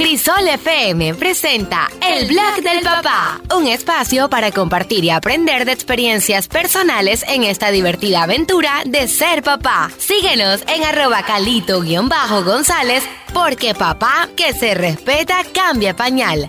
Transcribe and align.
Crisol 0.00 0.48
FM 0.48 1.14
presenta 1.16 1.86
El 2.00 2.26
Blog 2.28 2.62
del 2.62 2.80
Papá, 2.82 3.38
un 3.54 3.66
espacio 3.66 4.30
para 4.30 4.50
compartir 4.50 5.04
y 5.04 5.10
aprender 5.10 5.66
de 5.66 5.72
experiencias 5.72 6.48
personales 6.48 7.22
en 7.28 7.44
esta 7.44 7.70
divertida 7.70 8.22
aventura 8.22 8.80
de 8.86 9.06
ser 9.08 9.42
papá. 9.42 9.90
Síguenos 9.98 10.62
en 10.68 10.84
arroba 10.84 11.22
calito-gonzález 11.22 13.04
porque 13.34 13.74
papá 13.74 14.30
que 14.34 14.54
se 14.54 14.72
respeta 14.72 15.42
cambia 15.52 15.94
pañal. 15.94 16.48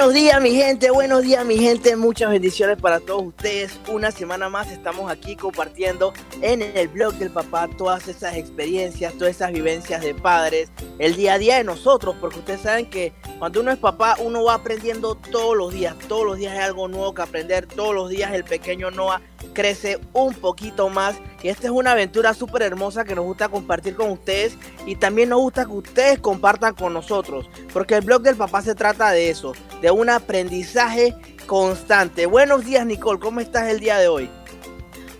Buenos 0.00 0.14
días 0.14 0.40
mi 0.40 0.52
gente, 0.52 0.90
buenos 0.90 1.20
días 1.20 1.44
mi 1.44 1.58
gente, 1.58 1.94
muchas 1.94 2.30
bendiciones 2.30 2.78
para 2.80 3.00
todos 3.00 3.22
ustedes. 3.22 3.78
Una 3.86 4.10
semana 4.10 4.48
más 4.48 4.72
estamos 4.72 5.12
aquí 5.12 5.36
compartiendo 5.36 6.14
en 6.40 6.62
el 6.62 6.88
blog 6.88 7.12
del 7.16 7.30
papá 7.30 7.68
todas 7.76 8.08
esas 8.08 8.34
experiencias, 8.36 9.12
todas 9.18 9.36
esas 9.36 9.52
vivencias 9.52 10.00
de 10.00 10.14
padres, 10.14 10.70
el 10.98 11.16
día 11.16 11.34
a 11.34 11.38
día 11.38 11.58
de 11.58 11.64
nosotros, 11.64 12.16
porque 12.18 12.38
ustedes 12.38 12.62
saben 12.62 12.88
que 12.88 13.12
cuando 13.38 13.60
uno 13.60 13.72
es 13.72 13.78
papá 13.78 14.16
uno 14.20 14.42
va 14.42 14.54
aprendiendo 14.54 15.16
todos 15.16 15.54
los 15.54 15.70
días, 15.70 15.94
todos 16.08 16.24
los 16.24 16.38
días 16.38 16.54
hay 16.54 16.60
algo 16.60 16.88
nuevo 16.88 17.12
que 17.12 17.20
aprender, 17.20 17.66
todos 17.66 17.94
los 17.94 18.08
días 18.08 18.32
el 18.32 18.44
pequeño 18.44 18.90
Noah 18.90 19.20
crece 19.52 19.98
un 20.12 20.34
poquito 20.34 20.88
más. 20.88 21.16
Y 21.42 21.48
esta 21.48 21.66
es 21.66 21.70
una 21.70 21.92
aventura 21.92 22.34
súper 22.34 22.62
hermosa 22.62 23.04
que 23.04 23.14
nos 23.14 23.24
gusta 23.24 23.48
compartir 23.48 23.94
con 23.94 24.10
ustedes 24.10 24.56
y 24.86 24.96
también 24.96 25.30
nos 25.30 25.40
gusta 25.40 25.64
que 25.64 25.72
ustedes 25.72 26.18
compartan 26.18 26.74
con 26.74 26.92
nosotros, 26.92 27.48
porque 27.72 27.94
el 27.96 28.04
blog 28.04 28.22
del 28.22 28.36
papá 28.36 28.60
se 28.60 28.74
trata 28.74 29.10
de 29.10 29.30
eso, 29.30 29.54
de 29.80 29.89
un 29.90 30.10
aprendizaje 30.10 31.14
constante. 31.46 32.26
Buenos 32.26 32.64
días 32.64 32.86
Nicole, 32.86 33.18
¿cómo 33.18 33.40
estás 33.40 33.68
el 33.68 33.80
día 33.80 33.98
de 33.98 34.08
hoy? 34.08 34.30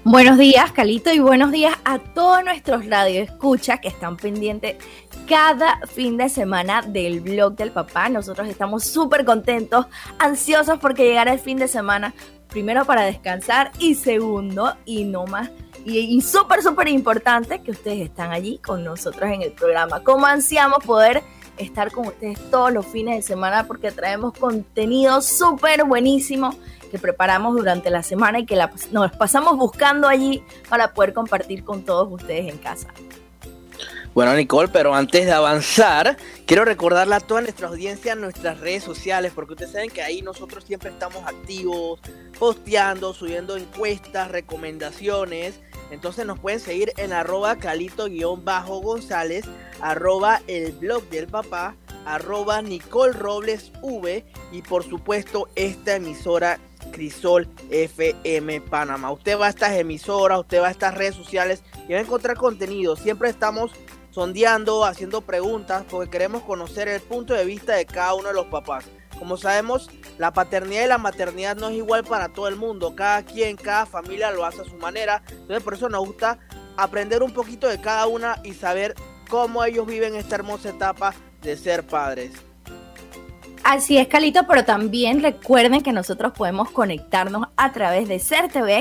Buenos 0.03 0.39
días, 0.39 0.73
Calito, 0.73 1.13
y 1.13 1.19
buenos 1.19 1.53
días 1.53 1.75
a 1.85 1.99
todos 1.99 2.43
nuestros 2.43 2.87
radioescuchas 2.87 3.81
que 3.81 3.89
están 3.89 4.17
pendientes 4.17 4.77
cada 5.29 5.79
fin 5.87 6.17
de 6.17 6.31
semana 6.31 6.81
del 6.81 7.21
blog 7.21 7.55
del 7.55 7.71
papá. 7.71 8.09
Nosotros 8.09 8.49
estamos 8.49 8.85
súper 8.85 9.27
contentos, 9.27 9.87
ansiosos 10.19 10.79
porque 10.79 11.05
llegará 11.05 11.35
el 11.35 11.39
fin 11.39 11.59
de 11.59 11.69
semana, 11.69 12.15
primero 12.49 12.87
para 12.87 13.03
descansar 13.03 13.73
y 13.79 13.95
segundo, 13.95 14.75
y 14.87 15.05
no 15.05 15.27
más, 15.27 15.51
y, 15.85 16.21
súper, 16.23 16.63
súper 16.63 16.89
importante 16.89 17.63
que 17.63 17.71
ustedes 17.71 18.01
están 18.01 18.33
allí 18.33 18.59
con 18.59 18.83
nosotros 18.83 19.31
en 19.31 19.43
el 19.43 19.53
programa. 19.53 20.03
Como 20.03 20.27
ansiamos 20.27 20.85
poder 20.85 21.23
estar 21.61 21.93
con 21.93 22.09
ustedes 22.09 22.39
todos 22.51 22.73
los 22.73 22.87
fines 22.87 23.17
de 23.17 23.23
semana 23.23 23.67
porque 23.67 23.93
traemos 23.93 24.33
contenido 24.37 25.21
súper 25.23 25.85
buenísimo 25.85 26.55
que 26.91 26.99
preparamos 26.99 27.55
durante 27.57 27.91
la 27.91 28.03
semana 28.03 28.41
y 28.41 28.47
que 28.47 28.59
nos 28.91 29.13
pasamos 29.13 29.57
buscando 29.57 30.09
allí 30.09 30.43
para 30.69 30.93
poder 30.93 31.13
compartir 31.13 31.65
con 31.65 31.85
todos 31.85 32.09
ustedes 32.11 32.53
en 32.53 32.59
casa. 32.59 32.89
Bueno, 34.13 34.35
Nicole, 34.35 34.69
pero 34.69 34.93
antes 34.93 35.25
de 35.25 35.31
avanzar, 35.31 36.17
quiero 36.45 36.65
recordarle 36.65 37.15
a 37.15 37.21
toda 37.21 37.43
nuestra 37.43 37.69
audiencia 37.69 38.17
nuestras 38.17 38.59
redes 38.59 38.83
sociales, 38.83 39.31
porque 39.33 39.53
ustedes 39.53 39.71
saben 39.71 39.89
que 39.89 40.03
ahí 40.03 40.21
nosotros 40.21 40.65
siempre 40.65 40.91
estamos 40.91 41.25
activos, 41.25 42.01
posteando, 42.37 43.15
subiendo 43.15 43.57
encuestas, 43.57 44.29
recomendaciones. 44.33 45.61
Entonces 45.91 46.27
nos 46.27 46.39
pueden 46.39 46.61
seguir 46.61 46.93
en 46.97 47.13
arroba 47.13 47.57
calito-gonzález, 47.57 49.45
arroba 49.81 50.41
el 50.47 50.73
blog 50.73 51.03
del 51.11 51.27
papá, 51.27 51.75
arroba 52.05 52.63
Nicole 52.63 53.13
Robles 53.13 53.73
V 53.83 54.25
y 54.53 54.63
por 54.63 54.85
supuesto 54.85 55.49
esta 55.55 55.97
emisora 55.97 56.59
Crisol 56.93 57.49
FM 57.71 58.61
Panamá. 58.63 59.13
Usted 59.13 59.39
va 59.39 59.47
a 59.47 59.51
estas 59.51 59.73
emisoras, 59.73 60.41
usted 60.41 60.61
va 60.61 60.69
a 60.69 60.71
estas 60.71 60.95
redes 60.95 61.15
sociales 61.15 61.63
y 61.89 61.93
va 61.93 61.99
a 61.99 62.03
encontrar 62.03 62.37
contenido. 62.37 62.97
Siempre 62.97 63.29
estamos 63.29 63.73
sondeando, 64.11 64.85
haciendo 64.85 65.21
preguntas, 65.21 65.85
porque 65.89 66.11
queremos 66.11 66.43
conocer 66.43 66.89
el 66.89 67.01
punto 67.01 67.35
de 67.35 67.45
vista 67.45 67.75
de 67.75 67.87
cada 67.87 68.15
uno 68.15 68.29
de 68.29 68.35
los 68.35 68.47
papás. 68.47 68.85
Como 69.21 69.37
sabemos, 69.37 69.89
la 70.19 70.33
paternidad 70.33 70.85
y 70.85 70.89
la 70.89 70.99
maternidad 70.99 71.57
no 71.57 71.69
es 71.69 71.77
igual 71.77 72.03
para 72.03 72.31
todo 72.31 72.49
el 72.49 72.57
mundo. 72.57 72.97
Cada 72.97 73.23
quien, 73.23 73.57
cada 73.57 73.87
familia 73.87 74.33
lo 74.33 74.45
hace 74.45 74.63
a 74.63 74.65
su 74.65 74.77
manera. 74.77 75.23
Entonces 75.29 75.63
por 75.63 75.75
eso 75.75 75.89
nos 75.89 76.05
gusta 76.05 76.39
aprender 76.77 77.23
un 77.23 77.33
poquito 77.33 77.69
de 77.69 77.81
cada 77.81 78.07
una 78.07 78.41
y 78.43 78.55
saber 78.55 78.95
cómo 79.29 79.63
ellos 79.63 79.87
viven 79.87 80.17
esta 80.17 80.35
hermosa 80.37 80.71
etapa 80.71 81.15
de 81.43 81.57
ser 81.57 81.87
padres. 81.87 82.33
Así 83.63 83.99
es, 83.99 84.09
Calito, 84.09 84.47
pero 84.49 84.65
también 84.65 85.23
recuerden 85.23 85.83
que 85.83 85.93
nosotros 85.93 86.33
podemos 86.33 86.71
conectarnos 86.71 87.49
a 87.57 87.73
través 87.73 88.09
de 88.09 88.19
certv.gov.pa 88.19 88.75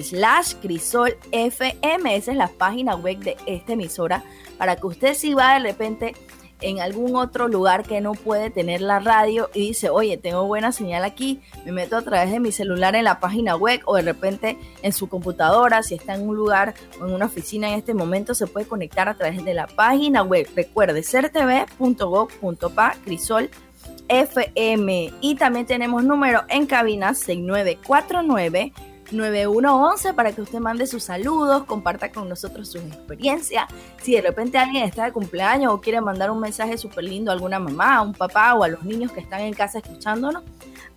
slash 0.00 0.54
crisol 0.62 1.16
fm. 1.32 2.16
Esa 2.16 2.30
es 2.30 2.36
la 2.36 2.46
página 2.48 2.94
web 2.94 3.18
de 3.18 3.36
esta 3.46 3.72
emisora 3.72 4.22
para 4.58 4.76
que 4.76 4.86
usted 4.86 5.14
si 5.14 5.34
va 5.34 5.54
de 5.54 5.60
repente 5.60 6.14
en 6.60 6.80
algún 6.80 7.16
otro 7.16 7.48
lugar 7.48 7.84
que 7.84 8.00
no 8.00 8.12
puede 8.12 8.50
tener 8.50 8.80
la 8.80 8.98
radio 8.98 9.50
y 9.54 9.68
dice, 9.68 9.90
oye, 9.90 10.16
tengo 10.16 10.46
buena 10.46 10.72
señal 10.72 11.04
aquí, 11.04 11.40
me 11.64 11.72
meto 11.72 11.96
a 11.96 12.02
través 12.02 12.30
de 12.30 12.40
mi 12.40 12.52
celular 12.52 12.96
en 12.96 13.04
la 13.04 13.20
página 13.20 13.56
web 13.56 13.80
o 13.84 13.96
de 13.96 14.02
repente 14.02 14.58
en 14.82 14.92
su 14.92 15.08
computadora, 15.08 15.82
si 15.82 15.94
está 15.94 16.14
en 16.14 16.28
un 16.28 16.36
lugar 16.36 16.74
o 17.00 17.06
en 17.06 17.14
una 17.14 17.26
oficina 17.26 17.68
en 17.68 17.78
este 17.78 17.94
momento, 17.94 18.34
se 18.34 18.46
puede 18.46 18.66
conectar 18.66 19.08
a 19.08 19.14
través 19.14 19.44
de 19.44 19.54
la 19.54 19.66
página 19.66 20.22
web. 20.22 20.48
Recuerde, 20.54 21.02
certv.gov.pa, 21.02 22.94
Crisol 23.04 23.50
FM. 24.08 25.12
Y 25.20 25.34
también 25.36 25.66
tenemos 25.66 26.04
número 26.04 26.42
en 26.48 26.66
cabina 26.66 27.14
6949 27.14 28.72
9111 29.12 30.14
para 30.14 30.32
que 30.32 30.42
usted 30.42 30.58
mande 30.58 30.86
sus 30.86 31.04
saludos, 31.04 31.64
comparta 31.64 32.10
con 32.12 32.28
nosotros 32.28 32.68
sus 32.70 32.82
experiencias. 32.82 33.64
Si 34.02 34.12
de 34.12 34.22
repente 34.22 34.58
alguien 34.58 34.84
está 34.84 35.04
de 35.04 35.12
cumpleaños 35.12 35.72
o 35.72 35.80
quiere 35.80 36.00
mandar 36.00 36.30
un 36.30 36.40
mensaje 36.40 36.78
súper 36.78 37.04
lindo 37.04 37.30
a 37.30 37.34
alguna 37.34 37.58
mamá, 37.58 37.96
a 37.96 38.02
un 38.02 38.12
papá 38.12 38.54
o 38.54 38.64
a 38.64 38.68
los 38.68 38.82
niños 38.84 39.12
que 39.12 39.20
están 39.20 39.40
en 39.40 39.54
casa 39.54 39.78
escuchándonos, 39.78 40.42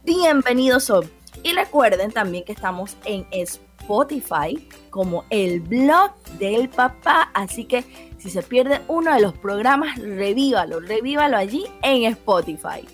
bienvenidos 0.03 0.83
son. 0.83 1.09
Y 1.43 1.53
recuerden 1.53 2.11
también 2.11 2.43
que 2.43 2.51
estamos 2.51 2.97
en 3.05 3.25
Spotify 3.31 4.67
como 4.89 5.25
el 5.29 5.61
blog 5.61 6.13
del 6.37 6.69
papá. 6.69 7.31
Así 7.33 7.65
que 7.65 7.83
si 8.17 8.29
se 8.29 8.43
pierde 8.43 8.81
uno 8.87 9.13
de 9.13 9.21
los 9.21 9.33
programas, 9.33 9.97
revívalo, 9.97 10.79
revívalo 10.79 11.37
allí 11.37 11.65
en 11.81 12.03
Spotify. 12.03 12.87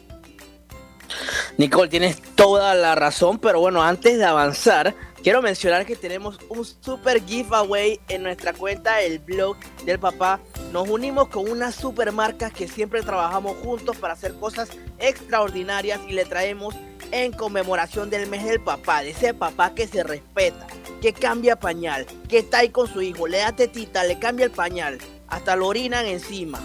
Nicole, 1.58 1.90
tienes 1.90 2.22
toda 2.36 2.76
la 2.76 2.96
razón, 2.96 3.40
pero 3.40 3.60
bueno, 3.60 3.82
antes 3.82 4.18
de 4.18 4.26
avanzar, 4.26 4.96
quiero 5.24 5.42
mencionar 5.42 5.86
que 5.86 5.96
tenemos 5.96 6.40
un 6.50 6.66
super 6.66 7.24
giveaway 7.26 8.00
en 8.10 8.24
nuestra 8.24 8.54
cuenta, 8.54 9.02
el 9.02 9.20
blog 9.20 9.58
del 9.86 10.00
papá. 10.00 10.40
Nos 10.72 10.88
unimos 10.90 11.30
con 11.30 11.50
unas 11.50 11.76
super 11.76 12.12
marcas 12.12 12.54
que 12.54 12.68
siempre 12.68 13.02
trabajamos 13.02 13.58
juntos 13.58 13.98
para 13.98 14.14
hacer 14.14 14.34
cosas 14.36 14.70
extraordinarias 15.00 16.00
y 16.08 16.14
le 16.14 16.26
traemos 16.26 16.76
en 17.12 17.32
conmemoración 17.32 18.10
del 18.10 18.28
mes 18.28 18.44
del 18.44 18.62
papá, 18.62 19.02
de 19.02 19.12
ese 19.12 19.34
papá 19.34 19.74
que 19.74 19.88
se 19.88 20.04
respeta, 20.04 20.68
que 21.02 21.14
cambia 21.14 21.56
pañal, 21.56 22.06
que 22.28 22.40
está 22.40 22.60
ahí 22.60 22.70
con 22.70 22.88
su 22.88 23.02
hijo, 23.02 23.28
le 23.28 23.40
da 23.40 23.54
tetita, 23.54 24.04
le 24.04 24.20
cambia 24.20 24.46
el 24.46 24.52
pañal, 24.52 24.98
hasta 25.28 25.56
lo 25.56 25.68
orinan 25.68 26.06
encima. 26.06 26.60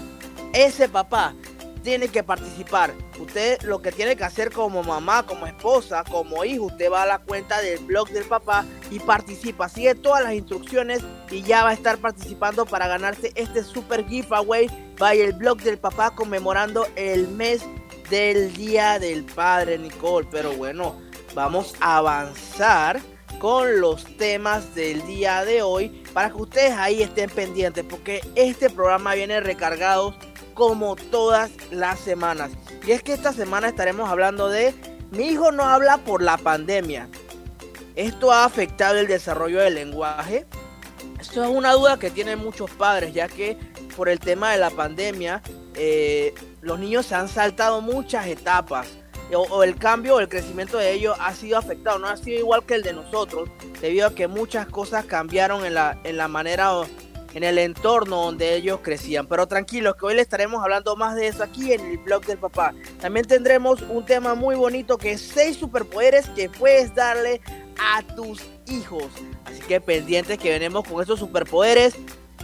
Ese 0.53 0.87
papá 0.87 1.33
tiene 1.83 2.07
que 2.07 2.23
participar. 2.23 2.93
Usted 3.19 3.61
lo 3.63 3.81
que 3.81 3.91
tiene 3.91 4.15
que 4.15 4.23
hacer 4.23 4.51
como 4.51 4.81
mamá, 4.81 5.25
como 5.25 5.45
esposa, 5.45 6.03
como 6.03 6.43
hijo, 6.45 6.65
usted 6.65 6.91
va 6.91 7.03
a 7.03 7.05
la 7.05 7.19
cuenta 7.19 7.61
del 7.61 7.79
blog 7.79 8.09
del 8.09 8.23
papá 8.23 8.65
y 8.89 8.99
participa. 8.99 9.69
Sigue 9.69 9.93
todas 9.93 10.23
las 10.23 10.33
instrucciones 10.33 11.01
y 11.29 11.43
ya 11.43 11.63
va 11.63 11.69
a 11.69 11.73
estar 11.73 11.97
participando 11.97 12.65
para 12.65 12.87
ganarse 12.87 13.31
este 13.35 13.63
super 13.63 14.07
giveaway. 14.07 14.67
Vaya 14.97 15.25
el 15.25 15.33
blog 15.33 15.61
del 15.61 15.77
papá 15.77 16.15
conmemorando 16.15 16.87
el 16.95 17.27
mes 17.27 17.61
del 18.09 18.53
Día 18.53 18.99
del 18.99 19.23
Padre, 19.25 19.77
Nicole. 19.77 20.27
Pero 20.31 20.53
bueno, 20.53 20.95
vamos 21.35 21.75
a 21.81 21.97
avanzar 21.97 23.01
con 23.39 23.81
los 23.81 24.05
temas 24.17 24.73
del 24.73 25.05
día 25.05 25.43
de 25.43 25.61
hoy 25.61 25.89
para 26.13 26.29
que 26.29 26.37
ustedes 26.37 26.71
ahí 26.73 27.01
estén 27.01 27.29
pendientes 27.29 27.83
porque 27.83 28.21
este 28.35 28.69
programa 28.69 29.15
viene 29.15 29.41
recargado 29.41 30.15
como 30.53 30.95
todas 30.95 31.51
las 31.71 31.99
semanas. 31.99 32.51
Y 32.85 32.91
es 32.91 33.03
que 33.03 33.13
esta 33.13 33.33
semana 33.33 33.67
estaremos 33.67 34.09
hablando 34.09 34.49
de 34.49 34.73
mi 35.11 35.27
hijo 35.27 35.51
no 35.51 35.63
habla 35.63 35.97
por 35.97 36.23
la 36.23 36.37
pandemia. 36.37 37.07
¿Esto 37.95 38.31
ha 38.31 38.45
afectado 38.45 38.97
el 38.97 39.07
desarrollo 39.07 39.59
del 39.59 39.75
lenguaje? 39.75 40.47
Esto 41.19 41.43
es 41.43 41.49
una 41.49 41.73
duda 41.73 41.99
que 41.99 42.09
tienen 42.09 42.39
muchos 42.39 42.71
padres, 42.71 43.13
ya 43.13 43.27
que 43.27 43.57
por 43.95 44.09
el 44.09 44.19
tema 44.19 44.51
de 44.51 44.57
la 44.57 44.71
pandemia, 44.71 45.41
eh, 45.75 46.33
los 46.61 46.79
niños 46.79 47.05
se 47.05 47.15
han 47.15 47.27
saltado 47.27 47.81
muchas 47.81 48.27
etapas. 48.27 48.87
O, 49.35 49.63
el 49.63 49.75
cambio 49.75 50.15
o 50.15 50.19
el 50.19 50.29
crecimiento 50.29 50.77
de 50.77 50.91
ellos 50.93 51.15
ha 51.19 51.33
sido 51.33 51.57
afectado, 51.57 51.97
no 51.97 52.07
ha 52.07 52.17
sido 52.17 52.39
igual 52.39 52.65
que 52.65 52.75
el 52.75 52.83
de 52.83 52.93
nosotros, 52.93 53.49
debido 53.81 54.07
a 54.07 54.15
que 54.15 54.27
muchas 54.27 54.67
cosas 54.67 55.05
cambiaron 55.05 55.65
en 55.65 55.75
la, 55.75 55.99
en 56.03 56.17
la 56.17 56.27
manera 56.27 56.71
en 57.33 57.43
el 57.43 57.57
entorno 57.57 58.23
donde 58.23 58.55
ellos 58.55 58.79
crecían. 58.81 59.27
Pero 59.27 59.47
tranquilos, 59.47 59.95
que 59.95 60.05
hoy 60.05 60.15
les 60.15 60.23
estaremos 60.23 60.61
hablando 60.63 60.95
más 60.95 61.15
de 61.15 61.27
eso 61.27 61.43
aquí 61.43 61.73
en 61.73 61.81
el 61.81 61.97
blog 61.97 62.25
del 62.25 62.37
papá. 62.37 62.73
También 62.99 63.25
tendremos 63.25 63.81
un 63.81 64.05
tema 64.05 64.35
muy 64.35 64.55
bonito 64.55 64.97
que 64.97 65.13
es 65.13 65.21
6 65.21 65.57
superpoderes 65.57 66.27
que 66.29 66.49
puedes 66.49 66.93
darle 66.95 67.41
a 67.77 68.01
tus 68.15 68.41
hijos. 68.67 69.07
Así 69.45 69.61
que 69.61 69.81
pendientes 69.81 70.37
que 70.37 70.51
venimos 70.51 70.87
con 70.87 71.01
esos 71.01 71.19
superpoderes. 71.19 71.95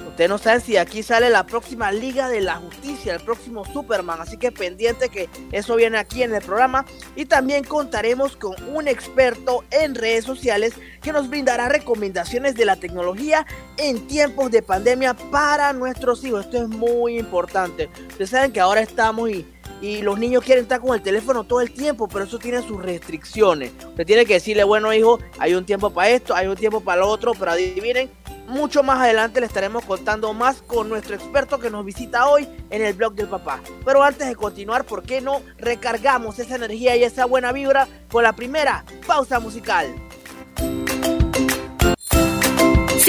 Ustedes 0.08 0.30
no 0.30 0.38
saben 0.38 0.62
si 0.62 0.78
aquí 0.78 1.04
sale 1.04 1.30
la 1.30 1.46
próxima 1.46 1.92
Liga 1.92 2.30
de 2.30 2.42
la 2.42 2.56
Justicia, 2.56 3.14
el 3.14 3.22
próximo 3.22 3.66
Superman. 3.66 4.20
Así 4.22 4.38
que 4.38 4.52
pendiente 4.52 5.10
que 5.10 5.30
eso 5.52 5.76
viene 5.76 5.98
aquí 5.98 6.24
en 6.24 6.34
el 6.34 6.42
programa. 6.42 6.86
Y 7.16 7.26
también 7.26 7.64
contaremos 7.64 8.36
con 8.36 8.56
un 8.74 8.88
experto 8.88 9.64
en 9.72 9.96
redes 9.96 10.26
sociales 10.26 10.74
que 11.02 11.14
nos 11.14 11.30
brindará 11.30 11.70
recomendaciones 11.70 12.56
de 12.56 12.66
la 12.66 12.76
tecnología 12.76 13.46
en 13.78 14.08
tiempos 14.08 14.52
de 14.52 14.62
pandemia 14.62 15.14
para 15.14 15.74
nuestros 15.74 16.24
hijos. 16.24 16.46
Esto 16.46 16.64
es 16.64 16.70
muy 16.70 17.18
importante. 17.18 17.90
Ustedes 18.10 18.30
saben 18.30 18.52
que 18.52 18.60
ahora 18.60 18.82
estamos 18.82 19.30
y 19.30 19.46
y 19.82 20.02
los 20.02 20.20
niños 20.20 20.44
quieren 20.44 20.64
estar 20.64 20.80
con 20.82 20.96
el 20.96 21.02
teléfono 21.02 21.44
todo 21.44 21.62
el 21.62 21.72
tiempo, 21.72 22.08
pero 22.08 22.26
eso 22.26 22.40
tiene 22.40 22.62
sus 22.62 22.82
restricciones. 22.82 23.72
Usted 23.90 24.06
tiene 24.06 24.26
que 24.26 24.34
decirle, 24.34 24.64
bueno 24.64 24.94
hijo, 24.94 25.20
hay 25.38 25.54
un 25.54 25.66
tiempo 25.66 25.90
para 25.90 26.10
esto, 26.10 26.36
hay 26.36 26.48
un 26.48 26.56
tiempo 26.56 26.82
para 26.82 27.02
lo 27.02 27.08
otro, 27.08 27.34
pero 27.38 27.52
adivinen, 27.52 28.10
mucho 28.48 28.82
más 28.82 29.00
adelante 29.00 29.40
le 29.40 29.46
estaremos 29.46 29.86
contando 29.86 30.34
más 30.34 30.62
con 30.64 30.90
nuestro 30.90 31.16
experto 31.16 31.60
que 31.60 31.70
nos 31.70 31.86
visita 31.86 32.28
hoy 32.28 32.48
en 32.70 32.82
el 32.82 32.94
blog 32.94 33.14
del 33.14 33.28
papá. 33.28 33.62
Pero 33.86 34.04
antes 34.04 34.28
de 34.28 34.36
continuar, 34.36 34.86
¿por 34.86 35.04
qué 35.04 35.22
no 35.22 35.42
recargamos 35.58 36.40
esa 36.40 36.56
energía 36.56 36.96
y 36.96 37.04
esa 37.04 37.26
buena 37.26 37.52
vibra 37.52 37.88
con 38.12 38.24
la 38.24 38.34
primera 38.34 38.84
pausa 39.06 39.40
musical? 39.40 39.94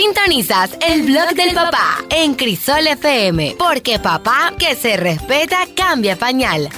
Sintonizas 0.00 0.78
el 0.80 1.02
blog 1.02 1.34
del 1.34 1.52
papá 1.54 2.02
en 2.08 2.34
Crisol 2.34 2.86
FM, 2.86 3.56
porque 3.58 3.98
papá 3.98 4.54
que 4.58 4.74
se 4.74 4.96
respeta 4.96 5.58
cambia 5.76 6.16
pañal. 6.16 6.70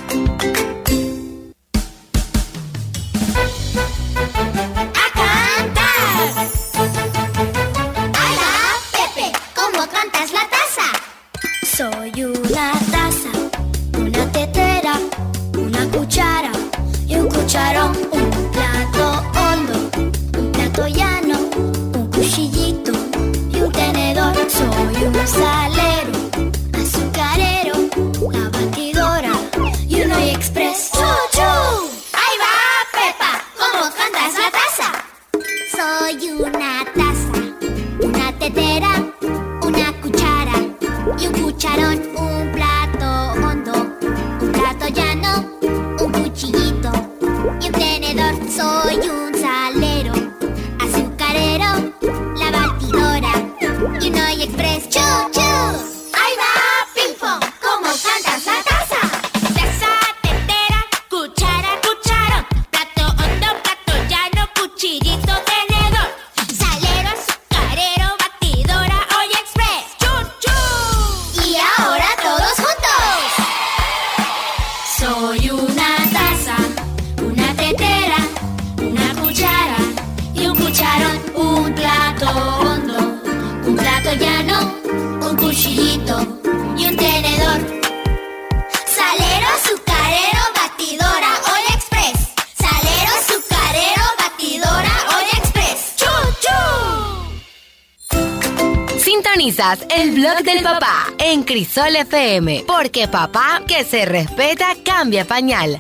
Sintonizas 99.23 99.87
el 99.89 100.11
blog 100.13 100.43
del 100.43 100.65
papá 100.65 101.07
en 101.19 101.45
Crisol 101.45 101.95
FM, 101.95 102.65
porque 102.67 103.07
papá 103.07 103.63
que 103.69 103.85
se 103.85 104.05
respeta 104.05 104.75
cambia 104.85 105.25
pañal. 105.25 105.79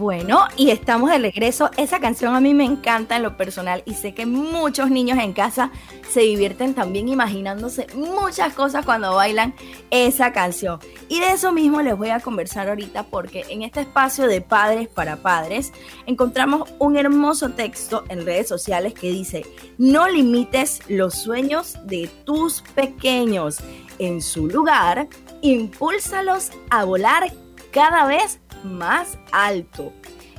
Bueno, 0.00 0.46
y 0.56 0.70
estamos 0.70 1.10
de 1.10 1.18
regreso. 1.18 1.70
Esa 1.76 2.00
canción 2.00 2.34
a 2.34 2.40
mí 2.40 2.54
me 2.54 2.64
encanta 2.64 3.16
en 3.16 3.22
lo 3.22 3.36
personal 3.36 3.82
y 3.84 3.92
sé 3.92 4.14
que 4.14 4.24
muchos 4.24 4.90
niños 4.90 5.18
en 5.18 5.34
casa 5.34 5.72
se 6.08 6.20
divierten 6.20 6.72
también 6.72 7.06
imaginándose 7.06 7.86
muchas 7.94 8.54
cosas 8.54 8.86
cuando 8.86 9.14
bailan 9.14 9.52
esa 9.90 10.32
canción. 10.32 10.80
Y 11.10 11.20
de 11.20 11.32
eso 11.32 11.52
mismo 11.52 11.82
les 11.82 11.98
voy 11.98 12.08
a 12.08 12.20
conversar 12.20 12.70
ahorita 12.70 13.02
porque 13.10 13.44
en 13.50 13.60
este 13.60 13.82
espacio 13.82 14.26
de 14.26 14.40
padres 14.40 14.88
para 14.88 15.16
padres 15.16 15.70
encontramos 16.06 16.70
un 16.78 16.96
hermoso 16.96 17.50
texto 17.50 18.04
en 18.08 18.24
redes 18.24 18.48
sociales 18.48 18.94
que 18.94 19.10
dice, 19.10 19.44
no 19.76 20.08
limites 20.08 20.80
los 20.88 21.12
sueños 21.12 21.76
de 21.84 22.08
tus 22.24 22.62
pequeños. 22.74 23.58
En 23.98 24.22
su 24.22 24.46
lugar, 24.46 25.08
impúlsalos 25.42 26.52
a 26.70 26.84
volar 26.84 27.30
cada 27.70 28.06
vez 28.06 28.40
más 28.64 29.18
alto. 29.32 29.92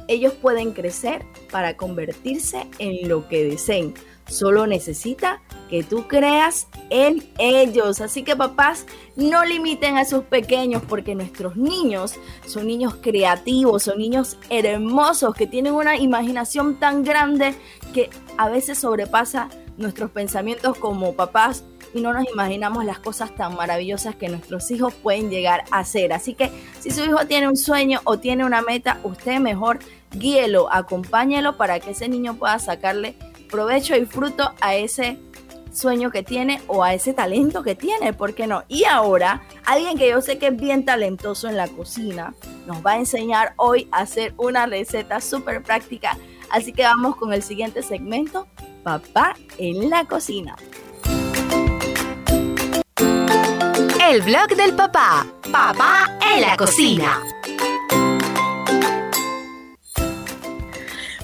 Ellos 0.08 0.34
pueden 0.34 0.74
crecer 0.74 1.26
para 1.52 1.78
convertirse 1.78 2.68
en 2.80 3.08
lo 3.08 3.28
que 3.28 3.44
deseen. 3.44 3.94
Solo 4.28 4.66
necesita 4.66 5.42
que 5.70 5.84
tú 5.84 6.08
creas 6.08 6.68
en 6.90 7.24
ellos. 7.38 8.02
Así 8.02 8.24
que 8.24 8.36
papás, 8.36 8.86
no 9.16 9.46
limiten 9.46 9.98
a 9.98 10.06
sus 10.06 10.24
pequeños 10.24 10.84
porque 10.88 11.16
nuestros 11.16 11.56
niños 11.56 12.16
son 12.46 12.68
niños 12.68 12.96
creativos, 13.02 13.84
son 13.84 13.98
niños 13.98 14.38
hermosos 14.50 15.36
que 15.36 15.48
tienen 15.48 15.74
una 15.74 15.98
imaginación 15.98 16.80
tan 16.80 17.04
grande 17.04 17.56
que 17.94 18.10
a 18.38 18.50
veces 18.50 18.80
sobrepasa 18.80 19.50
nuestros 19.78 20.12
pensamientos 20.12 20.78
como 20.78 21.14
papás 21.14 21.64
y 21.94 22.02
no 22.02 22.14
nos 22.14 22.26
imaginamos 22.32 22.86
las 22.86 23.00
cosas 23.00 23.36
tan 23.36 23.56
maravillosas 23.56 24.16
que 24.16 24.30
nuestros 24.30 24.70
hijos 24.72 24.94
pueden 24.94 25.30
llegar 25.30 25.64
a 25.72 25.80
hacer. 25.80 26.14
Así 26.14 26.34
que 26.34 26.52
si 26.80 26.92
su 26.92 27.04
hijo 27.04 27.26
tiene 27.26 27.48
un 27.48 27.58
sueño 27.58 28.02
o 28.04 28.20
tiene 28.20 28.46
una 28.46 28.62
meta, 28.62 29.00
usted 29.04 29.40
mejor 29.40 29.80
guíelo, 30.12 30.72
acompáñelo 30.72 31.58
para 31.58 31.80
que 31.80 31.92
ese 31.92 32.10
niño 32.10 32.36
pueda 32.36 32.60
sacarle 32.60 33.16
provecho 33.50 33.96
y 33.96 34.06
fruto 34.06 34.54
a 34.62 34.76
ese 34.76 35.18
sueño 35.74 36.12
que 36.12 36.24
tiene 36.24 36.62
o 36.68 36.84
a 36.84 36.94
ese 36.94 37.14
talento 37.14 37.64
que 37.64 37.76
tiene, 37.76 38.14
¿por 38.14 38.34
qué 38.34 38.48
no? 38.48 38.64
Y 38.68 38.84
ahora, 38.86 39.42
alguien 39.66 39.98
que 39.98 40.10
yo 40.10 40.22
sé 40.22 40.38
que 40.38 40.48
es 40.48 40.58
bien 40.58 40.86
talentoso 40.86 41.48
en 41.48 41.58
la 41.58 41.68
cocina, 41.68 42.34
nos 42.68 42.86
va 42.86 42.92
a 42.92 43.00
enseñar 43.00 43.54
hoy 43.58 43.88
a 43.92 44.00
hacer 44.00 44.34
una 44.38 44.66
receta 44.66 45.22
súper 45.22 45.64
práctica. 45.64 46.18
Así 46.50 46.74
que 46.74 46.84
vamos 46.84 47.16
con 47.16 47.34
el 47.34 47.42
siguiente 47.42 47.82
segmento, 47.82 48.48
papá 48.84 49.36
en 49.58 49.90
la 49.90 50.06
cocina. 50.06 50.56
El 54.10 54.22
blog 54.24 54.48
del 54.56 54.76
papá. 54.76 55.28
Papá 55.52 56.18
en 56.34 56.42
la 56.42 56.58
cocina. 56.58 57.22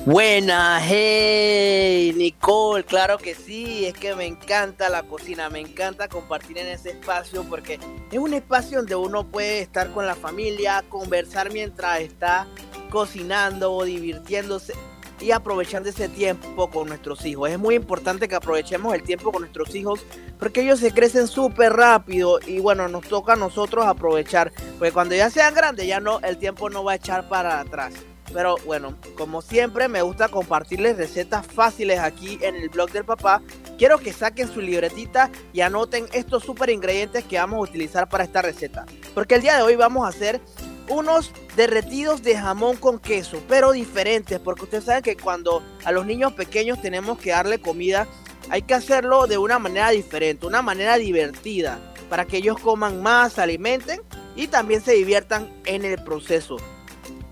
Buena, 0.06 0.80
hey, 0.82 2.14
Nicole, 2.16 2.84
claro 2.84 3.18
que 3.18 3.36
sí, 3.36 3.86
es 3.86 3.94
que 3.94 4.16
me 4.16 4.26
encanta 4.26 4.90
la 4.90 5.04
cocina, 5.04 5.50
me 5.50 5.60
encanta 5.60 6.08
compartir 6.08 6.60
en 6.60 6.68
ese 6.68 6.92
espacio 6.92 7.44
porque 7.44 7.80
es 8.12 8.20
un 8.20 8.34
espacio 8.34 8.78
donde 8.78 8.96
uno 8.96 9.28
puede 9.28 9.60
estar 9.60 9.92
con 9.92 10.06
la 10.06 10.16
familia, 10.16 10.86
conversar 10.88 11.52
mientras 11.52 12.00
está 12.00 12.48
cocinando 12.90 13.74
o 13.74 13.84
divirtiéndose 13.84 14.76
y 15.20 15.32
aprovechando 15.32 15.90
ese 15.90 16.10
tiempo 16.10 16.70
con 16.70 16.88
nuestros 16.88 17.26
hijos. 17.26 17.50
Es 17.50 17.60
muy 17.60 17.76
importante 17.76 18.28
que 18.28 18.36
aprovechemos 18.36 18.94
el 18.94 19.04
tiempo 19.04 19.32
con 19.32 19.42
nuestros 19.42 19.74
hijos 19.76 20.06
porque 20.40 20.62
ellos 20.62 20.80
se 20.80 20.92
crecen 20.92 21.28
súper 21.28 21.74
rápido 21.74 22.40
y 22.46 22.60
bueno, 22.60 22.88
nos 22.88 23.08
toca 23.08 23.34
a 23.34 23.36
nosotros 23.36 23.86
aprovechar, 23.86 24.52
porque 24.78 24.92
cuando 24.92 25.16
ya 25.16 25.30
sean 25.30 25.54
grandes 25.54 25.88
ya 25.88 26.00
no, 26.00 26.20
el 26.22 26.38
tiempo 26.38 26.70
no 26.70 26.84
va 26.84 26.94
a 26.94 26.96
echar 26.96 27.28
para 27.28 27.60
atrás. 27.60 27.94
Pero 28.34 28.58
bueno, 28.66 28.96
como 29.18 29.42
siempre 29.42 29.88
me 29.88 30.02
gusta 30.02 30.28
compartirles 30.28 30.98
recetas 30.98 31.48
fáciles 31.48 32.00
aquí 32.00 32.38
en 32.42 32.56
el 32.56 32.70
blog 32.70 32.92
del 32.92 33.06
papá. 33.06 33.42
Quiero 33.78 34.00
que 34.00 34.12
saquen 34.12 34.52
su 34.52 34.60
libretita 34.60 35.32
y 35.54 35.62
anoten 35.62 36.08
estos 36.12 36.44
super 36.44 36.70
ingredientes 36.70 37.24
que 37.24 37.38
vamos 37.38 37.60
a 37.60 37.70
utilizar 37.70 38.10
para 38.10 38.24
esta 38.24 38.42
receta. 38.42 38.86
Porque 39.14 39.36
el 39.36 39.42
día 39.42 39.56
de 39.56 39.62
hoy 39.62 39.76
vamos 39.76 40.06
a 40.06 40.10
hacer 40.10 40.42
unos 40.90 41.32
derretidos 41.56 42.24
de 42.24 42.38
jamón 42.38 42.78
con 42.78 43.00
queso, 43.00 43.42
pero 43.48 43.72
diferentes, 43.72 44.40
porque 44.40 44.64
ustedes 44.64 44.86
saben 44.86 45.04
que 45.04 45.18
cuando 45.18 45.64
a 45.84 45.92
los 45.92 46.06
niños 46.06 46.34
pequeños 46.34 46.82
tenemos 46.82 47.20
que 47.20 47.32
darle 47.32 47.60
comida 47.60 48.08
hay 48.50 48.62
que 48.62 48.74
hacerlo 48.74 49.28
de 49.28 49.38
una 49.38 49.60
manera 49.60 49.90
diferente, 49.90 50.46
una 50.46 50.62
manera 50.62 50.96
divertida, 50.98 51.80
para 52.10 52.26
que 52.26 52.38
ellos 52.38 52.60
coman 52.60 53.02
más, 53.02 53.34
se 53.34 53.42
alimenten 53.42 54.02
y 54.36 54.48
también 54.48 54.82
se 54.82 54.94
diviertan 54.94 55.52
en 55.66 55.84
el 55.84 56.02
proceso. 56.04 56.58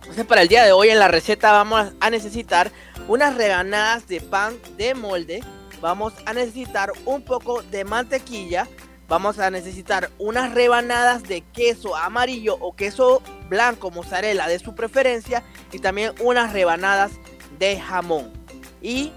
Entonces 0.01 0.25
para 0.25 0.41
el 0.41 0.47
día 0.47 0.63
de 0.63 0.71
hoy 0.71 0.89
en 0.89 0.99
la 0.99 1.07
receta 1.07 1.51
vamos 1.51 1.93
a 1.99 2.09
necesitar 2.09 2.71
unas 3.07 3.35
rebanadas 3.35 4.07
de 4.07 4.21
pan 4.21 4.55
de 4.77 4.93
molde, 4.93 5.41
vamos 5.81 6.13
a 6.25 6.33
necesitar 6.33 6.91
un 7.05 7.23
poco 7.23 7.61
de 7.63 7.85
mantequilla, 7.85 8.67
vamos 9.07 9.39
a 9.39 9.49
necesitar 9.51 10.09
unas 10.17 10.53
rebanadas 10.53 11.23
de 11.23 11.41
queso 11.41 11.95
amarillo 11.95 12.57
o 12.59 12.75
queso 12.75 13.21
blanco, 13.49 13.91
mozzarella 13.91 14.47
de 14.47 14.59
su 14.59 14.75
preferencia 14.75 15.43
y 15.71 15.79
también 15.79 16.13
unas 16.21 16.53
rebanadas 16.53 17.11
de 17.59 17.79
jamón. 17.79 18.31
Y 18.81 19.11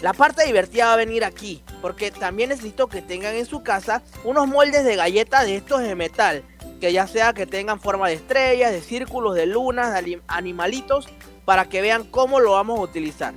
la 0.00 0.12
parte 0.12 0.44
divertida 0.44 0.86
va 0.86 0.94
a 0.94 0.96
venir 0.96 1.24
aquí, 1.24 1.62
porque 1.80 2.10
también 2.10 2.50
necesito 2.50 2.88
que 2.88 3.02
tengan 3.02 3.34
en 3.34 3.46
su 3.46 3.62
casa 3.62 4.02
unos 4.24 4.48
moldes 4.48 4.84
de 4.84 4.96
galleta 4.96 5.44
de 5.44 5.56
estos 5.56 5.80
de 5.80 5.94
metal, 5.94 6.42
que 6.80 6.92
ya 6.92 7.06
sea 7.06 7.32
que 7.32 7.46
tengan 7.46 7.80
forma 7.80 8.08
de 8.08 8.14
estrellas, 8.14 8.72
de 8.72 8.80
círculos, 8.80 9.36
de 9.36 9.46
lunas, 9.46 9.92
de 9.92 10.20
animalitos, 10.26 11.08
para 11.44 11.68
que 11.68 11.80
vean 11.80 12.04
cómo 12.04 12.40
lo 12.40 12.52
vamos 12.52 12.78
a 12.78 12.82
utilizar. 12.82 13.34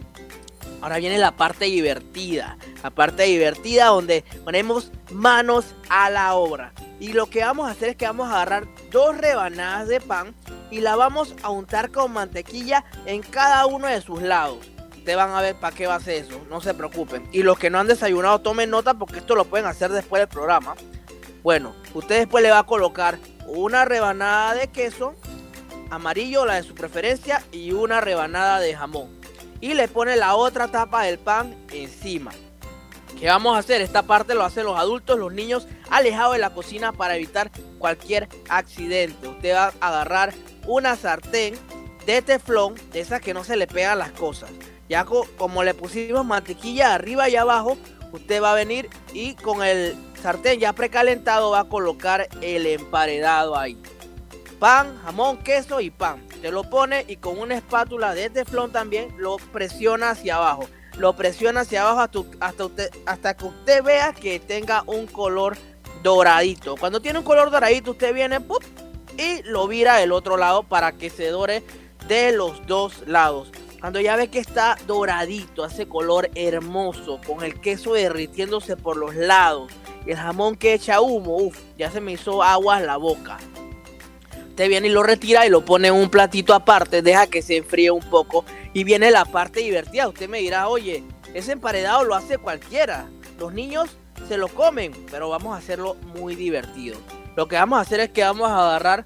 Ahora 0.81 0.97
viene 0.97 1.17
la 1.17 1.31
parte 1.31 1.65
divertida, 1.65 2.57
la 2.83 2.89
parte 2.89 3.23
divertida 3.23 3.87
donde 3.87 4.23
ponemos 4.43 4.91
manos 5.11 5.73
a 5.89 6.09
la 6.09 6.35
obra. 6.35 6.73
Y 6.99 7.13
lo 7.13 7.27
que 7.27 7.43
vamos 7.43 7.67
a 7.67 7.71
hacer 7.71 7.89
es 7.89 7.95
que 7.95 8.05
vamos 8.05 8.27
a 8.27 8.35
agarrar 8.35 8.67
dos 8.91 9.17
rebanadas 9.17 9.87
de 9.87 9.99
pan 9.99 10.33
y 10.71 10.81
la 10.81 10.95
vamos 10.95 11.35
a 11.43 11.49
untar 11.49 11.91
con 11.91 12.13
mantequilla 12.13 12.85
en 13.05 13.21
cada 13.21 13.65
uno 13.65 13.87
de 13.87 14.01
sus 14.01 14.21
lados 14.21 14.59
ustedes 15.05 15.17
van 15.17 15.35
a 15.35 15.41
ver 15.41 15.55
para 15.55 15.75
qué 15.75 15.85
va 15.85 15.93
a 15.93 15.99
ser 15.99 16.23
eso, 16.23 16.41
no 16.49 16.61
se 16.61 16.73
preocupen. 16.73 17.29
Y 17.31 17.43
los 17.43 17.59
que 17.59 17.69
no 17.69 17.77
han 17.77 17.85
desayunado, 17.85 18.41
tomen 18.41 18.71
nota 18.71 18.95
porque 18.95 19.19
esto 19.19 19.35
lo 19.35 19.45
pueden 19.45 19.67
hacer 19.67 19.91
después 19.91 20.19
del 20.19 20.27
programa. 20.27 20.73
Bueno, 21.43 21.75
usted 21.93 22.17
después 22.17 22.43
le 22.43 22.49
va 22.49 22.57
a 22.57 22.65
colocar 22.65 23.19
una 23.45 23.85
rebanada 23.85 24.55
de 24.55 24.67
queso 24.69 25.13
amarillo, 25.91 26.47
la 26.47 26.55
de 26.55 26.63
su 26.63 26.73
preferencia, 26.73 27.43
y 27.51 27.71
una 27.71 28.01
rebanada 28.01 28.59
de 28.59 28.75
jamón. 28.75 29.11
Y 29.65 29.73
le 29.73 29.87
pone 29.87 30.15
la 30.15 30.35
otra 30.35 30.67
tapa 30.67 31.01
del 31.05 31.17
pan 31.17 31.55
encima. 31.73 32.31
¿Qué 33.19 33.25
vamos 33.25 33.55
a 33.55 33.59
hacer? 33.61 33.81
Esta 33.81 34.03
parte 34.03 34.35
lo 34.35 34.43
hacen 34.43 34.63
los 34.63 34.77
adultos, 34.77 35.17
los 35.17 35.33
niños 35.33 35.67
alejados 35.89 36.33
de 36.33 36.39
la 36.39 36.51
cocina 36.51 36.91
para 36.91 37.15
evitar 37.15 37.49
cualquier 37.79 38.29
accidente. 38.47 39.27
Usted 39.27 39.55
va 39.55 39.73
a 39.79 39.87
agarrar 39.87 40.35
una 40.67 40.95
sartén 40.95 41.55
de 42.05 42.21
teflón, 42.21 42.75
de 42.91 42.99
esas 42.99 43.21
que 43.21 43.33
no 43.33 43.43
se 43.43 43.57
le 43.57 43.65
pegan 43.65 43.97
las 43.97 44.11
cosas. 44.11 44.51
Ya 44.87 45.03
como 45.03 45.63
le 45.63 45.73
pusimos 45.73 46.23
mantequilla 46.23 46.93
arriba 46.93 47.27
y 47.27 47.35
abajo, 47.35 47.75
usted 48.11 48.43
va 48.43 48.51
a 48.51 48.55
venir 48.55 48.87
y 49.13 49.33
con 49.33 49.63
el 49.63 49.97
sartén 50.21 50.59
ya 50.59 50.73
precalentado 50.73 51.49
va 51.49 51.61
a 51.61 51.69
colocar 51.69 52.27
el 52.39 52.67
emparedado 52.67 53.57
ahí. 53.57 53.75
Pan, 54.59 54.95
jamón, 55.03 55.37
queso 55.37 55.81
y 55.81 55.89
pan. 55.89 56.21
Te 56.45 56.51
lo 56.51 56.63
pone 56.63 57.05
y 57.07 57.15
con 57.15 57.39
una 57.39 57.55
espátula 57.55 58.13
de 58.13 58.29
teflón 58.29 58.71
también 58.71 59.15
lo 59.17 59.37
presiona 59.37 60.11
hacia 60.11 60.35
abajo. 60.35 60.69
Lo 60.95 61.15
presiona 61.15 61.61
hacia 61.61 61.81
abajo 61.81 62.27
hasta, 62.39 62.65
usted, 62.65 62.91
hasta 63.07 63.35
que 63.35 63.45
usted 63.45 63.83
vea 63.83 64.13
que 64.13 64.39
tenga 64.39 64.83
un 64.85 65.07
color 65.07 65.57
doradito. 66.03 66.75
Cuando 66.75 67.01
tiene 67.01 67.17
un 67.17 67.25
color 67.25 67.49
doradito, 67.49 67.89
usted 67.89 68.13
viene 68.13 68.37
y 69.17 69.41
lo 69.41 69.67
vira 69.67 69.95
del 69.97 70.11
otro 70.11 70.37
lado 70.37 70.61
para 70.61 70.91
que 70.91 71.09
se 71.09 71.29
dore 71.29 71.63
de 72.07 72.31
los 72.31 72.63
dos 72.67 73.07
lados. 73.07 73.49
Cuando 73.79 73.99
ya 73.99 74.15
ve 74.15 74.27
que 74.27 74.37
está 74.37 74.77
doradito, 74.85 75.63
hace 75.63 75.87
color 75.87 76.29
hermoso, 76.35 77.19
con 77.25 77.43
el 77.43 77.59
queso 77.59 77.93
derritiéndose 77.93 78.77
por 78.77 78.97
los 78.97 79.15
lados 79.15 79.71
y 80.05 80.11
el 80.11 80.17
jamón 80.17 80.57
que 80.57 80.75
echa 80.75 81.01
humo, 81.01 81.49
ya 81.75 81.89
se 81.89 82.01
me 82.01 82.11
hizo 82.11 82.43
aguas 82.43 82.83
la 82.83 82.97
boca. 82.97 83.39
Usted 84.55 84.69
viene 84.69 84.87
y 84.87 84.91
lo 84.91 85.03
retira 85.03 85.45
y 85.45 85.49
lo 85.49 85.65
pone 85.65 85.89
en 85.89 85.95
un 85.95 86.09
platito 86.09 86.53
aparte, 86.53 87.01
deja 87.01 87.27
que 87.27 87.41
se 87.41 87.57
enfríe 87.57 87.91
un 87.91 88.09
poco 88.09 88.45
y 88.71 88.85
viene 88.85 89.11
la 89.11 89.25
parte 89.25 89.59
divertida. 89.59 90.07
Usted 90.07 90.29
me 90.29 90.37
dirá, 90.37 90.69
oye, 90.69 91.03
ese 91.33 91.51
emparedado 91.51 92.05
lo 92.05 92.15
hace 92.15 92.37
cualquiera. 92.37 93.09
Los 93.37 93.51
niños 93.51 93.89
se 94.29 94.37
lo 94.37 94.47
comen, 94.47 94.93
pero 95.11 95.27
vamos 95.27 95.53
a 95.53 95.57
hacerlo 95.57 95.97
muy 96.17 96.35
divertido. 96.35 96.95
Lo 97.35 97.49
que 97.49 97.57
vamos 97.57 97.79
a 97.79 97.81
hacer 97.81 97.99
es 97.99 98.11
que 98.11 98.23
vamos 98.23 98.49
a 98.49 98.65
agarrar 98.65 99.03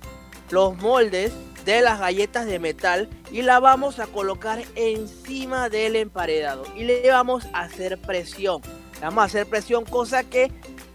los 0.52 0.78
moldes 0.78 1.32
de 1.66 1.82
las 1.82 2.00
galletas 2.00 2.46
de 2.46 2.60
metal 2.60 3.10
y 3.32 3.42
la 3.42 3.60
vamos 3.60 3.98
a 3.98 4.06
colocar 4.06 4.62
encima 4.76 5.68
del 5.68 5.96
emparedado 5.96 6.64
y 6.76 6.84
le 6.84 7.10
vamos 7.10 7.48
a 7.54 7.62
hacer 7.62 8.00
presión. 8.00 8.62
Vamos 9.02 9.24
a 9.24 9.26
hacer 9.26 9.48
presión 9.48 9.84
cosa 9.84 10.24
que 10.24 10.52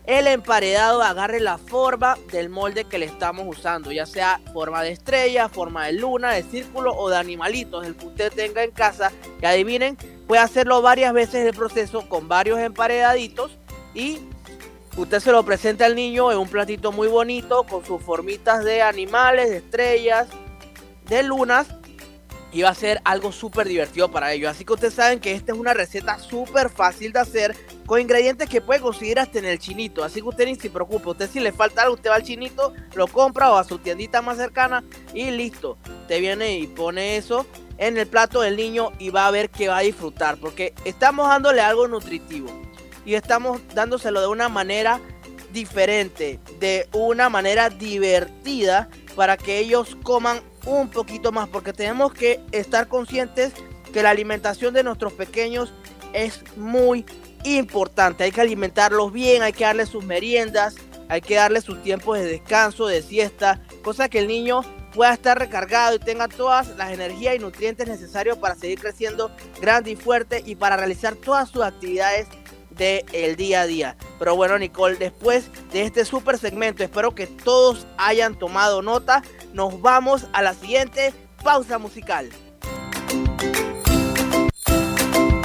el 0.06 0.26
emparedado 0.26 1.02
agarre 1.02 1.40
la 1.40 1.56
forma 1.56 2.16
del 2.30 2.50
molde 2.50 2.84
que 2.84 2.98
le 2.98 3.06
estamos 3.06 3.46
usando, 3.48 3.90
ya 3.90 4.04
sea 4.04 4.40
forma 4.52 4.82
de 4.82 4.90
estrella, 4.90 5.48
forma 5.48 5.86
de 5.86 5.94
luna, 5.94 6.32
de 6.32 6.42
círculo 6.42 6.94
o 6.94 7.08
de 7.08 7.16
animalitos, 7.16 7.86
el 7.86 7.96
que 7.96 8.06
usted 8.06 8.32
tenga 8.32 8.62
en 8.62 8.70
casa. 8.70 9.12
Que 9.40 9.46
adivinen, 9.46 9.96
puede 10.26 10.42
hacerlo 10.42 10.82
varias 10.82 11.14
veces 11.14 11.46
el 11.46 11.54
proceso 11.54 12.06
con 12.08 12.28
varios 12.28 12.58
emparedaditos 12.58 13.52
y 13.94 14.18
usted 14.96 15.20
se 15.20 15.32
lo 15.32 15.42
presenta 15.42 15.86
al 15.86 15.94
niño 15.94 16.30
en 16.30 16.38
un 16.38 16.48
platito 16.48 16.92
muy 16.92 17.08
bonito 17.08 17.64
con 17.64 17.84
sus 17.84 18.02
formitas 18.02 18.62
de 18.62 18.82
animales, 18.82 19.48
de 19.48 19.56
estrellas, 19.56 20.28
de 21.08 21.22
lunas 21.22 21.66
y 22.54 22.62
va 22.62 22.68
a 22.70 22.74
ser 22.74 23.02
algo 23.04 23.32
súper 23.32 23.66
divertido 23.66 24.10
para 24.12 24.32
ellos. 24.32 24.48
Así 24.48 24.64
que 24.64 24.72
ustedes 24.72 24.94
saben 24.94 25.18
que 25.18 25.32
esta 25.32 25.52
es 25.52 25.58
una 25.58 25.74
receta 25.74 26.20
súper 26.20 26.70
fácil 26.70 27.12
de 27.12 27.18
hacer 27.18 27.56
con 27.84 28.00
ingredientes 28.00 28.48
que 28.48 28.60
puede 28.60 28.80
conseguir 28.80 29.18
hasta 29.18 29.40
en 29.40 29.44
el 29.44 29.58
chinito. 29.58 30.04
Así 30.04 30.22
que 30.22 30.28
usted 30.28 30.46
ni 30.46 30.54
se 30.54 30.70
preocupe. 30.70 31.10
Usted 31.10 31.28
si 31.28 31.40
le 31.40 31.50
falta 31.50 31.82
algo, 31.82 31.96
usted 31.96 32.10
va 32.10 32.14
al 32.14 32.22
chinito, 32.22 32.72
lo 32.94 33.08
compra 33.08 33.52
o 33.52 33.56
a 33.56 33.64
su 33.64 33.78
tiendita 33.78 34.22
más 34.22 34.36
cercana 34.36 34.84
y 35.12 35.32
listo. 35.32 35.78
Te 36.06 36.20
viene 36.20 36.56
y 36.56 36.68
pone 36.68 37.16
eso 37.16 37.44
en 37.76 37.98
el 37.98 38.06
plato 38.06 38.40
del 38.40 38.56
niño 38.56 38.92
y 39.00 39.10
va 39.10 39.26
a 39.26 39.32
ver 39.32 39.50
que 39.50 39.66
va 39.66 39.78
a 39.78 39.80
disfrutar. 39.80 40.36
Porque 40.38 40.74
estamos 40.84 41.28
dándole 41.28 41.60
algo 41.60 41.88
nutritivo. 41.88 42.48
Y 43.04 43.14
estamos 43.14 43.60
dándoselo 43.74 44.20
de 44.20 44.28
una 44.28 44.48
manera 44.48 45.00
diferente, 45.52 46.38
de 46.60 46.88
una 46.92 47.28
manera 47.28 47.68
divertida 47.68 48.88
para 49.16 49.36
que 49.36 49.58
ellos 49.58 49.96
coman 50.04 50.40
un 50.66 50.88
poquito 50.88 51.32
más, 51.32 51.48
porque 51.48 51.72
tenemos 51.72 52.12
que 52.12 52.40
estar 52.52 52.88
conscientes 52.88 53.52
que 53.92 54.02
la 54.02 54.10
alimentación 54.10 54.74
de 54.74 54.82
nuestros 54.82 55.12
pequeños 55.12 55.72
es 56.12 56.42
muy 56.56 57.04
importante. 57.44 58.24
Hay 58.24 58.32
que 58.32 58.40
alimentarlos 58.40 59.12
bien, 59.12 59.42
hay 59.42 59.52
que 59.52 59.64
darles 59.64 59.88
sus 59.88 60.04
meriendas, 60.04 60.76
hay 61.08 61.20
que 61.20 61.34
darles 61.34 61.64
sus 61.64 61.82
tiempos 61.82 62.18
de 62.18 62.24
descanso, 62.24 62.86
de 62.86 63.02
siesta, 63.02 63.60
cosa 63.82 64.08
que 64.08 64.18
el 64.18 64.28
niño 64.28 64.62
pueda 64.94 65.12
estar 65.12 65.38
recargado 65.38 65.96
y 65.96 65.98
tenga 65.98 66.28
todas 66.28 66.68
las 66.76 66.92
energías 66.92 67.34
y 67.34 67.38
nutrientes 67.40 67.88
necesarios 67.88 68.38
para 68.38 68.54
seguir 68.54 68.80
creciendo 68.80 69.30
grande 69.60 69.90
y 69.90 69.96
fuerte 69.96 70.42
y 70.46 70.54
para 70.54 70.76
realizar 70.76 71.16
todas 71.16 71.50
sus 71.50 71.62
actividades 71.62 72.28
del 72.70 73.36
día 73.36 73.62
a 73.62 73.66
día. 73.66 73.96
Pero 74.18 74.36
bueno, 74.36 74.58
Nicole, 74.58 74.96
después 74.96 75.50
de 75.72 75.82
este 75.82 76.04
super 76.04 76.38
segmento, 76.38 76.82
espero 76.82 77.14
que 77.14 77.26
todos 77.26 77.86
hayan 77.98 78.38
tomado 78.38 78.82
nota. 78.82 79.22
Nos 79.54 79.80
vamos 79.80 80.26
a 80.32 80.42
la 80.42 80.52
siguiente 80.52 81.14
pausa 81.44 81.78
musical. 81.78 82.28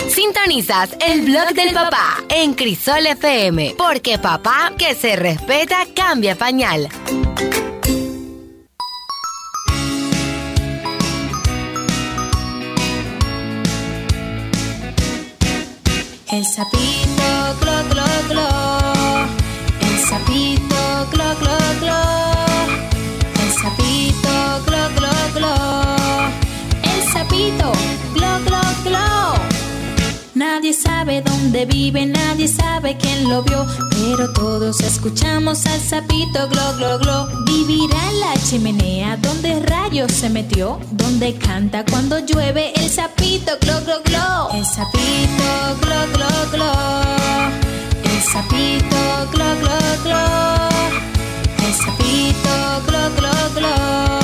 Sintonizas 0.10 0.98
el 1.00 1.22
blog 1.22 1.54
del 1.54 1.76
papá 1.76 2.18
en 2.28 2.56
Crisol 2.56 3.06
FM, 3.06 3.76
porque 3.78 4.18
papá 4.18 4.74
que 4.76 4.96
se 4.96 5.16
respeta 5.16 5.86
cambia 5.96 6.36
pañal. 6.36 6.90
El 16.32 16.46
sapito, 16.46 17.58
clo, 17.60 17.74
clo, 17.92 18.04
clo. 18.28 18.48
El 19.82 20.00
sapito, 20.00 20.69
Sapito, 27.40 27.72
clo, 28.16 28.28
clo, 28.46 28.62
clo. 28.84 29.34
Nadie 30.36 30.74
sabe 30.74 31.22
dónde 31.22 31.66
vive, 31.66 32.06
nadie 32.06 32.50
sabe 32.50 32.98
quién 32.98 33.30
lo 33.30 33.44
vio, 33.44 33.66
pero 33.92 34.34
todos 34.34 34.82
escuchamos 34.82 35.66
al 35.66 35.80
sapito 35.80 36.50
glo 36.50 36.74
glo 36.76 37.00
glo. 37.00 37.30
Vivirá 37.46 38.10
en 38.10 38.20
la 38.20 38.34
chimenea 38.44 39.16
donde 39.16 39.62
rayos 39.62 40.12
se 40.12 40.30
metió, 40.30 40.82
donde 40.92 41.36
canta 41.36 41.86
cuando 41.86 42.20
llueve 42.20 42.74
el 42.76 42.90
sapito 42.90 43.54
glo 43.62 43.80
glo 43.86 44.02
glo. 44.04 44.50
El 44.54 44.66
sapito 44.66 45.48
glo 45.80 46.02
glo 46.14 46.28
glo. 46.52 46.74
El 48.04 48.22
sapito 48.22 49.00
glo 49.32 49.50
glo 49.62 49.80
glo. 50.04 50.26
El 51.66 51.74
sapito 51.74 52.52
glo 52.86 53.10
glo 53.16 53.32
glo. 53.56 54.19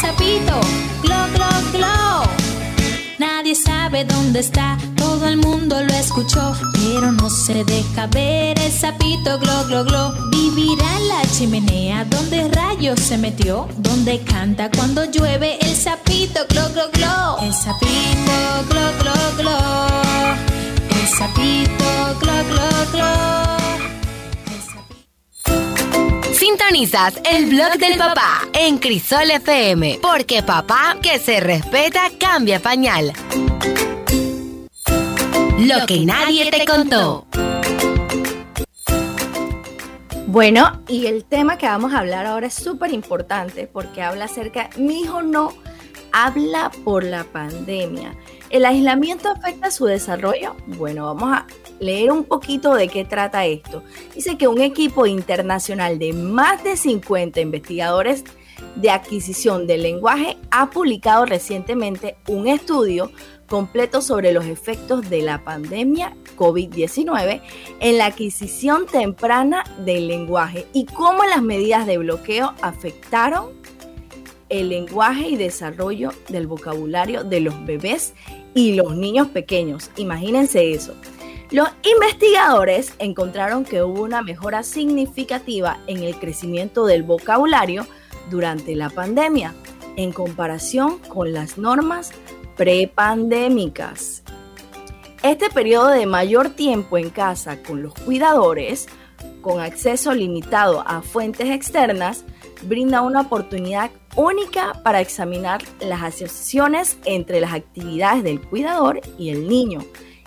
Sapito 0.00 0.60
glo 1.02 1.20
glo 1.34 1.48
glo. 1.72 2.22
Nadie 3.18 3.54
sabe 3.54 4.04
dónde 4.04 4.40
está, 4.40 4.76
todo 4.96 5.26
el 5.28 5.36
mundo 5.36 5.80
lo 5.82 5.94
escuchó, 5.94 6.54
pero 6.72 7.12
no 7.12 7.30
se 7.30 7.64
deja 7.64 8.06
ver 8.08 8.58
el 8.58 8.72
sapito 8.72 9.38
glo 9.38 9.64
glo 9.66 9.84
glo. 9.84 10.14
Vivirá 10.30 10.96
en 10.98 11.08
la 11.08 11.22
chimenea 11.36 12.04
donde 12.04 12.48
rayos 12.48 13.00
se 13.00 13.16
metió, 13.18 13.68
donde 13.78 14.20
canta 14.20 14.70
cuando 14.70 15.04
llueve 15.04 15.58
el 15.60 15.76
sapito 15.76 16.40
glo 16.50 16.68
glo 16.72 16.84
glo. 16.92 17.38
El 17.42 17.52
sapito 17.52 18.34
glo 18.68 18.86
glo 19.00 19.12
glo. 19.38 19.58
El 20.90 21.08
sapito 21.16 21.84
glo 22.20 22.32
glo 22.50 22.68
glo. 22.92 23.63
Sintonizas 26.34 27.20
el 27.30 27.46
blog 27.46 27.74
del 27.78 27.96
papá 27.96 28.48
en 28.52 28.78
Crisol 28.78 29.30
FM, 29.30 30.00
porque 30.02 30.42
papá 30.42 30.96
que 31.00 31.20
se 31.20 31.38
respeta 31.38 32.10
cambia 32.18 32.58
pañal. 32.58 33.12
Lo 35.60 35.86
que 35.86 36.04
nadie 36.04 36.50
te 36.50 36.64
contó. 36.64 37.26
Bueno, 40.26 40.82
y 40.88 41.06
el 41.06 41.24
tema 41.24 41.56
que 41.56 41.66
vamos 41.66 41.94
a 41.94 42.00
hablar 42.00 42.26
ahora 42.26 42.48
es 42.48 42.54
súper 42.54 42.92
importante 42.92 43.68
porque 43.68 44.02
habla 44.02 44.24
acerca, 44.24 44.70
mi 44.76 45.02
hijo 45.02 45.22
no 45.22 45.54
habla 46.12 46.72
por 46.82 47.04
la 47.04 47.22
pandemia. 47.22 48.16
¿El 48.50 48.64
aislamiento 48.64 49.30
afecta 49.30 49.70
su 49.70 49.86
desarrollo? 49.86 50.56
Bueno, 50.66 51.06
vamos 51.06 51.32
a 51.32 51.46
leer 51.80 52.12
un 52.12 52.24
poquito 52.24 52.74
de 52.74 52.88
qué 52.88 53.04
trata 53.04 53.46
esto. 53.46 53.82
Dice 54.14 54.36
que 54.36 54.48
un 54.48 54.60
equipo 54.60 55.06
internacional 55.06 55.98
de 55.98 56.12
más 56.12 56.62
de 56.64 56.76
50 56.76 57.40
investigadores 57.40 58.24
de 58.76 58.90
adquisición 58.90 59.66
del 59.66 59.82
lenguaje 59.82 60.36
ha 60.50 60.70
publicado 60.70 61.26
recientemente 61.26 62.16
un 62.28 62.48
estudio 62.48 63.10
completo 63.48 64.00
sobre 64.00 64.32
los 64.32 64.46
efectos 64.46 65.08
de 65.10 65.22
la 65.22 65.44
pandemia 65.44 66.16
COVID-19 66.36 67.40
en 67.80 67.98
la 67.98 68.06
adquisición 68.06 68.86
temprana 68.86 69.64
del 69.84 70.08
lenguaje 70.08 70.66
y 70.72 70.86
cómo 70.86 71.24
las 71.24 71.42
medidas 71.42 71.86
de 71.86 71.98
bloqueo 71.98 72.54
afectaron 72.62 73.52
el 74.48 74.68
lenguaje 74.68 75.28
y 75.28 75.36
desarrollo 75.36 76.10
del 76.28 76.46
vocabulario 76.46 77.24
de 77.24 77.40
los 77.40 77.64
bebés 77.64 78.14
y 78.54 78.74
los 78.74 78.96
niños 78.96 79.28
pequeños. 79.28 79.90
Imagínense 79.96 80.72
eso. 80.72 80.94
Los 81.54 81.68
investigadores 81.84 82.94
encontraron 82.98 83.64
que 83.64 83.80
hubo 83.80 84.02
una 84.02 84.22
mejora 84.22 84.64
significativa 84.64 85.78
en 85.86 86.02
el 86.02 86.18
crecimiento 86.18 86.84
del 86.84 87.04
vocabulario 87.04 87.86
durante 88.28 88.74
la 88.74 88.90
pandemia 88.90 89.54
en 89.94 90.10
comparación 90.10 90.98
con 90.98 91.32
las 91.32 91.56
normas 91.56 92.10
prepandémicas. 92.56 94.24
Este 95.22 95.48
periodo 95.48 95.90
de 95.90 96.06
mayor 96.06 96.50
tiempo 96.50 96.98
en 96.98 97.10
casa 97.10 97.62
con 97.62 97.84
los 97.84 97.94
cuidadores, 97.94 98.88
con 99.40 99.60
acceso 99.60 100.12
limitado 100.12 100.82
a 100.84 101.02
fuentes 101.02 101.50
externas, 101.50 102.24
brinda 102.62 103.00
una 103.00 103.20
oportunidad 103.20 103.92
única 104.16 104.72
para 104.82 105.00
examinar 105.00 105.62
las 105.80 106.02
asociaciones 106.02 106.98
entre 107.04 107.40
las 107.40 107.52
actividades 107.52 108.24
del 108.24 108.40
cuidador 108.40 109.00
y 109.16 109.30
el 109.30 109.46
niño 109.46 109.82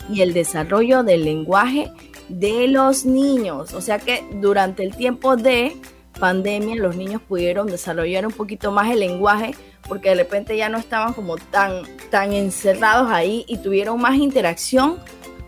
y 0.10 0.22
el 0.22 0.34
desarrollo 0.34 1.04
del 1.04 1.26
lenguaje 1.26 1.92
de 2.30 2.68
los 2.68 3.06
niños. 3.06 3.74
O 3.74 3.82
sea 3.82 4.00
que 4.00 4.24
durante 4.42 4.84
el 4.84 4.96
tiempo 4.96 5.36
de 5.36 5.76
pandemia 6.20 6.76
los 6.76 6.96
niños 6.96 7.22
pudieron 7.22 7.68
desarrollar 7.68 8.26
un 8.26 8.34
poquito 8.34 8.72
más 8.72 8.90
el 8.92 9.00
lenguaje 9.00 9.56
porque 9.88 10.10
de 10.10 10.16
repente 10.16 10.58
ya 10.58 10.70
no 10.70 10.78
estaban 10.78 11.14
como 11.14 11.38
tan, 11.38 11.84
tan 12.10 12.34
encerrados 12.34 13.10
ahí 13.12 13.46
y 13.48 13.58
tuvieron 13.58 14.02
más 14.02 14.16
interacción 14.16 14.98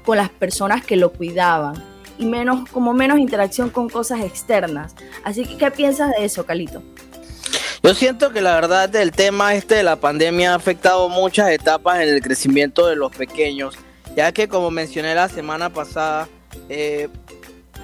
con 0.05 0.17
las 0.17 0.29
personas 0.29 0.85
que 0.85 0.95
lo 0.95 1.11
cuidaban 1.11 1.83
y 2.17 2.25
menos, 2.25 2.69
como 2.69 2.93
menos 2.93 3.17
interacción 3.17 3.69
con 3.69 3.89
cosas 3.89 4.21
externas. 4.21 4.93
Así 5.23 5.45
que, 5.45 5.57
¿qué 5.57 5.71
piensas 5.71 6.11
de 6.17 6.25
eso, 6.25 6.45
Calito? 6.45 6.84
Yo 7.81 7.93
siento 7.93 8.31
que 8.31 8.41
la 8.41 8.55
verdad 8.55 8.89
del 8.89 9.12
tema 9.12 9.55
este 9.55 9.75
de 9.75 9.84
la 9.84 9.95
pandemia 9.95 10.51
ha 10.51 10.55
afectado 10.55 11.07
muchas 11.07 11.49
etapas 11.49 12.01
en 12.01 12.10
el 12.10 12.21
crecimiento 12.21 12.88
de 12.88 12.97
los 12.97 13.15
pequeños, 13.15 13.77
ya 14.15 14.32
que 14.32 14.48
como 14.48 14.72
mencioné 14.72 15.15
la 15.15 15.30
semana 15.30 15.72
pasada, 15.72 16.28
eh, 16.69 17.10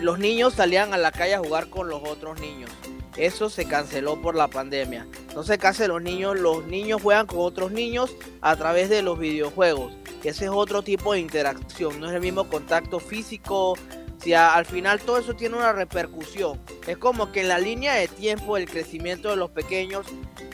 los 0.02 0.20
niños 0.20 0.54
salían 0.54 0.94
a 0.94 0.98
la 0.98 1.12
calle 1.12 1.36
a 1.36 1.40
jugar 1.40 1.70
con 1.70 1.90
los 1.90 2.02
otros 2.04 2.40
niños. 2.40 2.70
Eso 3.18 3.50
se 3.50 3.66
canceló 3.66 4.22
por 4.22 4.36
la 4.36 4.50
pandemia. 4.50 5.08
Entonces, 5.30 5.58
¿qué 5.58 5.68
hacen 5.68 5.88
los 5.88 6.02
niños? 6.02 6.38
Los 6.38 6.66
niños 6.66 7.02
juegan 7.02 7.28
con 7.28 7.40
otros 7.40 7.72
niños 7.72 8.14
a 8.42 8.56
través 8.58 8.90
de 8.90 9.02
los 9.02 9.18
videojuegos. 9.18 9.94
Ese 10.24 10.46
es 10.46 10.52
otro 10.52 10.82
tipo 10.82 11.14
de 11.14 11.20
interacción, 11.20 12.00
no 12.00 12.08
es 12.08 12.16
el 12.16 12.22
mismo 12.22 12.50
contacto 12.50 13.00
físico. 13.00 13.78
Si 14.22 14.34
al 14.34 14.66
final 14.66 15.00
todo 15.00 15.20
eso 15.20 15.36
tiene 15.36 15.56
una 15.56 15.72
repercusión. 15.72 16.60
Es 16.88 16.98
como 16.98 17.32
que 17.32 17.42
en 17.42 17.48
la 17.48 17.60
línea 17.60 17.94
de 17.94 18.08
tiempo 18.08 18.56
del 18.56 18.68
crecimiento 18.68 19.30
de 19.30 19.36
los 19.36 19.52
pequeños 19.52 20.08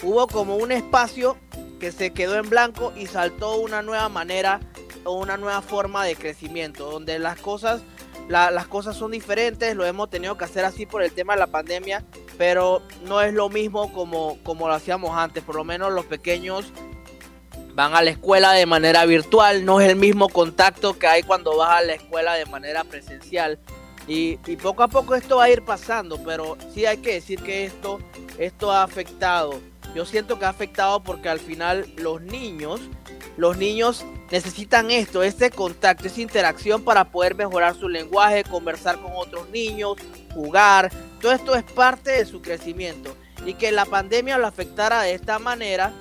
hubo 0.04 0.28
como 0.28 0.58
un 0.58 0.74
espacio 0.74 1.38
que 1.80 1.92
se 1.92 2.12
quedó 2.12 2.36
en 2.36 2.50
blanco 2.50 2.92
y 2.98 3.08
saltó 3.08 3.56
una 3.56 3.82
nueva 3.82 4.10
manera 4.10 4.60
una 5.06 5.38
nueva 5.38 5.62
forma 5.62 6.06
de 6.06 6.16
crecimiento, 6.16 6.90
donde 6.90 7.20
las 7.20 7.40
cosas, 7.40 7.82
la- 8.28 8.52
las 8.52 8.68
cosas 8.68 8.96
son 8.96 9.12
diferentes, 9.12 9.76
lo 9.76 9.86
hemos 9.86 10.10
tenido 10.10 10.38
que 10.38 10.46
hacer 10.46 10.64
así 10.66 10.86
por 10.86 11.02
el 11.04 11.12
tema 11.12 11.34
de 11.34 11.40
la 11.40 11.48
pandemia, 11.48 12.04
pero 12.38 12.82
no 13.06 13.22
es 13.22 13.34
lo 13.34 13.50
mismo 13.50 13.92
como, 13.94 14.38
como 14.44 14.68
lo 14.68 14.74
hacíamos 14.74 15.18
antes, 15.18 15.44
por 15.44 15.56
lo 15.56 15.64
menos 15.64 15.92
los 15.92 16.06
pequeños 16.06 16.72
van 17.74 17.96
a 17.96 18.02
la 18.02 18.10
escuela 18.12 18.52
de 18.52 18.66
manera 18.66 19.06
virtual, 19.06 19.64
no 19.66 19.80
es 19.80 19.90
el 19.90 19.96
mismo 19.96 20.28
contacto 20.30 21.00
que 21.00 21.08
hay 21.08 21.24
cuando 21.24 21.56
vas 21.58 21.72
a 21.72 21.82
la 21.82 21.94
escuela 21.94 22.34
de 22.34 22.46
manera 22.46 22.84
presencial. 22.84 23.60
Y, 24.08 24.40
y 24.48 24.58
poco 24.58 24.84
a 24.84 24.88
poco 24.88 25.16
esto 25.16 25.38
va 25.38 25.46
a 25.46 25.50
ir 25.50 25.64
pasando, 25.64 26.22
pero 26.24 26.58
sí 26.74 26.86
hay 26.86 26.98
que 26.98 27.14
decir 27.14 27.42
que 27.42 27.66
esto, 27.66 28.00
esto 28.38 28.72
ha 28.72 28.84
afectado. 28.84 29.62
Yo 29.96 30.06
siento 30.06 30.38
que 30.40 30.46
ha 30.46 30.50
afectado 30.50 31.02
porque 31.02 31.30
al 31.30 31.40
final 31.40 31.86
los 31.98 32.22
niños, 32.22 32.82
los 33.38 33.58
niños 33.58 34.06
necesitan 34.30 34.92
esto, 34.92 35.24
este 35.24 35.50
contacto, 35.50 36.08
esa 36.08 36.22
interacción 36.22 36.84
para 36.84 37.06
poder 37.06 37.36
mejorar 37.36 37.76
su 37.76 37.90
lenguaje, 37.90 38.44
conversar 38.44 39.00
con 39.00 39.12
otros 39.16 39.50
niños, 39.50 39.98
jugar. 40.34 40.92
Todo 41.20 41.32
esto 41.32 41.56
es 41.56 41.64
parte 41.64 42.12
de 42.12 42.26
su 42.26 42.42
crecimiento. 42.42 43.16
Y 43.46 43.56
que 43.56 43.72
la 43.72 43.86
pandemia 43.86 44.38
lo 44.38 44.48
afectara 44.48 45.02
de 45.02 45.14
esta 45.14 45.40
manera, 45.40 45.94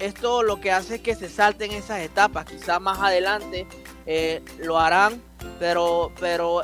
esto 0.00 0.42
lo 0.42 0.60
que 0.60 0.72
hace 0.72 0.96
es 0.96 1.00
que 1.00 1.14
se 1.14 1.28
salten 1.28 1.72
esas 1.72 2.00
etapas. 2.00 2.46
Quizá 2.46 2.78
más 2.78 2.98
adelante 3.00 3.66
eh, 4.06 4.42
lo 4.58 4.78
harán, 4.78 5.22
pero, 5.58 6.12
pero 6.20 6.62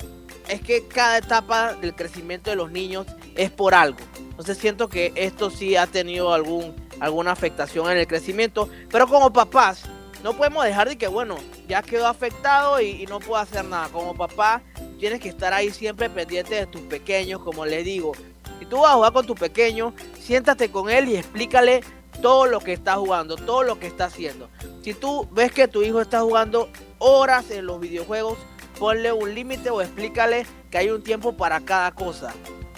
es 0.49 0.61
que 0.61 0.87
cada 0.89 1.19
etapa 1.19 1.75
del 1.75 1.95
crecimiento 1.95 2.51
de 2.51 2.57
los 2.57 2.71
niños 2.71 3.07
es 3.37 3.51
por 3.51 3.75
algo. 3.75 3.99
Entonces 4.31 4.59
siento 4.59 4.89
que 4.89 5.13
esto 5.15 5.51
sí 5.51 5.77
ha 5.77 5.87
tenido 5.87 6.33
algún, 6.33 6.75
alguna 7.01 7.33
afectación 7.33 7.91
en 7.91 7.99
el 7.99 8.07
crecimiento. 8.07 8.69
Pero 8.91 9.07
como 9.07 9.33
papás, 9.33 9.85
no 10.29 10.37
podemos 10.37 10.63
dejar 10.63 10.91
de 10.91 10.99
que, 10.99 11.09
bueno, 11.09 11.39
ya 11.67 11.81
quedó 11.81 12.07
afectado 12.07 12.83
y, 12.83 13.07
no 13.07 13.19
puedo 13.19 13.41
hacer 13.41 13.65
nada. 13.65 13.89
Como 13.89 14.15
papá, 14.15 14.61
tienes 14.99 15.21
que 15.21 15.31
estar 15.31 15.55
ahí 15.55 15.71
siempre 15.71 16.11
pendiente 16.11 16.55
de 16.55 16.67
tus 16.67 16.83
pequeños, 16.83 17.41
como 17.41 17.65
les 17.65 17.83
digo. 17.83 18.13
Si 18.59 18.67
tú 18.67 18.81
vas 18.81 18.91
a 18.91 18.95
jugar 18.97 19.15
con 19.15 19.25
tu 19.25 19.35
pequeño, 19.35 19.95
siéntate 20.21 20.71
con 20.71 20.91
él 20.91 21.09
y 21.09 21.17
explícale 21.17 21.81
todo 22.21 22.45
lo 22.45 22.61
que 22.61 22.75
está 22.75 22.97
jugando, 22.97 23.37
todo 23.37 23.63
lo 23.63 23.81
que 23.81 23.87
está 23.87 24.05
haciendo. 24.05 24.51
Si 24.83 24.93
tú 24.93 25.27
ves 25.33 25.51
que 25.51 25.67
tu 25.67 25.83
hijo 25.83 26.03
está 26.03 26.21
jugando 26.21 26.69
horas 26.99 27.51
en 27.51 27.65
los 27.65 27.81
videojuegos, 27.81 28.37
ponle 28.79 29.13
un 29.13 29.35
límite 29.35 29.71
o 29.71 29.81
explícale 29.81 30.47
que 30.71 30.77
hay 30.77 30.91
un 30.91 31.03
tiempo 31.03 31.39
para 31.39 31.61
cada 31.61 31.93
cosa. 31.93 32.35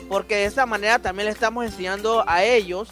Porque 0.08 0.36
de 0.36 0.44
esa 0.44 0.66
manera 0.66 1.00
también 1.00 1.26
le 1.26 1.32
estamos 1.32 1.64
enseñando 1.64 2.22
a 2.28 2.44
ellos 2.44 2.90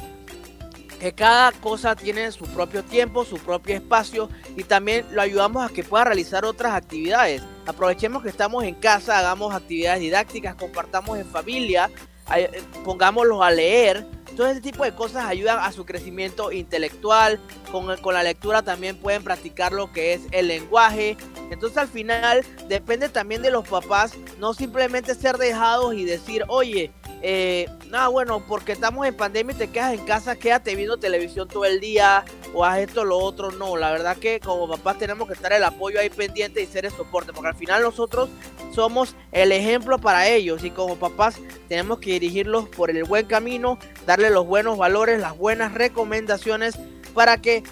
que 0.98 1.12
cada 1.12 1.52
cosa 1.52 1.94
tiene 1.94 2.30
su 2.32 2.44
propio 2.46 2.82
tiempo, 2.82 3.24
su 3.24 3.38
propio 3.38 3.76
espacio 3.76 4.28
y 4.56 4.64
también 4.64 5.06
lo 5.12 5.22
ayudamos 5.22 5.68
a 5.68 5.72
que 5.72 5.84
pueda 5.84 6.04
realizar 6.04 6.44
otras 6.44 6.74
actividades. 6.74 7.42
Aprovechemos 7.66 8.22
que 8.22 8.28
estamos 8.28 8.64
en 8.64 8.74
casa, 8.74 9.18
hagamos 9.18 9.54
actividades 9.54 10.00
didácticas, 10.00 10.54
compartamos 10.56 11.18
en 11.18 11.26
familia, 11.26 11.90
eh, 12.37 12.62
pongámoslos 12.84 13.42
a 13.42 13.50
leer. 13.50 14.06
Todo 14.38 14.46
ese 14.46 14.61
tipo 14.61 14.85
de 14.85 14.94
cosas 14.94 15.24
ayudan 15.24 15.59
a 15.59 15.72
su 15.72 15.85
crecimiento 15.85 16.53
intelectual. 16.53 17.40
Con, 17.72 17.96
con 17.96 18.14
la 18.14 18.22
lectura 18.22 18.62
también 18.62 18.96
pueden 18.96 19.24
practicar 19.24 19.72
lo 19.72 19.92
que 19.92 20.12
es 20.12 20.20
el 20.31 20.46
lenguaje. 20.46 21.16
Entonces 21.51 21.77
al 21.77 21.88
final 21.88 22.44
depende 22.68 23.09
también 23.09 23.42
de 23.42 23.51
los 23.51 23.66
papás 23.66 24.12
no 24.38 24.55
simplemente 24.55 25.16
ser 25.16 25.38
dejados 25.38 25.92
y 25.94 26.05
decir, 26.05 26.44
oye, 26.46 26.92
eh, 27.20 27.66
no, 27.88 28.12
bueno, 28.12 28.44
porque 28.46 28.72
estamos 28.72 29.07
en 29.07 29.16
pandemia 29.16 29.55
y 29.55 29.59
te 29.59 29.68
quedas 29.68 29.94
en 29.94 30.05
casa, 30.05 30.37
quédate 30.37 30.77
viendo 30.77 30.98
televisión 30.98 31.48
todo 31.48 31.64
el 31.64 31.81
día 31.81 32.24
o 32.55 32.64
haz 32.64 32.79
esto 32.79 33.01
o 33.01 33.05
lo 33.05 33.18
otro. 33.18 33.51
No, 33.51 33.77
la 33.77 33.90
verdad 33.90 34.16
que 34.16 34.40
como 34.40 34.68
papás 34.68 34.98
tenemos 34.98 35.27
que 35.27 35.35
estar 35.35 35.53
el 35.53 35.64
apoyo 35.64 35.98
ahí 35.98 36.11
pendiente 36.11 36.62
y 36.62 36.66
ser 36.66 36.85
el 36.85 36.92
soporte, 36.92 37.33
porque 37.33 37.48
al 37.48 37.57
final 37.57 37.83
nosotros 37.83 38.29
somos 38.72 39.16
el 39.33 39.51
ejemplo 39.53 39.98
para 39.98 40.29
ellos 40.29 40.62
y 40.62 40.70
como 40.70 40.96
papás 40.96 41.40
tenemos 41.68 41.98
que 41.98 42.12
dirigirlos 42.12 42.68
por 42.68 42.90
el 42.90 43.05
buen 43.05 43.27
camino, 43.27 43.79
darle 44.07 44.28
los 44.31 44.47
buenos 44.47 44.79
valores, 44.79 45.21
las 45.21 45.37
buenas 45.37 45.75
recomendaciones 45.75 46.79
para 47.14 47.38
que 47.38 47.62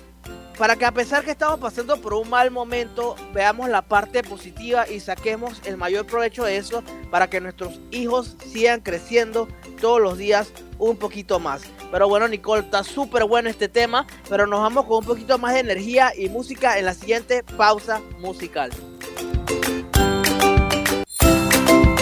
para 0.59 0.77
que 0.77 0.87
a 0.87 0.93
pesar 0.93 1.23
que 1.23 1.33
estamos 1.33 1.61
pasando 1.61 2.01
por 2.01 2.15
un 2.15 2.31
mal 2.31 2.51
momento, 2.51 3.15
veamos 3.35 3.69
la 3.69 3.83
parte 3.83 4.23
positiva 4.23 4.89
y 4.89 5.01
saquemos 5.01 5.61
el 5.67 5.77
mayor 5.77 6.07
provecho 6.07 6.45
de 6.45 6.57
eso 6.57 6.83
para 7.11 7.29
que 7.29 7.43
nuestros 7.43 7.79
hijos 7.91 8.37
sigan 8.39 8.81
creciendo 8.81 9.49
todos 9.81 10.01
los 10.01 10.17
días 10.17 10.51
un 10.79 10.97
poquito 10.97 11.39
más. 11.39 11.63
Pero 11.93 12.09
bueno, 12.09 12.27
Nicole, 12.27 12.63
está 12.63 12.85
súper 12.85 13.25
bueno 13.25 13.51
este 13.51 13.69
tema, 13.69 14.07
pero 14.31 14.47
nos 14.47 14.61
vamos 14.61 14.87
con 14.87 14.99
un 14.99 15.05
poquito 15.05 15.39
más 15.39 15.55
de 15.55 15.61
energía 15.61 16.13
y 16.17 16.29
música 16.31 16.79
en 16.79 16.87
la 16.87 16.95
siguiente 16.95 17.43
pausa 17.43 18.01
musical. 18.19 18.71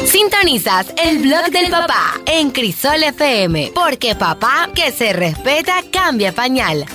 Sintonizas 0.06 0.92
el 1.02 1.18
blog 1.18 1.50
del 1.50 1.70
papá 1.70 2.20
en 2.26 2.50
Crisol 2.50 3.02
FM, 3.02 3.72
porque 3.74 4.14
papá 4.14 4.68
que 4.74 4.92
se 4.92 5.12
respeta 5.12 5.82
cambia 5.90 6.32
pañal. 6.32 6.86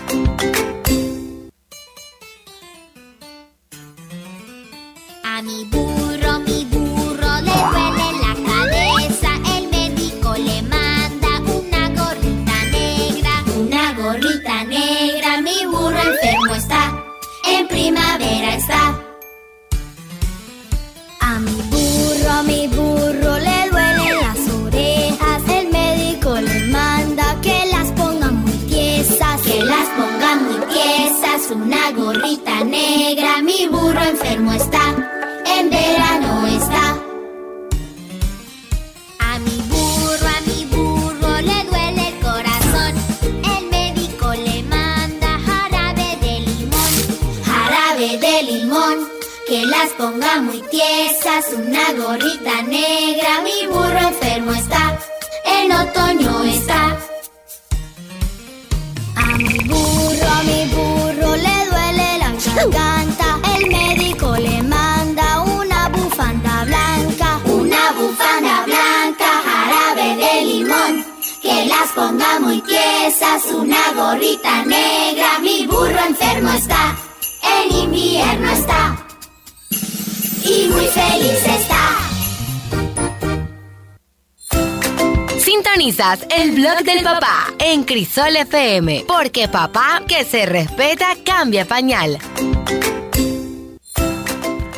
Crisol 87.89 88.36
FM, 88.36 89.06
porque 89.08 89.47
papá 89.47 90.04
que 90.08 90.23
se 90.23 90.45
respeta 90.45 91.08
cambia 91.25 91.65
pañal. 91.65 92.19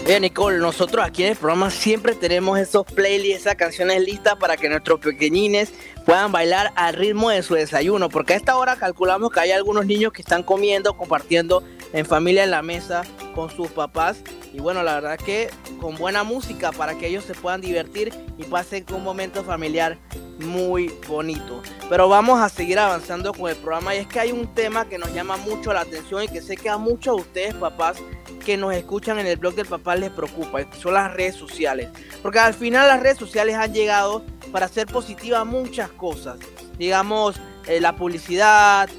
Bien, 0.05 0.21
Nicole, 0.21 0.59
nosotros 0.59 1.05
aquí 1.05 1.23
en 1.23 1.31
el 1.31 1.35
programa 1.35 1.71
siempre 1.71 2.15
tenemos 2.15 2.57
esos 2.57 2.85
playlists, 2.85 3.41
esas 3.41 3.55
canciones 3.55 4.01
listas 4.01 4.37
para 4.37 4.55
que 4.55 4.69
nuestros 4.69 5.01
pequeñines 5.01 5.73
puedan 6.05 6.31
bailar 6.31 6.71
al 6.77 6.93
ritmo 6.93 7.31
de 7.31 7.43
su 7.43 7.55
desayuno, 7.55 8.07
porque 8.07 8.31
a 8.31 8.37
esta 8.37 8.55
hora 8.55 8.77
calculamos 8.77 9.29
que 9.29 9.41
hay 9.41 9.51
algunos 9.51 9.85
niños 9.85 10.13
que 10.13 10.21
están 10.21 10.41
comiendo, 10.41 10.95
compartiendo 10.95 11.65
en 11.91 12.05
familia 12.05 12.45
en 12.45 12.51
la 12.51 12.61
mesa 12.61 13.03
con 13.35 13.49
sus 13.49 13.67
papás. 13.71 14.23
Y 14.53 14.61
bueno, 14.61 14.83
la 14.83 14.95
verdad 14.95 15.17
que 15.17 15.49
con 15.81 15.95
buena 15.95 16.23
música 16.23 16.71
para 16.71 16.97
que 16.97 17.07
ellos 17.07 17.25
se 17.25 17.33
puedan 17.33 17.59
divertir 17.59 18.13
y 18.37 18.43
pasen 18.43 18.85
un 18.93 19.03
momento 19.03 19.43
familiar 19.43 19.97
muy 20.39 20.93
bonito. 21.07 21.61
Pero 21.89 22.07
vamos 22.07 22.39
a 22.39 22.49
seguir 22.49 22.79
avanzando 22.79 23.33
con 23.33 23.49
el 23.49 23.57
programa 23.57 23.95
y 23.95 23.99
es 23.99 24.07
que 24.07 24.19
hay 24.19 24.31
un 24.31 24.53
tema 24.53 24.87
que 24.87 24.97
nos 24.97 25.13
llama 25.13 25.37
mucho 25.37 25.73
la 25.73 25.81
atención 25.81 26.23
y 26.23 26.27
que 26.27 26.41
sé 26.41 26.55
que 26.55 26.69
a 26.69 26.77
muchos 26.77 27.15
de 27.15 27.21
ustedes 27.21 27.53
papás 27.55 27.97
que 28.45 28.57
nos 28.57 28.73
escuchan 28.73 29.19
en 29.19 29.27
el 29.27 29.37
blog 29.37 29.55
del 29.55 29.65
papá 29.65 29.95
les 29.95 30.11
preocupa, 30.11 30.59
son 30.79 30.93
las 30.93 31.13
redes 31.13 31.35
sociales. 31.35 31.89
Porque 32.21 32.39
al 32.39 32.53
final 32.53 32.87
las 32.87 33.01
redes 33.01 33.17
sociales 33.17 33.55
han 33.55 33.73
llegado 33.73 34.23
para 34.51 34.67
hacer 34.67 34.87
positivas 34.87 35.45
muchas 35.45 35.89
cosas. 35.89 36.37
Digamos, 36.77 37.35
eh, 37.67 37.79
la 37.79 37.95
publicidad, 37.95 38.89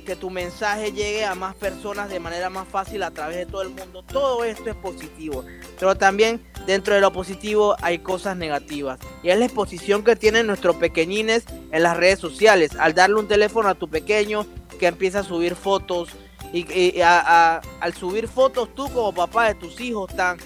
que 0.00 0.16
tu 0.16 0.30
mensaje 0.30 0.92
llegue 0.92 1.24
a 1.24 1.34
más 1.34 1.54
personas 1.54 2.08
de 2.08 2.20
manera 2.20 2.50
más 2.50 2.66
fácil 2.68 3.02
a 3.02 3.10
través 3.10 3.36
de 3.36 3.46
todo 3.46 3.62
el 3.62 3.70
mundo. 3.70 4.02
Todo 4.02 4.44
esto 4.44 4.70
es 4.70 4.76
positivo. 4.76 5.44
Pero 5.78 5.94
también 5.94 6.42
dentro 6.66 6.94
de 6.94 7.00
lo 7.00 7.12
positivo 7.12 7.76
hay 7.80 7.98
cosas 7.98 8.36
negativas. 8.36 8.98
Y 9.22 9.30
es 9.30 9.38
la 9.38 9.44
exposición 9.44 10.04
que 10.04 10.16
tienen 10.16 10.46
nuestros 10.46 10.76
pequeñines 10.76 11.44
en 11.72 11.82
las 11.82 11.96
redes 11.96 12.18
sociales. 12.18 12.72
Al 12.78 12.94
darle 12.94 13.16
un 13.16 13.28
teléfono 13.28 13.68
a 13.68 13.74
tu 13.74 13.88
pequeño 13.88 14.46
que 14.78 14.86
empieza 14.86 15.20
a 15.20 15.24
subir 15.24 15.54
fotos. 15.54 16.10
Y, 16.52 17.00
al 17.00 17.94
subir 17.94 18.26
fotos 18.26 18.74
tú 18.74 18.92
como 18.92 19.14
papá 19.14 19.46
de 19.48 19.54
tus 19.54 19.80
hijos 19.80 20.14
tan 20.16 20.38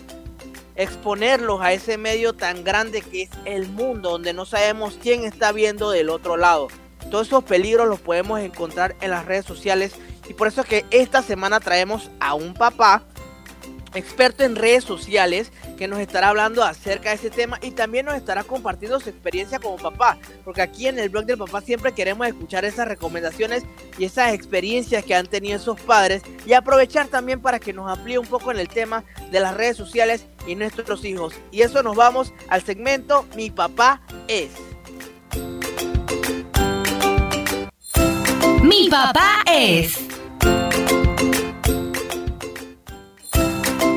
exponerlos 0.77 1.61
a 1.61 1.73
ese 1.73 1.99
medio 1.99 2.33
tan 2.35 2.65
grande 2.65 3.01
que 3.01 3.23
es 3.23 3.31
el 3.45 3.69
mundo, 3.69 4.11
donde 4.11 4.33
no 4.33 4.45
sabemos 4.45 4.99
quién 5.01 5.25
está 5.25 5.53
viendo 5.53 5.91
del 5.91 6.11
otro 6.11 6.37
lado. 6.37 6.69
Todos 7.15 7.29
esos 7.29 7.45
peligros 7.45 7.87
los 7.87 8.01
podemos 8.01 8.41
encontrar 8.41 8.97
en 9.01 9.13
las 9.13 9.25
redes 9.25 9.45
sociales 9.45 9.93
y 10.29 10.35
por 10.35 10.49
eso 10.49 10.63
es 10.63 10.67
que 10.67 10.85
esta 10.91 11.23
semana 11.23 11.61
traemos 11.61 12.11
a 12.19 12.35
un 12.35 12.55
papá 12.55 13.05
experto 13.95 14.43
en 14.43 14.57
redes 14.57 14.83
sociales 14.83 15.53
que 15.79 15.87
nos 15.87 16.01
estará 16.01 16.31
hablando 16.31 16.65
acerca 16.65 17.11
de 17.11 17.15
ese 17.15 17.31
tema 17.31 17.61
y 17.63 17.71
también 17.71 18.07
nos 18.07 18.17
estará 18.17 18.43
compartiendo 18.43 18.99
su 18.99 19.11
experiencia 19.11 19.61
como 19.61 19.77
papá, 19.77 20.19
porque 20.45 20.61
aquí 20.61 20.89
en 20.89 20.99
el 20.99 21.09
blog 21.09 21.25
del 21.25 21.39
papá 21.39 21.61
siempre 21.61 21.93
queremos 21.93 22.27
escuchar 22.27 22.65
esas 22.65 22.89
recomendaciones 22.89 23.63
y 23.97 24.07
esas 24.07 24.35
experiencias 24.35 25.05
que 25.05 25.15
han 25.15 25.29
tenido 25.29 25.59
esos 25.59 25.81
padres 25.83 26.25
y 26.45 26.55
aprovechar 26.55 27.07
también 27.07 27.41
para 27.41 27.61
que 27.61 27.73
nos 27.73 27.89
amplíe 27.89 28.19
un 28.19 28.27
poco 28.27 28.51
en 28.51 28.59
el 28.59 28.67
tema 28.67 29.05
de 29.31 29.39
las 29.39 29.55
redes 29.55 29.77
sociales 29.77 30.27
y 30.49 30.57
nuestros 30.57 31.05
hijos. 31.05 31.37
Y 31.53 31.63
eso 31.63 31.81
nos 31.85 31.95
vamos 31.95 32.35
al 32.49 32.65
segmento 32.65 33.25
Mi 33.37 33.53
papá 33.53 34.03
es. 34.27 34.74
Mi 38.65 38.89
papá 38.89 39.43
es. 39.53 40.09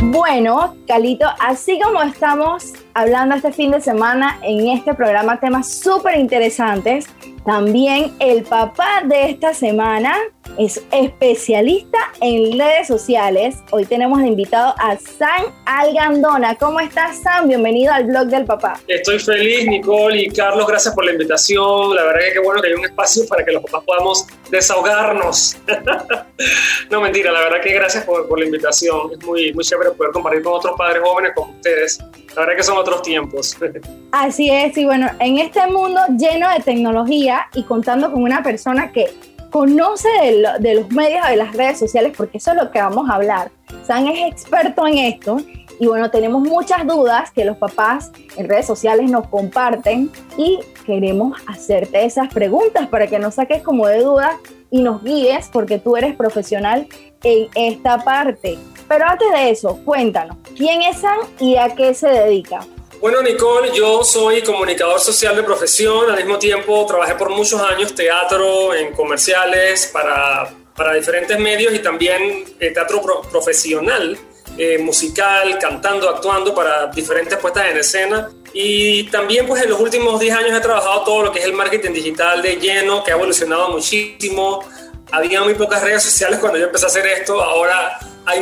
Bueno, 0.02 0.76
Calito, 0.86 1.26
así 1.40 1.80
como 1.80 2.02
estamos 2.02 2.74
hablando 2.94 3.36
este 3.36 3.54
fin 3.54 3.72
de 3.72 3.80
semana 3.80 4.40
en 4.42 4.68
este 4.68 4.94
programa 4.94 5.40
temas 5.40 5.72
súper 5.72 6.18
interesantes, 6.18 7.08
también 7.48 8.12
el 8.20 8.44
papá 8.44 9.04
de 9.06 9.30
esta 9.30 9.54
semana 9.54 10.18
es 10.58 10.84
especialista 10.92 11.98
en 12.20 12.60
redes 12.60 12.88
sociales. 12.88 13.56
Hoy 13.72 13.86
tenemos 13.86 14.20
de 14.20 14.28
invitado 14.28 14.76
a 14.78 14.98
Sam 14.98 15.54
Algandona. 15.66 16.56
¿Cómo 16.56 16.82
estás, 16.82 17.22
Sam? 17.22 17.48
Bienvenido 17.48 17.94
al 17.94 18.04
blog 18.04 18.26
del 18.28 18.44
papá. 18.44 18.78
Estoy 18.90 19.20
feliz, 19.20 19.66
Nicole 19.66 20.24
y 20.24 20.30
Carlos, 20.30 20.68
gracias 20.68 20.94
por 20.94 21.06
la 21.06 21.14
invitación. 21.14 21.96
La 21.96 22.04
verdad 22.04 22.20
que 22.28 22.34
qué 22.34 22.40
bueno 22.40 22.62
que 22.62 22.68
hay 22.68 22.74
un 22.74 22.84
espacio 22.84 23.26
para 23.30 23.46
que 23.46 23.54
los 23.54 23.64
papás 23.64 23.84
podamos 23.86 24.28
desahogarnos. 24.52 25.58
no, 26.90 27.00
mentira, 27.00 27.32
la 27.32 27.42
verdad 27.44 27.62
que 27.62 27.74
gracias 27.74 28.04
por, 28.04 28.28
por 28.28 28.40
la 28.40 28.46
invitación. 28.46 29.14
Es 29.14 29.26
muy, 29.26 29.54
muy 29.54 29.64
chévere 29.64 29.92
poder 29.92 30.12
compartir 30.12 30.44
con 30.44 30.54
otros 30.56 30.76
padres 30.78 31.02
jóvenes 31.02 31.32
como 31.34 31.52
ustedes. 31.52 31.98
La 32.36 32.42
verdad 32.42 32.58
que 32.58 32.64
son 32.64 32.78
otros 32.78 33.02
tiempos. 33.02 33.58
Así 34.12 34.50
es, 34.50 34.78
y 34.78 34.86
bueno, 34.86 35.10
en 35.20 35.38
este 35.38 35.66
mundo 35.68 36.00
lleno 36.18 36.50
de 36.52 36.60
tecnología 36.60 37.37
y 37.54 37.64
contando 37.64 38.12
con 38.12 38.24
una 38.24 38.44
persona 38.44 38.92
que 38.92 39.14
conoce 39.52 40.10
de, 40.22 40.42
lo- 40.42 40.60
de 40.60 40.76
los 40.76 40.90
medios 40.92 41.26
de 41.28 41.38
las 41.38 41.56
redes 41.56 41.80
sociales, 41.80 42.14
porque 42.18 42.38
eso 42.38 42.52
es 42.52 42.58
lo 42.58 42.70
que 42.72 42.82
vamos 42.82 43.10
a 43.10 43.16
hablar. 43.16 43.50
Sam 43.86 44.08
es 44.08 44.32
experto 44.32 44.86
en 44.86 44.98
esto 44.98 45.38
y 45.80 45.88
bueno, 45.88 46.10
tenemos 46.12 46.42
muchas 46.42 46.86
dudas 46.86 47.32
que 47.32 47.46
los 47.46 47.56
papás 47.58 48.12
en 48.36 48.50
redes 48.50 48.66
sociales 48.66 49.10
nos 49.10 49.28
comparten 49.28 50.12
y 50.38 50.60
queremos 50.86 51.40
hacerte 51.48 52.04
esas 52.06 52.34
preguntas 52.34 52.88
para 52.88 53.08
que 53.08 53.20
nos 53.20 53.36
saques 53.36 53.62
como 53.64 53.88
de 53.88 54.02
dudas 54.02 54.36
y 54.70 54.82
nos 54.82 55.02
guíes 55.04 55.50
porque 55.54 55.80
tú 55.80 55.96
eres 55.96 56.16
profesional 56.16 56.88
en 57.24 57.48
esta 57.56 58.00
parte. 58.00 58.58
Pero 58.90 59.06
antes 59.06 59.28
de 59.32 59.50
eso, 59.52 59.80
cuéntanos, 59.86 60.38
¿quién 60.58 60.82
es 60.82 60.98
Sam 60.98 61.18
y 61.40 61.56
a 61.56 61.74
qué 61.76 61.94
se 61.94 62.08
dedica? 62.10 62.60
Bueno, 63.00 63.22
Nicole, 63.22 63.72
yo 63.76 64.04
soy 64.04 64.42
comunicador 64.42 65.00
social 65.00 65.36
de 65.36 65.44
profesión. 65.44 66.10
Al 66.10 66.18
mismo 66.18 66.40
tiempo, 66.40 66.86
trabajé 66.88 67.16
por 67.16 67.30
muchos 67.30 67.62
años 67.62 67.94
teatro, 67.94 68.74
en 68.74 68.94
comerciales, 68.94 69.88
para 69.88 70.50
para 70.76 70.94
diferentes 70.94 71.40
medios 71.40 71.74
y 71.74 71.80
también 71.80 72.46
eh, 72.60 72.70
teatro 72.70 73.02
pro- 73.02 73.24
profesional, 73.32 74.16
eh, 74.60 74.78
musical, 74.78 75.58
cantando, 75.60 76.08
actuando 76.08 76.54
para 76.54 76.86
diferentes 76.88 77.36
puestas 77.40 77.72
en 77.72 77.78
escena. 77.78 78.30
Y 78.54 79.06
también 79.06 79.48
pues 79.48 79.64
en 79.64 79.72
los 79.72 79.80
últimos 79.80 80.20
10 80.20 80.36
años 80.36 80.56
he 80.56 80.62
trabajado 80.62 81.02
todo 81.04 81.24
lo 81.24 81.32
que 81.32 81.40
es 81.40 81.46
el 81.46 81.54
marketing 81.54 81.94
digital 81.94 82.44
de 82.44 82.58
lleno, 82.58 83.04
que 83.04 83.12
ha 83.12 83.16
evolucionado 83.16 83.70
muchísimo. 83.70 84.64
Había 85.12 85.42
muy 85.42 85.56
pocas 85.56 85.82
redes 85.82 86.04
sociales 86.04 86.38
cuando 86.38 86.60
yo 86.60 86.66
empecé 86.68 86.86
a 86.86 86.90
hacer 86.90 87.08
esto, 87.08 87.42
ahora 87.42 87.98
hay 88.28 88.40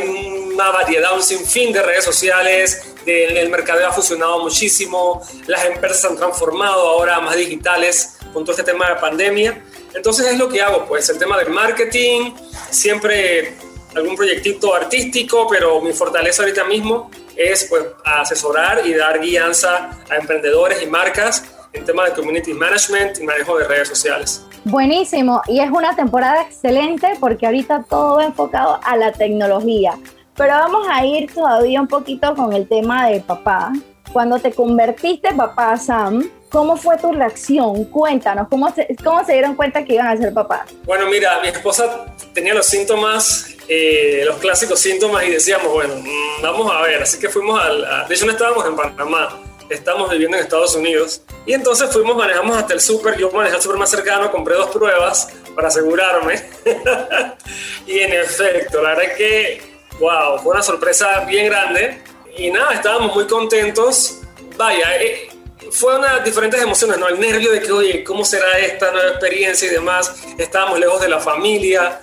una 0.52 0.70
variedad, 0.70 1.14
un 1.14 1.22
sinfín 1.22 1.72
de 1.72 1.80
redes 1.82 2.04
sociales, 2.04 2.82
del- 3.04 3.36
el 3.36 3.48
mercadeo 3.48 3.88
ha 3.88 3.92
fusionado 3.92 4.40
muchísimo, 4.40 5.22
las 5.46 5.64
empresas 5.64 6.00
se 6.00 6.06
han 6.08 6.16
transformado 6.16 6.88
ahora 6.88 7.20
más 7.20 7.36
digitales 7.36 8.18
con 8.32 8.44
todo 8.44 8.50
este 8.56 8.64
tema 8.70 8.88
de 8.90 8.96
pandemia. 8.96 9.62
Entonces 9.94 10.26
es 10.26 10.36
lo 10.38 10.48
que 10.48 10.60
hago, 10.60 10.84
pues 10.86 11.08
el 11.08 11.18
tema 11.18 11.38
del 11.38 11.50
marketing, 11.50 12.32
siempre 12.70 13.54
algún 13.94 14.14
proyectito 14.16 14.74
artístico, 14.74 15.46
pero 15.48 15.80
mi 15.80 15.92
fortaleza 15.92 16.42
ahorita 16.42 16.64
mismo 16.64 17.10
es 17.34 17.64
pues 17.64 17.82
asesorar 18.04 18.86
y 18.86 18.92
dar 18.92 19.20
guianza 19.20 19.90
a 20.10 20.16
emprendedores 20.16 20.82
y 20.82 20.86
marcas 20.86 21.44
en 21.76 21.84
tema 21.84 22.04
de 22.06 22.12
community 22.12 22.52
management 22.54 23.18
y 23.20 23.24
manejo 23.24 23.56
de 23.58 23.64
redes 23.68 23.88
sociales. 23.88 24.44
Buenísimo, 24.64 25.42
y 25.46 25.60
es 25.60 25.70
una 25.70 25.94
temporada 25.94 26.42
excelente 26.42 27.08
porque 27.20 27.46
ahorita 27.46 27.84
todo 27.88 28.16
va 28.16 28.24
enfocado 28.24 28.80
a 28.82 28.96
la 28.96 29.12
tecnología. 29.12 29.94
Pero 30.36 30.52
vamos 30.54 30.86
a 30.90 31.04
ir 31.06 31.32
todavía 31.32 31.80
un 31.80 31.88
poquito 31.88 32.34
con 32.34 32.52
el 32.52 32.68
tema 32.68 33.08
de 33.08 33.20
papá. 33.20 33.72
Cuando 34.12 34.38
te 34.38 34.52
convertiste 34.52 35.32
papá, 35.34 35.76
Sam, 35.76 36.28
¿cómo 36.50 36.76
fue 36.76 36.96
tu 36.98 37.12
reacción? 37.12 37.84
Cuéntanos, 37.84 38.48
¿cómo 38.48 38.70
se, 38.74 38.86
cómo 39.02 39.24
se 39.24 39.32
dieron 39.32 39.54
cuenta 39.54 39.84
que 39.84 39.94
iban 39.94 40.06
a 40.08 40.16
ser 40.16 40.32
papás? 40.34 40.62
Bueno, 40.84 41.06
mira, 41.06 41.40
mi 41.40 41.48
esposa 41.48 42.06
tenía 42.34 42.54
los 42.54 42.66
síntomas, 42.66 43.48
eh, 43.68 44.22
los 44.26 44.36
clásicos 44.36 44.78
síntomas 44.78 45.24
y 45.24 45.30
decíamos, 45.30 45.72
bueno, 45.72 45.94
mm, 45.96 46.42
vamos 46.42 46.70
a 46.72 46.82
ver. 46.82 47.02
Así 47.02 47.18
que 47.18 47.28
fuimos 47.28 47.58
al... 47.62 47.84
a- 47.84 48.06
de 48.06 48.14
hecho, 48.14 48.26
no 48.26 48.32
estábamos 48.32 48.64
en 48.66 48.76
Panamá, 48.76 49.38
estábamos 49.70 50.10
viviendo 50.10 50.36
en 50.36 50.42
Estados 50.42 50.74
Unidos. 50.74 51.22
Y 51.44 51.52
entonces 51.52 51.90
fuimos, 51.92 52.16
manejamos 52.16 52.56
hasta 52.56 52.74
el 52.74 52.80
súper, 52.80 53.16
yo 53.16 53.30
manejé 53.30 53.56
al 53.56 53.62
súper 53.62 53.78
más 53.78 53.90
cercano, 53.90 54.30
compré 54.30 54.54
dos 54.54 54.70
pruebas 54.70 55.28
para 55.54 55.68
asegurarme. 55.68 56.42
y 57.86 57.98
en 58.00 58.12
efecto, 58.12 58.82
la 58.82 58.94
verdad 58.94 59.14
que, 59.16 59.62
wow, 59.98 60.38
fue 60.42 60.52
una 60.52 60.62
sorpresa 60.62 61.20
bien 61.20 61.46
grande. 61.46 62.02
Y 62.36 62.50
nada, 62.50 62.74
estábamos 62.74 63.14
muy 63.14 63.26
contentos. 63.26 64.18
Vaya, 64.56 65.00
eh, 65.00 65.28
fue 65.70 65.96
unas 65.96 66.24
diferentes 66.24 66.60
emociones, 66.60 66.98
¿no? 66.98 67.08
El 67.08 67.18
nervio 67.18 67.52
de 67.52 67.60
que, 67.60 67.72
oye, 67.72 68.04
¿cómo 68.04 68.24
será 68.24 68.58
esta 68.58 68.90
nueva 68.92 69.10
experiencia 69.10 69.68
y 69.68 69.70
demás? 69.70 70.14
Estábamos 70.38 70.78
lejos 70.78 71.00
de 71.00 71.08
la 71.08 71.20
familia, 71.20 72.00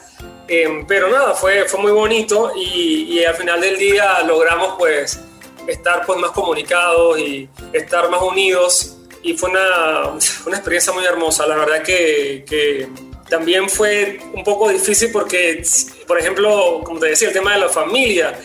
eh, 0.48 0.84
pero 0.88 1.10
nada, 1.10 1.34
fue, 1.34 1.66
fue 1.66 1.80
muy 1.80 1.92
bonito 1.92 2.52
y, 2.56 3.20
y 3.20 3.24
al 3.24 3.36
final 3.36 3.62
del 3.62 3.78
día 3.78 4.22
logramos 4.24 4.76
pues 4.78 5.20
estar 5.68 6.06
pues 6.06 6.20
más 6.20 6.32
comunicados 6.32 7.20
y 7.20 7.50
estar 7.72 8.10
más 8.10 8.22
unidos. 8.22 8.98
Y 9.22 9.34
fue 9.34 9.50
una, 9.50 10.10
una 10.46 10.56
experiencia 10.58 10.94
muy 10.94 11.06
hermosa, 11.06 11.48
la 11.48 11.56
verdad 11.56 11.84
que, 11.84 12.90
también 13.30 13.68
fue 13.68 14.20
un 14.34 14.44
poco 14.44 14.70
difícil 14.70 15.12
porque, 15.12 15.64
por 16.06 16.20
ejemplo, 16.20 16.82
como 16.84 17.00
te 17.00 17.08
decía, 17.08 17.30
el 17.30 17.34
tema 17.34 17.54
de 17.54 17.62
la 17.62 17.70
familia 17.70 18.40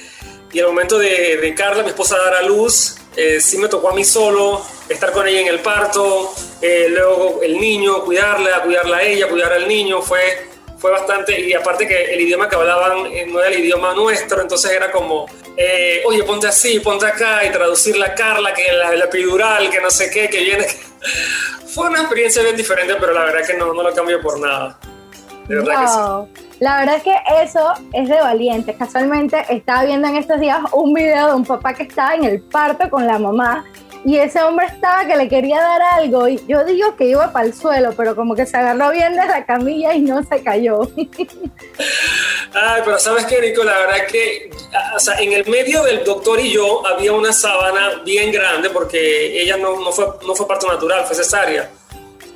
y 0.50 0.58
el 0.60 0.66
momento 0.66 0.98
de, 0.98 1.36
de 1.36 1.54
Carla, 1.54 1.82
mi 1.82 1.90
esposa, 1.90 2.16
dar 2.16 2.36
a 2.36 2.42
luz, 2.42 2.96
eh, 3.20 3.40
sí 3.40 3.58
me 3.58 3.68
tocó 3.68 3.90
a 3.90 3.94
mí 3.94 4.04
solo 4.04 4.64
estar 4.88 5.12
con 5.12 5.26
ella 5.26 5.40
en 5.40 5.48
el 5.48 5.58
parto, 5.58 6.32
eh, 6.62 6.86
luego 6.88 7.40
el 7.42 7.60
niño, 7.60 8.04
cuidarla, 8.04 8.62
cuidarla 8.62 8.98
a 8.98 9.02
ella, 9.02 9.28
cuidar 9.28 9.52
al 9.52 9.66
niño, 9.66 10.00
fue, 10.00 10.48
fue 10.78 10.90
bastante, 10.90 11.40
y 11.40 11.52
aparte 11.52 11.86
que 11.86 12.14
el 12.14 12.20
idioma 12.20 12.48
que 12.48 12.56
hablaban 12.56 13.06
eh, 13.06 13.26
no 13.26 13.40
era 13.40 13.48
el 13.48 13.60
idioma 13.60 13.94
nuestro, 13.94 14.40
entonces 14.40 14.70
era 14.70 14.90
como, 14.90 15.26
eh, 15.56 16.02
oye, 16.06 16.22
ponte 16.22 16.46
así, 16.46 16.80
ponte 16.80 17.06
acá, 17.06 17.44
y 17.44 17.50
traducirla 17.50 18.06
a 18.06 18.14
Carla, 18.14 18.54
que 18.54 18.72
la, 18.72 18.94
la 18.94 19.04
epidural, 19.04 19.68
que 19.70 19.80
no 19.80 19.90
sé 19.90 20.10
qué, 20.10 20.28
que 20.28 20.42
viene. 20.42 20.66
fue 21.74 21.88
una 21.88 22.00
experiencia 22.00 22.42
bien 22.42 22.56
diferente, 22.56 22.94
pero 22.98 23.12
la 23.12 23.24
verdad 23.24 23.46
que 23.46 23.54
no, 23.54 23.72
no 23.72 23.82
lo 23.82 23.94
cambio 23.94 24.20
por 24.20 24.40
nada. 24.40 24.78
De 25.48 25.56
verdad 25.56 25.82
que 25.82 25.88
sí. 25.88 25.96
Wow. 25.96 26.28
La 26.60 26.80
verdad 26.80 26.96
es 26.96 27.02
que 27.04 27.14
eso 27.42 27.72
es 27.92 28.08
de 28.08 28.20
valiente. 28.20 28.74
Casualmente 28.74 29.44
estaba 29.48 29.84
viendo 29.84 30.08
en 30.08 30.16
estos 30.16 30.40
días 30.40 30.58
un 30.72 30.92
video 30.92 31.28
de 31.28 31.34
un 31.34 31.44
papá 31.44 31.72
que 31.72 31.84
estaba 31.84 32.14
en 32.14 32.24
el 32.24 32.40
parto 32.42 32.90
con 32.90 33.06
la 33.06 33.18
mamá 33.18 33.64
y 34.04 34.16
ese 34.16 34.40
hombre 34.42 34.66
estaba 34.66 35.06
que 35.06 35.16
le 35.16 35.28
quería 35.28 35.60
dar 35.60 35.82
algo 35.82 36.28
y 36.28 36.40
yo 36.46 36.64
digo 36.64 36.96
que 36.96 37.04
iba 37.06 37.32
para 37.32 37.46
el 37.46 37.54
suelo, 37.54 37.92
pero 37.96 38.14
como 38.14 38.34
que 38.34 38.46
se 38.46 38.56
agarró 38.56 38.90
bien 38.90 39.14
de 39.14 39.26
la 39.26 39.44
camilla 39.44 39.94
y 39.94 40.02
no 40.02 40.22
se 40.22 40.42
cayó. 40.42 40.80
Ay, 42.54 42.82
pero 42.84 42.98
¿sabes 42.98 43.26
qué, 43.26 43.40
Nico? 43.40 43.64
La 43.64 43.78
verdad 43.78 44.06
que, 44.10 44.50
o 44.94 44.98
sea, 44.98 45.18
en 45.20 45.32
el 45.32 45.46
medio 45.48 45.82
del 45.82 46.04
doctor 46.04 46.40
y 46.40 46.52
yo 46.52 46.86
había 46.86 47.12
una 47.12 47.32
sábana 47.32 48.02
bien 48.04 48.32
grande 48.32 48.70
porque 48.70 49.42
ella 49.42 49.56
no, 49.56 49.80
no, 49.80 49.92
fue, 49.92 50.06
no 50.26 50.34
fue 50.34 50.46
parto 50.46 50.68
natural, 50.68 51.04
fue 51.06 51.16
cesárea. 51.16 51.70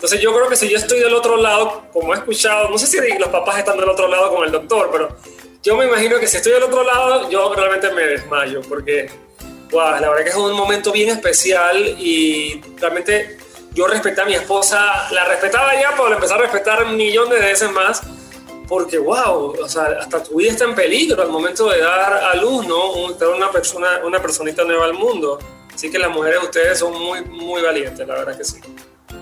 Entonces 0.03 0.21
yo 0.21 0.35
creo 0.35 0.49
que 0.49 0.57
si 0.57 0.69
yo 0.69 0.79
estoy 0.79 0.99
del 0.99 1.15
otro 1.15 1.37
lado, 1.37 1.85
como 1.93 2.13
he 2.13 2.17
escuchado, 2.17 2.69
no 2.69 2.77
sé 2.77 2.89
si 2.89 2.99
los 3.19 3.29
papás 3.29 3.59
están 3.59 3.79
del 3.79 3.89
otro 3.89 4.09
lado 4.09 4.35
con 4.35 4.45
el 4.45 4.51
doctor, 4.51 4.91
pero 4.91 5.17
yo 5.63 5.77
me 5.77 5.85
imagino 5.85 6.19
que 6.19 6.27
si 6.27 6.39
estoy 6.39 6.55
del 6.55 6.65
otro 6.65 6.83
lado, 6.83 7.31
yo 7.31 7.55
realmente 7.55 7.89
me 7.93 8.03
desmayo 8.03 8.63
porque, 8.69 9.09
wow, 9.73 10.01
la 10.01 10.09
verdad 10.09 10.25
que 10.25 10.31
es 10.31 10.37
un 10.37 10.53
momento 10.53 10.93
bien 10.93 11.09
especial 11.09 11.77
y 11.99 12.61
realmente 12.79 13.39
yo 13.73 13.87
respeté 13.87 14.21
a 14.21 14.25
mi 14.25 14.35
esposa, 14.35 15.09
la 15.11 15.25
respetaba 15.25 15.75
ya, 15.75 15.91
pero 15.93 16.09
la 16.09 16.17
empecé 16.17 16.35
a 16.35 16.39
respetar 16.39 16.85
un 16.85 16.97
millón 16.97 17.31
de 17.31 17.39
veces 17.39 17.71
más 17.73 18.03
porque, 18.69 18.99
wow, 18.99 19.55
o 19.63 19.69
sea, 19.69 19.99
hasta 20.01 20.23
tu 20.23 20.37
vida 20.37 20.53
está 20.53 20.65
en 20.65 20.75
peligro 20.75 21.21
al 21.23 21.29
momento 21.29 21.69
de 21.69 21.81
dar 21.81 22.13
a 22.13 22.35
luz, 22.37 22.67
¿no? 22.67 22.93
Una 22.93 23.51
persona, 23.51 24.01
una 24.05 24.21
personita 24.21 24.65
nueva 24.65 24.87
al 24.87 24.95
mundo. 24.95 25.39
Así 25.75 25.91
que 25.91 25.99
las 25.99 26.11
mujeres, 26.11 26.39
ustedes 26.43 26.79
son 26.79 26.99
muy, 26.99 27.23
muy 27.25 27.61
valientes, 27.63 28.07
la 28.07 28.15
verdad 28.15 28.37
que 28.37 28.45
sí. 28.45 28.61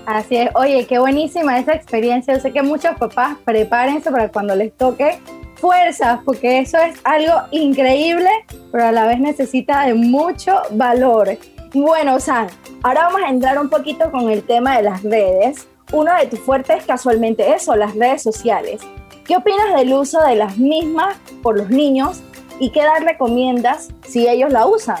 Así 0.05 0.37
es, 0.37 0.49
oye, 0.55 0.85
qué 0.87 0.99
buenísima 0.99 1.59
esa 1.59 1.73
experiencia. 1.73 2.33
Yo 2.33 2.39
sé 2.39 2.51
que 2.51 2.61
muchos 2.61 2.97
papás 2.97 3.37
prepárense 3.43 4.09
para 4.11 4.29
cuando 4.29 4.55
les 4.55 4.75
toque 4.75 5.19
fuerzas, 5.61 6.19
porque 6.25 6.59
eso 6.59 6.77
es 6.77 6.99
algo 7.03 7.33
increíble, 7.51 8.29
pero 8.71 8.87
a 8.87 8.91
la 8.91 9.05
vez 9.05 9.19
necesita 9.19 9.85
de 9.85 9.93
mucho 9.93 10.61
valor. 10.71 11.37
Bueno, 11.73 12.19
San, 12.19 12.47
ahora 12.83 13.03
vamos 13.03 13.21
a 13.25 13.29
entrar 13.29 13.57
un 13.59 13.69
poquito 13.69 14.11
con 14.11 14.29
el 14.29 14.43
tema 14.43 14.77
de 14.77 14.83
las 14.83 15.03
redes. 15.03 15.67
Uno 15.93 16.13
de 16.17 16.25
tus 16.25 16.39
fuertes 16.39 16.79
es 16.79 16.85
casualmente 16.85 17.53
eso, 17.53 17.75
las 17.75 17.95
redes 17.95 18.23
sociales. 18.23 18.81
¿Qué 19.25 19.37
opinas 19.37 19.75
del 19.75 19.93
uso 19.93 20.21
de 20.21 20.35
las 20.35 20.57
mismas 20.57 21.15
por 21.41 21.57
los 21.57 21.69
niños 21.69 22.21
y 22.59 22.71
qué 22.71 22.81
edad 22.81 23.01
recomiendas 23.05 23.89
si 24.07 24.27
ellos 24.27 24.51
la 24.51 24.65
usan? 24.65 24.97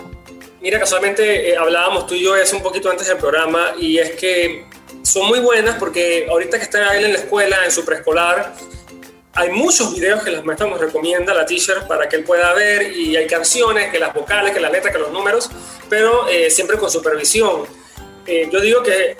Mira, 0.61 0.79
casualmente 0.79 1.49
eh, 1.49 1.57
hablábamos 1.57 2.05
tú 2.05 2.13
y 2.13 2.23
yo 2.23 2.35
eso 2.35 2.55
un 2.55 2.61
poquito 2.61 2.89
antes 2.89 3.07
del 3.07 3.17
programa 3.17 3.73
y 3.79 3.97
es 3.97 4.11
que 4.11 4.65
son 5.01 5.27
muy 5.27 5.39
buenas 5.39 5.75
porque 5.75 6.27
ahorita 6.29 6.57
que 6.57 6.63
está 6.63 6.95
él 6.95 7.05
en 7.05 7.13
la 7.13 7.19
escuela, 7.19 7.57
en 7.65 7.71
su 7.71 7.83
preescolar, 7.83 8.53
hay 9.33 9.49
muchos 9.49 9.93
videos 9.93 10.23
que 10.23 10.31
las 10.31 10.43
maestras 10.43 10.69
nos 10.69 10.79
recomienda 10.79 11.33
la 11.33 11.45
teacher 11.45 11.87
para 11.87 12.09
que 12.09 12.17
él 12.17 12.23
pueda 12.23 12.53
ver 12.53 12.95
y 12.95 13.15
hay 13.15 13.27
canciones, 13.27 13.91
que 13.91 13.99
las 13.99 14.13
vocales, 14.13 14.53
que 14.53 14.59
las 14.59 14.71
letras, 14.71 14.93
que 14.93 14.99
los 14.99 15.11
números, 15.11 15.49
pero 15.89 16.27
eh, 16.27 16.49
siempre 16.49 16.77
con 16.77 16.91
supervisión. 16.91 17.63
Eh, 18.25 18.49
yo 18.51 18.59
digo 18.59 18.83
que 18.83 19.17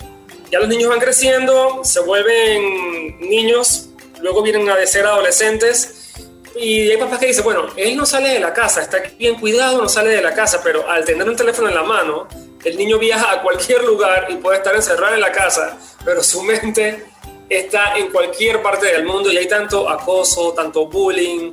ya 0.52 0.60
los 0.60 0.68
niños 0.68 0.90
van 0.90 1.00
creciendo, 1.00 1.82
se 1.84 2.02
vuelven 2.02 3.20
niños, 3.22 3.90
luego 4.20 4.42
vienen 4.42 4.70
a 4.70 4.86
ser 4.86 5.06
adolescentes 5.06 6.14
y 6.56 6.92
hay 6.92 6.98
papás 6.98 7.20
que 7.20 7.28
dicen, 7.28 7.46
bueno, 7.46 7.68
él 7.78 7.96
no 7.96 8.06
sale 8.06 8.30
de 8.30 8.40
la 8.42 8.54
casa, 8.54 8.82
está 8.82 9.02
bien 9.18 9.40
cuidado, 9.40 9.82
no 9.82 9.88
sale 9.88 10.10
de 10.10 10.22
la 10.22 10.34
casa, 10.34 10.62
pero 10.62 10.90
al 10.90 11.06
tener 11.06 11.28
un 11.28 11.38
teléfono 11.38 11.70
en 11.70 11.76
la 11.76 11.84
mano, 11.84 12.28
el 12.66 12.78
niño 12.78 13.00
viaja 13.00 13.32
a 13.32 13.42
cualquier 13.42 13.84
lugar 13.84 14.28
y 14.30 14.36
puede 14.36 14.58
estar 14.58 14.76
encerrado 14.76 15.16
en 15.16 15.22
la 15.22 15.32
casa, 15.32 15.80
pero 16.04 16.22
su 16.22 16.44
mente 16.44 17.06
está 17.52 17.96
en 17.98 18.10
cualquier 18.10 18.62
parte 18.62 18.86
del 18.86 19.04
mundo 19.04 19.30
y 19.30 19.38
hay 19.38 19.48
tanto 19.48 19.90
acoso, 19.90 20.54
tanto 20.54 20.88
bullying, 20.88 21.52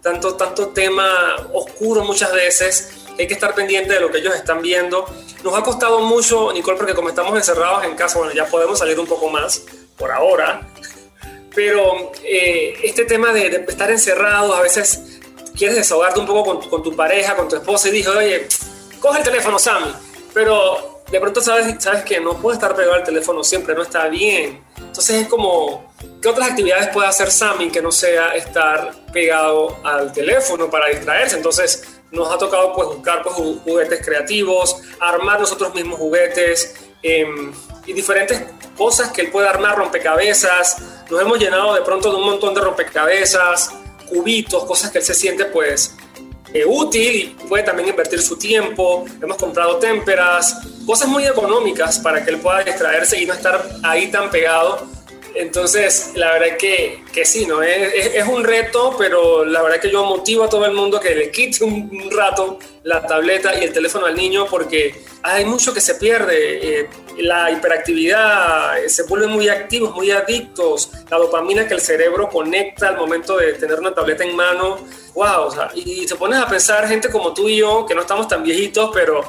tanto, 0.00 0.36
tanto 0.36 0.68
tema 0.68 1.48
oscuro 1.52 2.04
muchas 2.04 2.32
veces 2.32 3.00
hay 3.18 3.26
que 3.26 3.34
estar 3.34 3.52
pendiente 3.52 3.92
de 3.92 4.00
lo 4.00 4.10
que 4.10 4.18
ellos 4.18 4.34
están 4.34 4.62
viendo. 4.62 5.04
Nos 5.42 5.54
ha 5.58 5.62
costado 5.62 6.00
mucho, 6.00 6.52
Nicole, 6.52 6.76
porque 6.78 6.94
como 6.94 7.08
estamos 7.08 7.36
encerrados 7.36 7.84
en 7.84 7.96
casa, 7.96 8.18
bueno, 8.18 8.32
ya 8.32 8.46
podemos 8.46 8.78
salir 8.78 8.98
un 8.98 9.06
poco 9.06 9.28
más 9.28 9.62
por 9.98 10.12
ahora, 10.12 10.68
pero 11.54 12.12
eh, 12.22 12.74
este 12.84 13.04
tema 13.04 13.32
de, 13.32 13.64
estar 13.68 13.90
encerrados, 13.90 14.56
a 14.56 14.62
veces 14.62 15.20
quieres 15.56 15.76
desahogarte 15.76 16.20
un 16.20 16.26
poco 16.26 16.60
con, 16.70 16.82
tu 16.82 16.94
pareja, 16.94 17.34
con 17.34 17.48
tu 17.48 17.56
esposa 17.56 17.88
y 17.88 17.92
dijo, 17.92 18.12
oye, 18.12 18.46
coge 19.00 19.18
el 19.18 19.24
teléfono, 19.24 19.58
Sammy, 19.58 19.92
pero 20.32 21.02
de 21.10 21.20
pronto 21.20 21.40
sabes, 21.40 21.74
sabes 21.82 22.04
que 22.04 22.20
no 22.20 22.40
puede 22.40 22.54
estar 22.54 22.74
pegado 22.76 22.94
al 22.94 23.02
teléfono 23.02 23.42
siempre, 23.42 23.74
no 23.74 23.82
está 23.82 24.06
bien. 24.06 24.69
Entonces 24.86 25.22
es 25.22 25.28
como, 25.28 25.92
¿qué 26.20 26.28
otras 26.28 26.50
actividades 26.50 26.88
puede 26.88 27.08
hacer 27.08 27.30
Sammy 27.30 27.70
que 27.70 27.80
no 27.80 27.92
sea 27.92 28.34
estar 28.34 28.92
pegado 29.12 29.78
al 29.84 30.12
teléfono 30.12 30.68
para 30.68 30.88
distraerse? 30.88 31.36
Entonces 31.36 31.84
nos 32.10 32.30
ha 32.32 32.38
tocado 32.38 32.72
pues 32.74 32.88
buscar 32.88 33.22
pues, 33.22 33.34
juguetes 33.34 34.04
creativos, 34.04 34.76
armar 34.98 35.40
nosotros 35.40 35.74
mismos 35.74 35.98
juguetes 35.98 36.76
eh, 37.02 37.24
y 37.86 37.92
diferentes 37.92 38.42
cosas 38.76 39.12
que 39.12 39.22
él 39.22 39.30
puede 39.30 39.48
armar, 39.48 39.76
rompecabezas. 39.76 40.78
Nos 41.10 41.20
hemos 41.20 41.38
llenado 41.38 41.74
de 41.74 41.82
pronto 41.82 42.10
de 42.10 42.16
un 42.16 42.24
montón 42.24 42.54
de 42.54 42.60
rompecabezas, 42.60 43.72
cubitos, 44.08 44.64
cosas 44.64 44.90
que 44.90 44.98
él 44.98 45.04
se 45.04 45.14
siente 45.14 45.44
pues 45.46 45.94
eh, 46.52 46.64
útil 46.66 47.36
y 47.40 47.46
puede 47.46 47.62
también 47.62 47.88
invertir 47.90 48.20
su 48.20 48.36
tiempo. 48.36 49.04
Hemos 49.22 49.36
comprado 49.36 49.76
témperas, 49.76 50.56
cosas 50.90 51.06
muy 51.06 51.24
económicas 51.24 52.00
para 52.00 52.24
que 52.24 52.32
él 52.32 52.38
pueda 52.38 52.64
distraerse 52.64 53.22
y 53.22 53.24
no 53.24 53.32
estar 53.32 53.64
ahí 53.84 54.08
tan 54.08 54.28
pegado. 54.28 54.88
Entonces, 55.36 56.10
la 56.16 56.32
verdad 56.32 56.56
que, 56.56 57.04
que 57.12 57.24
sí, 57.24 57.46
¿no? 57.46 57.62
Es, 57.62 58.12
es, 58.16 58.26
un 58.26 58.42
reto, 58.42 58.96
pero 58.98 59.44
la 59.44 59.62
verdad 59.62 59.78
que 59.78 59.88
yo 59.88 60.04
motivo 60.04 60.42
a 60.42 60.48
todo 60.48 60.66
el 60.66 60.72
mundo 60.72 60.98
que 60.98 61.14
le 61.14 61.30
quite 61.30 61.62
un, 61.62 61.88
un 61.92 62.10
rato 62.10 62.58
la 62.82 63.06
tableta 63.06 63.54
y 63.56 63.62
el 63.62 63.72
teléfono 63.72 64.06
al 64.06 64.16
niño 64.16 64.46
porque 64.50 65.00
hay 65.22 65.44
mucho 65.44 65.72
que 65.72 65.80
se 65.80 65.94
pierde. 65.94 66.80
Eh, 66.80 66.88
la 67.18 67.52
hiperactividad, 67.52 68.82
eh, 68.82 68.88
se 68.88 69.04
vuelven 69.04 69.30
muy 69.30 69.48
activos, 69.48 69.94
muy 69.94 70.10
adictos. 70.10 70.90
La 71.08 71.18
dopamina 71.18 71.68
que 71.68 71.74
el 71.74 71.80
cerebro 71.80 72.28
conecta 72.28 72.88
al 72.88 72.96
momento 72.96 73.36
de 73.36 73.52
tener 73.52 73.78
una 73.78 73.94
tableta 73.94 74.24
en 74.24 74.34
mano. 74.34 74.78
¡Wow! 75.14 75.42
O 75.44 75.50
sea, 75.52 75.70
y 75.72 76.04
te 76.04 76.16
pones 76.16 76.40
a 76.40 76.48
pensar, 76.48 76.88
gente 76.88 77.08
como 77.08 77.32
tú 77.32 77.48
y 77.48 77.58
yo, 77.58 77.86
que 77.86 77.94
no 77.94 78.00
estamos 78.00 78.26
tan 78.26 78.42
viejitos, 78.42 78.90
pero 78.92 79.22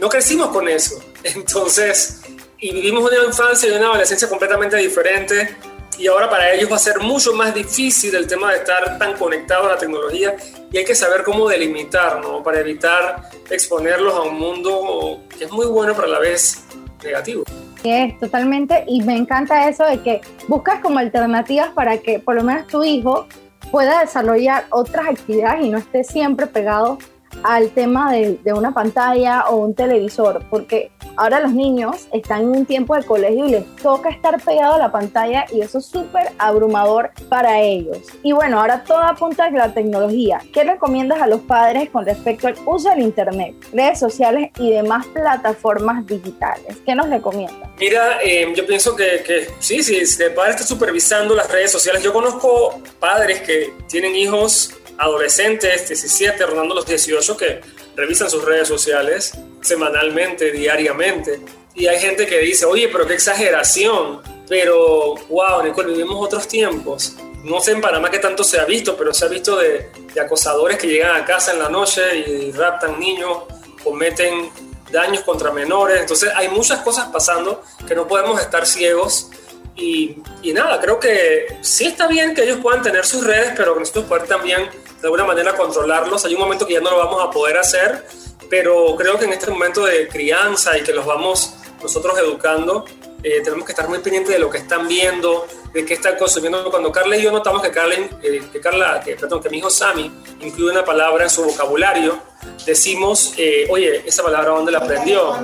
no 0.00 0.08
crecimos 0.08 0.48
con 0.48 0.68
eso. 0.68 1.00
Entonces, 1.24 2.20
y 2.58 2.72
vivimos 2.72 3.10
una 3.10 3.24
infancia 3.24 3.68
y 3.68 3.72
una 3.72 3.86
adolescencia 3.86 4.28
completamente 4.28 4.76
diferente 4.76 5.56
y 5.98 6.06
ahora 6.06 6.30
para 6.30 6.52
ellos 6.52 6.70
va 6.70 6.76
a 6.76 6.78
ser 6.78 7.00
mucho 7.00 7.32
más 7.34 7.52
difícil 7.54 8.14
el 8.14 8.26
tema 8.26 8.52
de 8.52 8.58
estar 8.58 8.98
tan 8.98 9.16
conectados 9.16 9.66
a 9.66 9.70
la 9.70 9.78
tecnología 9.78 10.36
y 10.70 10.78
hay 10.78 10.84
que 10.84 10.94
saber 10.94 11.24
cómo 11.24 11.48
delimitar, 11.48 12.20
¿no? 12.20 12.42
Para 12.42 12.60
evitar 12.60 13.22
exponerlos 13.50 14.14
a 14.14 14.22
un 14.22 14.38
mundo 14.38 15.24
que 15.36 15.44
es 15.44 15.50
muy 15.50 15.66
bueno 15.66 15.94
pero 15.94 16.06
a 16.06 16.10
la 16.10 16.18
vez 16.20 16.64
negativo. 17.02 17.44
Es 17.82 18.18
totalmente, 18.18 18.84
y 18.86 19.02
me 19.02 19.16
encanta 19.16 19.68
eso 19.68 19.84
de 19.84 20.00
que 20.02 20.20
buscas 20.46 20.80
como 20.80 20.98
alternativas 20.98 21.70
para 21.70 21.98
que 21.98 22.18
por 22.18 22.34
lo 22.34 22.44
menos 22.44 22.66
tu 22.66 22.84
hijo 22.84 23.26
pueda 23.70 24.00
desarrollar 24.00 24.66
otras 24.70 25.08
actividades 25.08 25.64
y 25.64 25.68
no 25.68 25.78
esté 25.78 26.04
siempre 26.04 26.46
pegado 26.46 26.98
al 27.44 27.70
tema 27.70 28.12
de, 28.12 28.38
de, 28.44 28.52
una 28.52 28.72
pantalla 28.72 29.48
o 29.48 29.56
un 29.56 29.74
televisor, 29.74 30.42
porque 30.50 30.90
ahora 31.16 31.40
los 31.40 31.52
niños 31.52 32.08
están 32.12 32.42
en 32.42 32.48
un 32.48 32.66
tiempo 32.66 32.94
de 32.94 33.02
colegio 33.02 33.46
y 33.46 33.50
les 33.50 33.76
toca 33.76 34.08
estar 34.08 34.40
pegado 34.42 34.74
a 34.74 34.78
la 34.78 34.92
pantalla 34.92 35.46
y 35.52 35.60
eso 35.60 35.78
es 35.78 35.86
súper 35.86 36.32
abrumador 36.38 37.10
para 37.28 37.60
ellos. 37.60 37.98
Y 38.22 38.32
bueno, 38.32 38.60
ahora 38.60 38.84
todo 38.84 38.98
apunta 38.98 39.46
a 39.46 39.50
la 39.50 39.74
tecnología. 39.74 40.40
¿Qué 40.52 40.64
recomiendas 40.64 41.20
a 41.20 41.26
los 41.26 41.40
padres 41.40 41.90
con 41.90 42.04
respecto 42.04 42.48
al 42.48 42.54
uso 42.66 42.90
del 42.90 43.00
Internet, 43.00 43.54
redes 43.72 43.98
sociales 43.98 44.50
y 44.58 44.70
demás 44.70 45.06
plataformas 45.06 46.06
digitales? 46.06 46.76
¿Qué 46.84 46.94
nos 46.94 47.08
recomiendas? 47.08 47.68
Mira, 47.78 48.18
eh, 48.22 48.52
yo 48.54 48.66
pienso 48.66 48.94
que, 48.96 49.48
sí, 49.58 49.82
sí, 49.82 50.04
si 50.06 50.22
el 50.22 50.34
padre 50.34 50.52
está 50.52 50.64
supervisando 50.64 51.34
las 51.34 51.50
redes 51.50 51.72
sociales, 51.72 52.02
yo 52.02 52.12
conozco 52.12 52.80
padres 52.98 53.40
que 53.42 53.72
tienen 53.88 54.14
hijos 54.14 54.74
adolescentes, 54.98 55.88
17, 55.88 56.44
rondando 56.44 56.74
los 56.74 56.86
18, 56.86 57.36
que 57.36 57.60
revisan 57.96 58.28
sus 58.28 58.44
redes 58.44 58.68
sociales 58.68 59.32
semanalmente, 59.60 60.52
diariamente. 60.52 61.40
Y 61.74 61.86
hay 61.86 62.00
gente 62.00 62.26
que 62.26 62.38
dice, 62.40 62.66
oye, 62.66 62.88
pero 62.88 63.06
qué 63.06 63.14
exageración. 63.14 64.20
Pero, 64.48 65.14
wow, 65.28 65.62
Nicole, 65.62 65.92
vivimos 65.92 66.16
otros 66.24 66.48
tiempos. 66.48 67.16
No 67.44 67.60
sé 67.60 67.72
en 67.72 67.80
Panamá 67.80 68.10
qué 68.10 68.18
tanto 68.18 68.42
se 68.42 68.58
ha 68.58 68.64
visto, 68.64 68.96
pero 68.96 69.14
se 69.14 69.24
ha 69.24 69.28
visto 69.28 69.56
de, 69.56 69.90
de 70.12 70.20
acosadores 70.20 70.76
que 70.76 70.88
llegan 70.88 71.14
a 71.14 71.24
casa 71.24 71.52
en 71.52 71.60
la 71.60 71.68
noche 71.68 72.02
y 72.16 72.50
raptan 72.52 72.98
niños, 72.98 73.44
cometen 73.84 74.50
daños 74.90 75.22
contra 75.22 75.52
menores. 75.52 76.00
Entonces 76.00 76.30
hay 76.34 76.48
muchas 76.48 76.80
cosas 76.80 77.08
pasando 77.12 77.62
que 77.86 77.94
no 77.94 78.08
podemos 78.08 78.40
estar 78.40 78.66
ciegos 78.66 79.30
y, 79.76 80.16
y, 80.42 80.52
nada, 80.52 80.80
creo 80.80 80.98
que 80.98 81.58
sí 81.60 81.86
está 81.86 82.08
bien 82.08 82.34
que 82.34 82.42
ellos 82.42 82.58
puedan 82.60 82.82
tener 82.82 83.06
sus 83.06 83.24
redes, 83.24 83.52
pero 83.56 83.74
que 83.74 83.80
nosotros 83.80 84.06
poder 84.06 84.26
también 84.26 84.68
de 85.00 85.06
alguna 85.06 85.24
manera 85.24 85.54
controlarlos. 85.56 86.24
Hay 86.24 86.34
un 86.34 86.40
momento 86.40 86.66
que 86.66 86.74
ya 86.74 86.80
no 86.80 86.90
lo 86.90 86.98
vamos 86.98 87.22
a 87.22 87.30
poder 87.30 87.58
hacer, 87.58 88.04
pero 88.50 88.96
creo 88.96 89.18
que 89.18 89.26
en 89.26 89.32
este 89.32 89.50
momento 89.50 89.84
de 89.84 90.08
crianza 90.08 90.76
y 90.76 90.82
que 90.82 90.92
los 90.92 91.06
vamos 91.06 91.54
nosotros 91.82 92.18
educando, 92.18 92.84
eh, 93.22 93.40
tenemos 93.42 93.64
que 93.64 93.72
estar 93.72 93.88
muy 93.88 93.98
pendientes 93.98 94.32
de 94.32 94.38
lo 94.38 94.50
que 94.50 94.58
están 94.58 94.88
viendo, 94.88 95.46
de 95.72 95.84
qué 95.84 95.94
están 95.94 96.16
consumiendo. 96.16 96.70
Cuando 96.70 96.90
Carla 96.90 97.16
y 97.16 97.22
yo 97.22 97.30
notamos 97.30 97.62
que 97.62 97.70
Carla, 97.70 97.94
eh, 98.22 98.42
que, 98.52 98.60
Carla 98.60 99.00
que, 99.04 99.16
perdón, 99.16 99.42
que 99.42 99.50
mi 99.50 99.58
hijo 99.58 99.70
Sammy 99.70 100.10
incluye 100.40 100.72
una 100.72 100.84
palabra 100.84 101.24
en 101.24 101.30
su 101.30 101.44
vocabulario, 101.44 102.18
decimos, 102.64 103.34
eh, 103.36 103.66
oye, 103.70 104.02
esa 104.06 104.22
palabra 104.22 104.50
¿dónde 104.50 104.72
la 104.72 104.78
aprendió? 104.78 105.34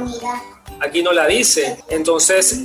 aquí 0.80 1.02
no 1.02 1.12
la 1.12 1.26
dice. 1.26 1.82
Entonces, 1.88 2.60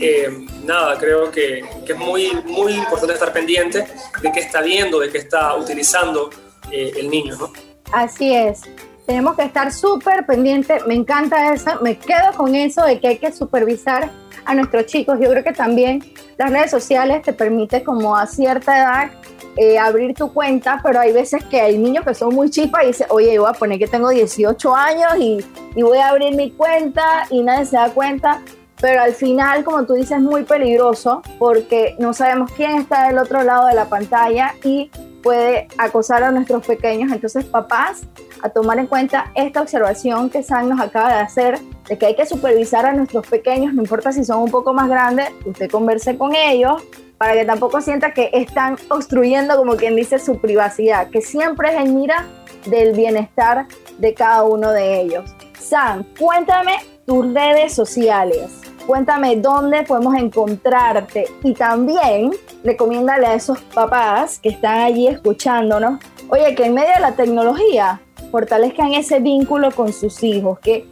nada, 0.64 0.98
creo 0.98 1.32
que, 1.32 1.64
que, 1.86 1.94
es 1.94 1.98
muy, 1.98 2.32
muy 2.46 2.74
importante 2.74 3.14
estar 3.14 3.32
pendiente 3.32 3.88
de 4.22 4.32
qué 4.32 4.40
está 4.40 4.62
viendo, 4.62 5.00
de 5.00 5.10
qué 5.10 5.20
está 5.20 5.56
utilizando 5.56 6.30
eh, 6.72 6.94
el 6.98 7.10
niño, 7.10 7.36
¿no? 7.38 7.52
Así 7.92 8.34
es. 8.34 8.62
Tenemos 9.06 9.36
que 9.36 9.44
estar 9.44 9.72
súper 9.72 10.26
pendientes. 10.26 10.86
Me 10.86 10.94
encanta 10.94 11.54
eso. 11.54 11.72
Me 11.82 11.98
quedo 11.98 12.32
con 12.36 12.54
eso 12.54 12.84
de 12.84 13.00
que 13.00 13.08
hay 13.08 13.18
que 13.18 13.32
supervisar 13.32 14.12
a 14.46 14.54
nuestros 14.54 14.86
chicos. 14.86 15.18
Yo 15.20 15.30
creo 15.30 15.44
que 15.44 15.52
también 15.52 16.04
las 16.38 16.52
redes 16.52 16.72
sociales 16.72 17.24
te 17.24 17.34
permiten 17.34 17.84
como 17.84 18.16
a 18.16 18.28
cierta 18.28 18.78
edad 18.78 19.12
eh, 19.58 19.78
abrir 19.78 20.14
tu 20.14 20.32
cuenta, 20.32 20.80
pero 20.84 21.00
hay 21.00 21.12
veces 21.12 21.44
que 21.46 21.60
hay 21.60 21.78
niños 21.78 22.06
que 22.06 22.14
son 22.14 22.34
muy 22.34 22.50
chispas 22.50 22.84
y 22.84 22.88
dicen, 22.88 23.08
oye, 23.10 23.34
yo 23.34 23.42
voy 23.42 23.50
a 23.50 23.54
poner 23.54 23.80
que 23.80 23.88
tengo 23.88 24.10
18 24.10 24.76
años 24.76 25.12
y, 25.20 25.44
y 25.76 25.82
voy 25.82 25.98
a 25.98 26.10
abrir 26.10 26.36
mi 26.36 26.52
cuenta 26.52 27.26
y 27.30 27.42
nadie 27.42 27.66
se 27.66 27.78
da 27.78 27.90
cuenta. 27.90 28.42
Pero 28.80 29.02
al 29.02 29.14
final, 29.14 29.64
como 29.64 29.86
tú 29.86 29.94
dices, 29.94 30.12
es 30.12 30.22
muy 30.22 30.44
peligroso 30.44 31.22
porque 31.38 31.96
no 32.00 32.14
sabemos 32.14 32.52
quién 32.52 32.78
está 32.78 33.08
del 33.08 33.18
otro 33.18 33.44
lado 33.44 33.68
de 33.68 33.76
la 33.76 33.90
pantalla 33.90 34.56
y 34.64 34.90
puede 35.22 35.68
acosar 35.78 36.24
a 36.24 36.32
nuestros 36.32 36.66
pequeños. 36.66 37.12
Entonces, 37.12 37.46
papás, 37.46 38.02
a 38.42 38.50
tomar 38.50 38.80
en 38.80 38.88
cuenta 38.88 39.32
esta 39.36 39.62
observación 39.62 40.30
que 40.30 40.44
Sam 40.44 40.70
nos 40.70 40.80
acaba 40.80 41.10
de 41.10 41.20
hacer, 41.20 41.60
de 41.88 41.98
que 41.98 42.06
hay 42.06 42.16
que 42.16 42.26
supervisar 42.26 42.86
a 42.86 42.94
nuestros 42.94 43.28
pequeños, 43.28 43.74
no 43.74 43.82
importa 43.82 44.12
si 44.12 44.24
son 44.24 44.40
un 44.42 44.52
poco 44.52 44.74
más 44.74 44.90
grandes, 44.90 45.30
usted 45.46 45.70
converse 45.70 46.18
con 46.18 46.36
ellos 46.36 46.82
para 47.18 47.34
que 47.34 47.44
tampoco 47.44 47.82
sienta 47.82 48.14
que 48.14 48.30
están 48.32 48.78
obstruyendo, 48.90 49.58
como 49.58 49.76
quien 49.76 49.96
dice, 49.96 50.20
su 50.20 50.40
privacidad, 50.40 51.10
que 51.10 51.22
siempre 51.22 51.76
es 51.76 51.82
en 51.82 51.96
mira 51.96 52.26
del 52.66 52.94
bienestar 52.94 53.68
de 53.98 54.14
cada 54.14 54.44
uno 54.44 54.72
de 54.72 55.02
ellos. 55.02 55.36
Sam, 55.60 56.06
cuéntame 56.18 56.78
tus 57.06 57.34
redes 57.34 57.74
sociales. 57.74 58.50
Cuéntame 58.90 59.36
dónde 59.36 59.84
podemos 59.84 60.16
encontrarte 60.16 61.28
y 61.44 61.54
también 61.54 62.32
recomiéndale 62.64 63.28
a 63.28 63.36
esos 63.36 63.60
papás 63.60 64.40
que 64.40 64.50
están 64.50 64.80
allí 64.80 65.06
escuchándonos, 65.06 66.00
oye, 66.30 66.56
que 66.56 66.66
en 66.66 66.74
medio 66.74 66.96
de 66.96 67.00
la 67.00 67.12
tecnología 67.12 68.02
fortalezcan 68.32 68.94
ese 68.94 69.20
vínculo 69.20 69.70
con 69.70 69.94
sus 69.94 70.24
hijos, 70.24 70.58
que 70.58 70.88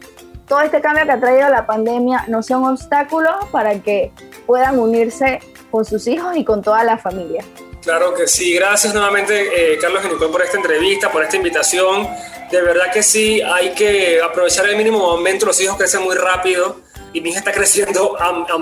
todo 0.48 0.62
este 0.62 0.80
cambio 0.80 1.06
que 1.06 1.12
ha 1.14 1.20
traído 1.20 1.50
la 1.50 1.66
pandemia 1.66 2.26
no 2.28 2.44
sea 2.44 2.60
un 2.60 2.70
obstáculo 2.70 3.32
para 3.52 3.80
que 3.80 4.12
puedan 4.46 4.78
unirse 4.78 5.40
con 5.72 5.84
sus 5.84 6.06
hijos 6.06 6.38
y 6.38 6.46
con 6.46 6.62
toda 6.62 6.84
la 6.84 7.00
familia. 7.00 7.44
Claro 7.82 8.14
que 8.14 8.28
sí, 8.28 8.54
gracias 8.54 8.94
nuevamente 8.94 9.74
eh, 9.74 9.80
Carlos 9.80 10.04
Genicón 10.04 10.32
por 10.32 10.44
esta 10.44 10.58
entrevista, 10.58 11.12
por 11.12 11.24
esta 11.24 11.38
invitación. 11.38 12.08
De 12.52 12.62
verdad 12.62 12.92
que 12.94 13.02
sí, 13.02 13.42
hay 13.42 13.72
que 13.72 14.22
aprovechar 14.22 14.70
el 14.70 14.78
mínimo 14.78 15.00
momento, 15.00 15.48
los 15.48 15.60
hijos 15.60 15.78
crecen 15.78 16.04
muy 16.04 16.16
rápido 16.16 16.86
y 17.14 17.22
mi 17.22 17.30
hija 17.30 17.40
está 17.40 17.52
creciendo 17.52 18.18
a, 18.20 18.58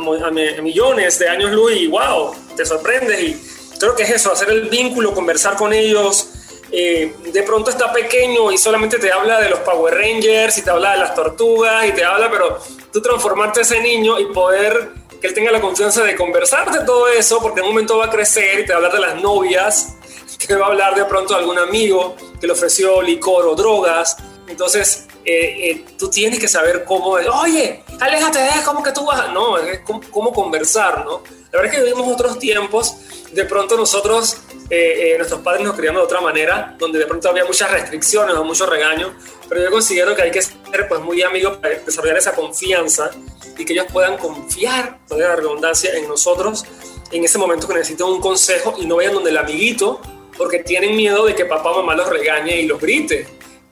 millones 0.62 1.20
de 1.20 1.30
años 1.30 1.52
luz 1.52 1.74
y 1.76 1.88
wow, 1.88 2.34
te 2.56 2.66
sorprendes 2.66 3.22
y 3.22 3.78
creo 3.80 3.96
que 3.96 4.04
es 4.04 4.12
eso, 4.12 4.32
hacer 4.32 4.50
el 4.50 4.70
vínculo, 4.70 5.14
conversar 5.14 5.56
con 5.56 5.74
ellos. 5.74 6.30
Eh, 6.72 7.14
de 7.32 7.44
pronto 7.44 7.70
está 7.70 7.94
pequeño 7.94 8.52
y 8.52 8.58
solamente 8.58 8.98
te 8.98 9.12
habla 9.12 9.40
de 9.40 9.50
los 9.50 9.60
Power 9.60 9.94
Rangers 9.94 10.58
y 10.58 10.62
te 10.62 10.70
habla 10.70 10.94
de 10.94 10.98
las 10.98 11.16
tortugas 11.16 11.86
y 11.86 11.92
te 11.92 12.04
habla, 12.04 12.30
pero 12.30 12.60
tú 12.92 13.02
transformarte 13.02 13.62
ese 13.62 13.80
niño 13.80 14.20
y 14.20 14.26
poder 14.26 14.90
que 15.22 15.28
él 15.28 15.34
tenga 15.34 15.52
la 15.52 15.62
confianza 15.62 16.04
de 16.04 16.16
conversar 16.16 16.72
de 16.72 16.86
todo 16.86 17.08
eso, 17.08 17.40
porque 17.42 17.60
en 17.60 17.68
un 17.68 17.72
momento 17.72 17.98
va 17.98 18.06
a 18.06 18.10
crecer 18.10 18.60
y 18.60 18.66
te 18.66 18.74
va 18.74 18.76
a 18.76 18.78
hablar 18.78 18.94
de 18.94 19.00
las 19.00 19.22
novias, 19.22 19.96
te 20.48 20.56
va 20.56 20.66
a 20.66 20.70
hablar 20.70 20.96
de 20.96 21.06
pronto 21.06 21.34
de 21.34 21.40
algún 21.40 21.60
amigo 21.60 22.16
que 22.40 22.48
le 22.48 22.54
ofreció 22.54 23.02
licor 23.02 23.46
o 23.46 23.56
drogas. 23.56 24.18
Entonces, 24.48 25.08
eh, 25.26 25.72
eh, 25.72 25.86
tú 25.98 26.10
tienes 26.10 26.40
que 26.40 26.48
saber 26.48 26.84
cómo, 26.86 27.10
oye, 27.10 27.84
aléjate 28.00 28.40
de 28.40 28.64
cómo 28.64 28.84
que 28.84 28.92
tú 28.92 29.06
vas, 29.06 29.32
no, 29.34 29.58
es 29.58 29.82
cómo, 30.12 30.32
conversar, 30.32 31.04
¿no? 31.04 31.24
La 31.52 31.62
verdad 31.62 31.74
es 31.74 31.80
que 31.80 31.84
vivimos 31.84 32.14
otros 32.14 32.38
tiempos, 32.38 32.96
de 33.32 33.46
pronto 33.46 33.76
nosotros, 33.76 34.38
eh, 34.70 35.14
eh, 35.14 35.18
nuestros 35.18 35.42
padres 35.42 35.64
nos 35.64 35.76
criaron 35.76 35.98
de 35.98 36.04
otra 36.04 36.22
manera, 36.22 36.76
donde 36.78 37.00
de 37.00 37.08
pronto 37.08 37.30
había 37.30 37.44
muchas 37.46 37.72
restricciones 37.72 38.36
o 38.36 38.44
mucho 38.44 38.66
regaño, 38.66 39.16
pero 39.50 39.64
yo 39.64 39.72
considero 39.72 40.16
que 40.16 40.22
hay 40.22 40.32
que 40.32 40.42
ser 40.42 40.88
pues 40.88 41.02
muy 41.02 41.22
amigos 41.24 41.58
para 41.58 41.80
desarrollar 41.80 42.18
esa 42.18 42.34
confianza 42.34 43.10
y 43.58 43.66
que 43.66 43.74
ellos 43.74 43.88
puedan 43.92 44.18
confiar, 44.18 45.00
toda 45.08 45.28
la 45.28 45.36
redundancia, 45.36 45.94
en 45.96 46.08
nosotros 46.08 46.66
en 47.12 47.24
ese 47.24 47.38
momento 47.38 47.68
que 47.68 47.76
necesitan 47.76 48.08
un 48.08 48.20
consejo 48.20 48.76
y 48.78 48.86
no 48.86 48.98
vayan 48.98 49.14
donde 49.14 49.30
el 49.30 49.38
amiguito 49.38 50.02
porque 50.38 50.60
tienen 50.60 50.96
miedo 50.96 51.26
de 51.26 51.36
que 51.36 51.46
papá 51.46 51.72
o 51.72 51.78
mamá 51.78 51.96
los 51.96 52.10
regañe 52.10 52.60
y 52.62 52.68
los 52.68 52.80
grite 52.80 53.28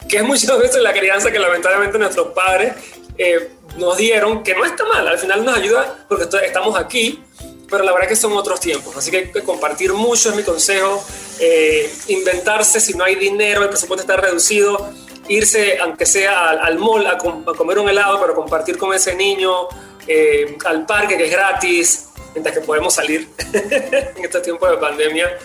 que 0.09 0.17
es 0.17 0.23
muchas 0.23 0.57
veces 0.59 0.81
la 0.81 0.93
crianza 0.93 1.31
que 1.31 1.39
lamentablemente 1.39 1.97
nuestros 1.97 2.29
padres 2.33 2.73
eh, 3.17 3.49
nos 3.77 3.97
dieron, 3.97 4.43
que 4.43 4.53
no 4.55 4.65
está 4.65 4.83
mal, 4.85 5.07
al 5.07 5.17
final 5.19 5.43
nos 5.45 5.55
ayuda 5.57 6.05
porque 6.07 6.25
estamos 6.45 6.77
aquí, 6.77 7.23
pero 7.69 7.83
la 7.83 7.91
verdad 7.93 8.07
que 8.07 8.15
son 8.15 8.33
otros 8.33 8.59
tiempos, 8.59 8.95
así 8.95 9.09
que 9.11 9.31
que 9.31 9.41
compartir 9.41 9.93
mucho, 9.93 10.29
es 10.29 10.35
mi 10.35 10.43
consejo, 10.43 11.03
eh, 11.39 11.91
inventarse 12.07 12.79
si 12.79 12.93
no 12.93 13.03
hay 13.03 13.15
dinero, 13.15 13.63
el 13.63 13.69
presupuesto 13.69 14.01
está 14.01 14.15
reducido, 14.21 14.91
irse, 15.27 15.79
aunque 15.79 16.05
sea 16.05 16.49
al, 16.49 16.59
al 16.59 16.77
mall, 16.77 17.07
a, 17.07 17.17
com- 17.17 17.43
a 17.47 17.53
comer 17.53 17.79
un 17.79 17.89
helado, 17.89 18.19
pero 18.21 18.35
compartir 18.35 18.77
con 18.77 18.93
ese 18.93 19.15
niño, 19.15 19.67
eh, 20.07 20.57
al 20.65 20.85
parque 20.85 21.17
que 21.17 21.25
es 21.25 21.31
gratis, 21.31 22.09
mientras 22.33 22.55
que 22.57 22.61
podemos 22.61 22.93
salir 22.93 23.29
en 23.53 24.23
estos 24.25 24.41
tiempos 24.41 24.69
de 24.69 24.77
pandemia, 24.77 25.37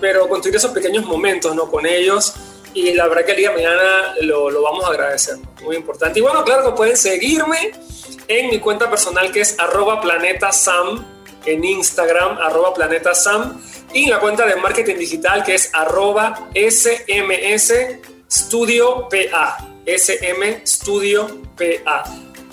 pero 0.00 0.28
construir 0.28 0.56
esos 0.56 0.70
pequeños 0.70 1.04
momentos 1.04 1.54
¿no? 1.54 1.70
con 1.70 1.86
ellos. 1.86 2.34
Y 2.76 2.92
la 2.92 3.08
verdad 3.08 3.24
que 3.24 3.30
el 3.30 3.36
día 3.38 3.48
de 3.48 3.56
mañana 3.56 4.14
lo, 4.20 4.62
vamos 4.62 4.84
a 4.84 4.88
agradecer, 4.88 5.38
muy 5.62 5.76
importante. 5.76 6.18
Y 6.18 6.22
bueno, 6.22 6.44
claro 6.44 6.62
que 6.66 6.76
pueden 6.76 6.94
seguirme 6.94 7.72
en 8.28 8.50
mi 8.50 8.60
cuenta 8.60 8.90
personal 8.90 9.32
que 9.32 9.40
es 9.40 9.58
arroba 9.58 9.98
planetasam 10.02 11.02
en 11.46 11.64
Instagram, 11.64 12.36
arroba 12.36 12.74
planetasam, 12.74 13.62
y 13.94 14.04
en 14.04 14.10
la 14.10 14.20
cuenta 14.20 14.44
de 14.44 14.56
marketing 14.56 14.96
digital 14.96 15.42
que 15.42 15.54
es 15.54 15.70
arroba 15.72 16.50
sms 16.54 17.72
studio 18.30 19.08
pa, 19.08 19.56
sm 19.86 20.66
studio 20.66 21.42
pa, 21.56 22.04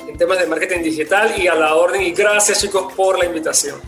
en 0.08 0.18
temas 0.18 0.40
de 0.40 0.48
marketing 0.48 0.84
digital 0.84 1.34
y 1.38 1.48
a 1.48 1.56
la 1.56 1.76
orden. 1.76 2.02
Y 2.02 2.12
gracias 2.12 2.62
chicos 2.62 2.94
por 2.94 3.20
la 3.20 3.26
invitación. 3.26 3.82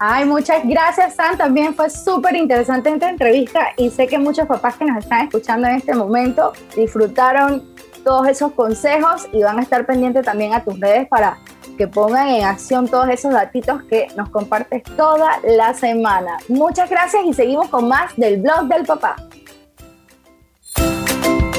Ay, 0.00 0.24
muchas 0.24 0.60
gracias, 0.64 1.16
Sam. 1.16 1.36
También 1.36 1.74
fue 1.74 1.90
súper 1.90 2.36
interesante 2.36 2.88
esta 2.90 3.10
entrevista 3.10 3.72
y 3.76 3.90
sé 3.90 4.06
que 4.06 4.16
muchos 4.18 4.46
papás 4.46 4.76
que 4.76 4.84
nos 4.84 4.98
están 4.98 5.26
escuchando 5.26 5.66
en 5.66 5.74
este 5.74 5.94
momento 5.94 6.52
disfrutaron 6.76 7.64
todos 8.04 8.28
esos 8.28 8.52
consejos 8.52 9.26
y 9.32 9.42
van 9.42 9.58
a 9.58 9.62
estar 9.62 9.84
pendientes 9.86 10.24
también 10.24 10.54
a 10.54 10.62
tus 10.62 10.78
redes 10.78 11.08
para 11.08 11.38
que 11.76 11.88
pongan 11.88 12.28
en 12.28 12.44
acción 12.44 12.88
todos 12.88 13.08
esos 13.08 13.32
datitos 13.32 13.82
que 13.84 14.06
nos 14.16 14.30
compartes 14.30 14.84
toda 14.96 15.40
la 15.44 15.74
semana. 15.74 16.38
Muchas 16.48 16.88
gracias 16.88 17.24
y 17.26 17.32
seguimos 17.32 17.68
con 17.68 17.88
más 17.88 18.14
del 18.16 18.40
blog 18.40 18.66
del 18.68 18.86
papá. 18.86 19.16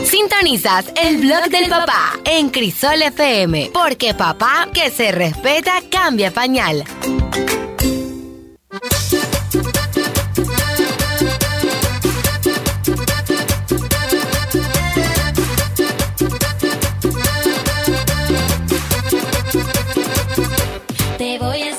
Sintonizas 0.04 0.92
el 0.96 1.18
blog 1.18 1.50
del 1.50 1.70
papá 1.70 2.14
en 2.26 2.50
Crisol 2.50 3.02
FM, 3.02 3.72
porque 3.74 4.14
papá 4.14 4.68
que 4.74 4.90
se 4.90 5.12
respeta 5.12 5.74
cambia 5.92 6.32
pañal. 6.32 6.84
Voy 21.40 21.64
a 21.64 21.79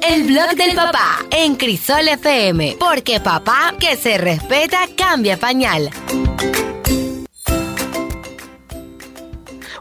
El 0.00 0.22
blog 0.22 0.56
del 0.56 0.74
papá 0.74 1.18
en 1.30 1.54
Crisol 1.54 2.08
FM, 2.08 2.78
porque 2.80 3.20
papá 3.20 3.74
que 3.78 3.94
se 3.98 4.16
respeta 4.16 4.78
cambia 4.96 5.36
pañal. 5.36 5.90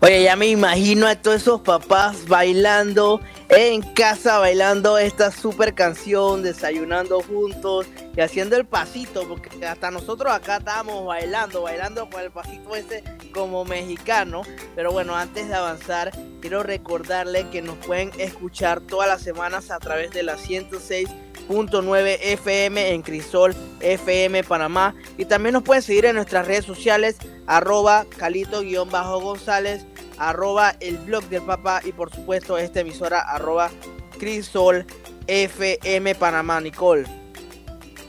Oye, 0.01 0.23
ya 0.23 0.35
me 0.35 0.47
imagino 0.47 1.07
a 1.07 1.15
todos 1.15 1.37
esos 1.37 1.61
papás 1.61 2.27
bailando 2.27 3.21
en 3.49 3.81
casa, 3.81 4.39
bailando 4.39 4.97
esta 4.97 5.31
super 5.31 5.73
canción, 5.75 6.41
desayunando 6.41 7.21
juntos 7.21 7.85
y 8.15 8.21
haciendo 8.21 8.55
el 8.55 8.65
pasito, 8.65 9.27
porque 9.27 9.65
hasta 9.65 9.91
nosotros 9.91 10.33
acá 10.33 10.57
estábamos 10.57 11.05
bailando, 11.05 11.61
bailando 11.61 12.09
con 12.09 12.21
el 12.21 12.31
pasito 12.31 12.75
ese 12.75 13.03
como 13.33 13.63
mexicano. 13.65 14.41
Pero 14.75 14.91
bueno, 14.91 15.15
antes 15.15 15.47
de 15.47 15.53
avanzar, 15.53 16.11
quiero 16.41 16.63
recordarle 16.63 17.47
que 17.49 17.61
nos 17.61 17.77
pueden 17.85 18.11
escuchar 18.17 18.81
todas 18.81 19.07
las 19.07 19.21
semanas 19.21 19.69
a 19.69 19.79
través 19.79 20.11
de 20.11 20.23
la 20.23 20.37
106.9 20.37 22.17
FM 22.21 22.89
en 22.93 23.01
Crisol 23.03 23.55
FM 23.79 24.43
Panamá. 24.43 24.95
Y 25.17 25.25
también 25.25 25.53
nos 25.53 25.63
pueden 25.63 25.83
seguir 25.83 26.05
en 26.05 26.15
nuestras 26.15 26.47
redes 26.47 26.65
sociales, 26.65 27.17
arroba 27.45 28.05
calito-gonzález, 28.17 29.85
arroba 30.17 30.75
el 30.79 30.97
blog 30.97 31.23
del 31.25 31.43
papá 31.43 31.81
y 31.83 31.91
por 31.91 32.13
supuesto 32.13 32.57
esta 32.57 32.81
emisora, 32.81 33.21
arroba 33.21 33.69
Crisol 34.17 34.85
FM 35.27 36.15
Panamá. 36.15 36.59
Nicole. 36.61 37.05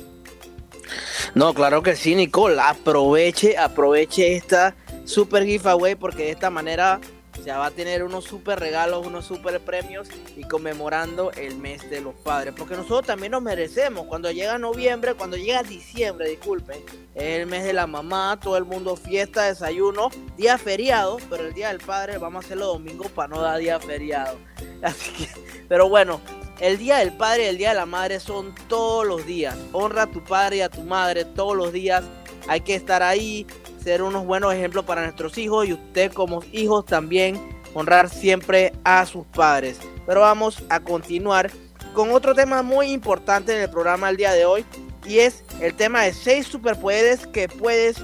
No, 1.34 1.54
claro 1.54 1.82
que 1.82 1.96
sí, 1.96 2.14
Nicole. 2.14 2.60
Aproveche, 2.60 3.58
aproveche 3.58 4.36
esta 4.36 4.74
super 5.04 5.44
giveaway 5.44 5.94
porque 5.94 6.24
de 6.24 6.30
esta 6.30 6.50
manera 6.50 7.00
se 7.44 7.50
va 7.50 7.66
a 7.66 7.70
tener 7.70 8.02
unos 8.02 8.24
super 8.24 8.58
regalos, 8.58 9.06
unos 9.06 9.26
super 9.26 9.60
premios 9.60 10.08
y 10.34 10.44
conmemorando 10.44 11.30
el 11.32 11.56
mes 11.56 11.90
de 11.90 12.00
los 12.00 12.14
padres. 12.14 12.54
Porque 12.56 12.74
nosotros 12.74 13.06
también 13.06 13.32
nos 13.32 13.42
merecemos. 13.42 14.06
Cuando 14.06 14.30
llega 14.30 14.56
noviembre, 14.56 15.12
cuando 15.12 15.36
llega 15.36 15.62
diciembre, 15.62 16.30
disculpen, 16.30 16.80
es 17.14 17.40
el 17.40 17.46
mes 17.46 17.64
de 17.64 17.74
la 17.74 17.86
mamá, 17.86 18.38
todo 18.42 18.56
el 18.56 18.64
mundo 18.64 18.96
fiesta, 18.96 19.44
desayuno, 19.44 20.08
día 20.38 20.56
feriado, 20.56 21.18
pero 21.28 21.46
el 21.46 21.52
día 21.52 21.68
del 21.68 21.80
padre 21.80 22.16
vamos 22.16 22.42
a 22.42 22.46
hacerlo 22.46 22.66
domingo 22.66 23.04
para 23.10 23.28
no 23.28 23.42
dar 23.42 23.58
día 23.58 23.78
feriado. 23.78 24.38
Así 24.82 25.10
que, 25.12 25.28
pero 25.68 25.88
bueno, 25.90 26.22
el 26.60 26.78
día 26.78 26.96
del 26.98 27.12
padre 27.12 27.44
y 27.44 27.46
el 27.48 27.58
día 27.58 27.70
de 27.70 27.74
la 27.74 27.86
madre 27.86 28.20
son 28.20 28.54
todos 28.68 29.06
los 29.06 29.26
días. 29.26 29.54
Honra 29.72 30.04
a 30.04 30.10
tu 30.10 30.24
padre 30.24 30.56
y 30.56 30.60
a 30.62 30.70
tu 30.70 30.82
madre 30.82 31.26
todos 31.26 31.54
los 31.54 31.74
días. 31.74 32.04
Hay 32.48 32.62
que 32.62 32.74
estar 32.74 33.02
ahí, 33.02 33.46
ser 33.84 34.02
unos 34.02 34.24
buenos 34.24 34.54
ejemplos 34.54 34.86
para 34.86 35.02
nuestros 35.02 35.36
hijos 35.36 35.68
y 35.68 35.74
usted 35.74 36.10
como 36.10 36.42
hijos 36.52 36.86
también 36.86 37.38
honrar 37.74 38.08
siempre 38.08 38.72
a 38.82 39.04
sus 39.04 39.26
padres. 39.26 39.78
Pero 40.06 40.22
vamos 40.22 40.64
a 40.70 40.80
continuar 40.80 41.50
con 41.92 42.10
otro 42.10 42.34
tema 42.34 42.62
muy 42.62 42.92
importante 42.92 43.54
en 43.54 43.60
el 43.60 43.68
programa 43.68 44.08
el 44.08 44.16
día 44.16 44.32
de 44.32 44.46
hoy 44.46 44.64
y 45.04 45.18
es 45.18 45.44
el 45.60 45.74
tema 45.74 46.02
de 46.02 46.14
seis 46.14 46.46
superpoderes 46.46 47.26
que 47.26 47.46
puedes 47.46 47.98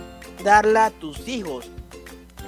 darle 0.45 0.79
a 0.79 0.91
tus 0.91 1.27
hijos. 1.27 1.71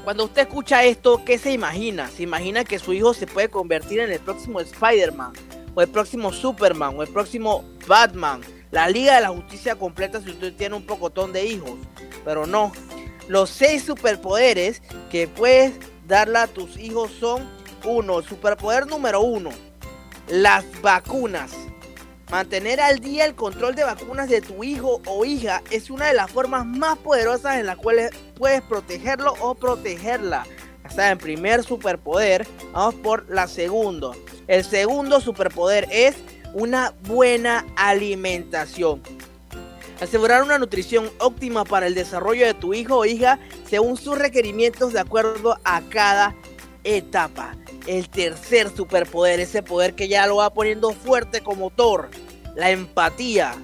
Cuando 0.04 0.24
usted 0.24 0.42
escucha 0.42 0.84
esto, 0.84 1.22
¿qué 1.24 1.38
se 1.38 1.52
imagina? 1.52 2.08
¿Se 2.10 2.24
imagina 2.24 2.64
que 2.64 2.78
su 2.78 2.92
hijo 2.92 3.14
se 3.14 3.26
puede 3.26 3.48
convertir 3.48 4.00
en 4.00 4.12
el 4.12 4.20
próximo 4.20 4.60
Spider-Man? 4.60 5.32
¿O 5.74 5.80
el 5.80 5.88
próximo 5.88 6.32
Superman? 6.32 6.98
¿O 6.98 7.02
el 7.02 7.08
próximo 7.08 7.64
Batman? 7.86 8.42
La 8.70 8.90
Liga 8.90 9.14
de 9.14 9.22
la 9.22 9.28
Justicia 9.28 9.74
completa 9.76 10.20
si 10.20 10.30
usted 10.30 10.52
tiene 10.54 10.76
un 10.76 10.84
pocotón 10.84 11.32
de 11.32 11.46
hijos. 11.46 11.78
Pero 12.26 12.46
no. 12.46 12.72
Los 13.28 13.50
seis 13.50 13.84
superpoderes 13.84 14.82
que 15.10 15.28
puedes 15.28 15.72
darle 16.06 16.38
a 16.38 16.46
tus 16.46 16.78
hijos 16.78 17.10
son 17.18 17.48
uno, 17.84 18.22
superpoder 18.22 18.86
número 18.86 19.20
uno, 19.20 19.50
las 20.28 20.64
vacunas. 20.82 21.52
Mantener 22.30 22.80
al 22.80 23.00
día 23.00 23.26
el 23.26 23.34
control 23.34 23.74
de 23.74 23.84
vacunas 23.84 24.28
de 24.28 24.40
tu 24.40 24.64
hijo 24.64 25.02
o 25.06 25.24
hija 25.24 25.62
es 25.70 25.90
una 25.90 26.06
de 26.06 26.14
las 26.14 26.30
formas 26.30 26.64
más 26.64 26.96
poderosas 26.98 27.58
en 27.58 27.66
las 27.66 27.76
cuales 27.76 28.10
puedes 28.36 28.62
protegerlo 28.62 29.34
o 29.40 29.54
protegerla. 29.54 30.46
Está 30.88 31.10
en 31.10 31.18
primer 31.18 31.62
superpoder. 31.62 32.46
Vamos 32.72 32.94
por 32.96 33.28
la 33.28 33.46
segundo. 33.46 34.16
El 34.46 34.64
segundo 34.64 35.20
superpoder 35.20 35.86
es 35.90 36.16
una 36.54 36.94
buena 37.02 37.66
alimentación. 37.76 39.02
Asegurar 40.02 40.42
una 40.42 40.58
nutrición 40.58 41.08
óptima 41.20 41.64
para 41.64 41.86
el 41.86 41.94
desarrollo 41.94 42.44
de 42.44 42.54
tu 42.54 42.74
hijo 42.74 42.96
o 42.96 43.04
hija 43.04 43.38
según 43.70 43.96
sus 43.96 44.18
requerimientos 44.18 44.92
de 44.92 44.98
acuerdo 44.98 45.56
a 45.62 45.80
cada 45.82 46.34
etapa 46.82 47.54
el 47.86 48.08
tercer 48.08 48.68
superpoder, 48.74 49.38
ese 49.38 49.62
poder 49.62 49.94
que 49.94 50.08
ya 50.08 50.26
lo 50.26 50.36
va 50.36 50.52
poniendo 50.52 50.90
fuerte 50.90 51.40
como 51.40 51.70
Thor, 51.70 52.10
la 52.56 52.70
empatía. 52.70 53.54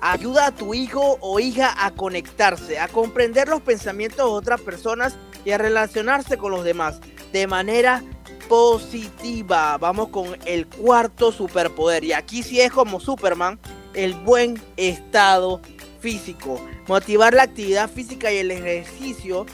Ayuda 0.00 0.46
a 0.46 0.54
tu 0.54 0.72
hijo 0.72 1.18
o 1.20 1.38
hija 1.38 1.74
a 1.84 1.90
conectarse, 1.90 2.78
a 2.78 2.88
comprender 2.88 3.48
los 3.48 3.60
pensamientos 3.60 4.24
de 4.24 4.36
otras 4.38 4.62
personas 4.62 5.16
y 5.44 5.50
a 5.50 5.58
relacionarse 5.58 6.38
con 6.38 6.50
los 6.50 6.64
demás 6.64 6.98
de 7.30 7.46
manera 7.46 8.02
positiva. 8.48 9.76
Vamos 9.76 10.08
con 10.08 10.38
el 10.46 10.66
cuarto 10.66 11.30
superpoder. 11.30 12.04
Y 12.04 12.14
aquí 12.14 12.42
sí 12.42 12.62
es 12.62 12.72
como 12.72 13.00
Superman, 13.00 13.58
el 13.94 14.14
buen 14.14 14.60
estado 14.76 15.60
físico. 16.04 16.60
Motivar 16.86 17.32
la 17.32 17.44
actividad 17.44 17.88
física 17.88 18.30
y 18.30 18.36
el 18.36 18.50
ejercicio 18.50 19.46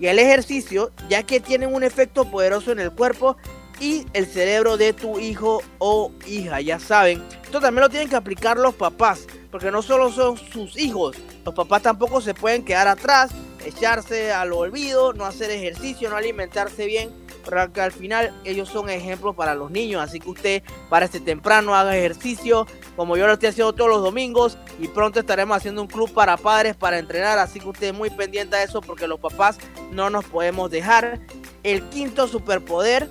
y 0.00 0.06
el 0.06 0.18
ejercicio, 0.18 0.92
ya 1.10 1.24
que 1.24 1.40
tienen 1.40 1.74
un 1.74 1.84
efecto 1.84 2.24
poderoso 2.24 2.72
en 2.72 2.80
el 2.80 2.90
cuerpo 2.90 3.36
y 3.80 4.06
el 4.14 4.26
cerebro 4.26 4.78
de 4.78 4.94
tu 4.94 5.20
hijo 5.20 5.62
o 5.78 6.10
hija. 6.26 6.62
Ya 6.62 6.78
saben, 6.78 7.22
esto 7.44 7.60
también 7.60 7.82
lo 7.82 7.90
tienen 7.90 8.08
que 8.08 8.16
aplicar 8.16 8.56
los 8.56 8.74
papás, 8.74 9.26
porque 9.50 9.70
no 9.70 9.82
solo 9.82 10.10
son 10.10 10.38
sus 10.38 10.78
hijos, 10.78 11.16
los 11.44 11.54
papás 11.54 11.82
tampoco 11.82 12.22
se 12.22 12.32
pueden 12.32 12.64
quedar 12.64 12.88
atrás, 12.88 13.30
echarse 13.64 14.32
al 14.32 14.54
olvido, 14.54 15.12
no 15.12 15.26
hacer 15.26 15.50
ejercicio, 15.50 16.08
no 16.08 16.16
alimentarse 16.16 16.86
bien, 16.86 17.10
porque 17.44 17.80
al 17.80 17.92
final 17.92 18.34
ellos 18.44 18.68
son 18.68 18.90
ejemplos 18.90 19.34
para 19.34 19.54
los 19.54 19.70
niños. 19.70 20.02
Así 20.02 20.20
que 20.20 20.30
usted 20.30 20.62
para 20.88 21.06
este 21.06 21.20
temprano 21.20 21.74
haga 21.74 21.96
ejercicio, 21.96 22.66
como 22.96 23.16
yo 23.16 23.26
lo 23.26 23.34
estoy 23.34 23.50
haciendo 23.50 23.72
todos 23.72 23.90
los 23.90 24.02
domingos, 24.02 24.58
y 24.78 24.88
pronto 24.88 25.20
estaremos 25.20 25.56
haciendo 25.56 25.82
un 25.82 25.88
club 25.88 26.12
para 26.12 26.36
padres 26.36 26.76
para 26.76 26.98
entrenar. 26.98 27.38
Así 27.38 27.60
que 27.60 27.68
usted 27.68 27.94
muy 27.94 28.10
pendiente 28.10 28.56
de 28.56 28.64
eso, 28.64 28.80
porque 28.80 29.06
los 29.06 29.20
papás 29.20 29.58
no 29.90 30.10
nos 30.10 30.24
podemos 30.24 30.70
dejar. 30.70 31.20
El 31.62 31.82
quinto 31.90 32.28
superpoder 32.28 33.08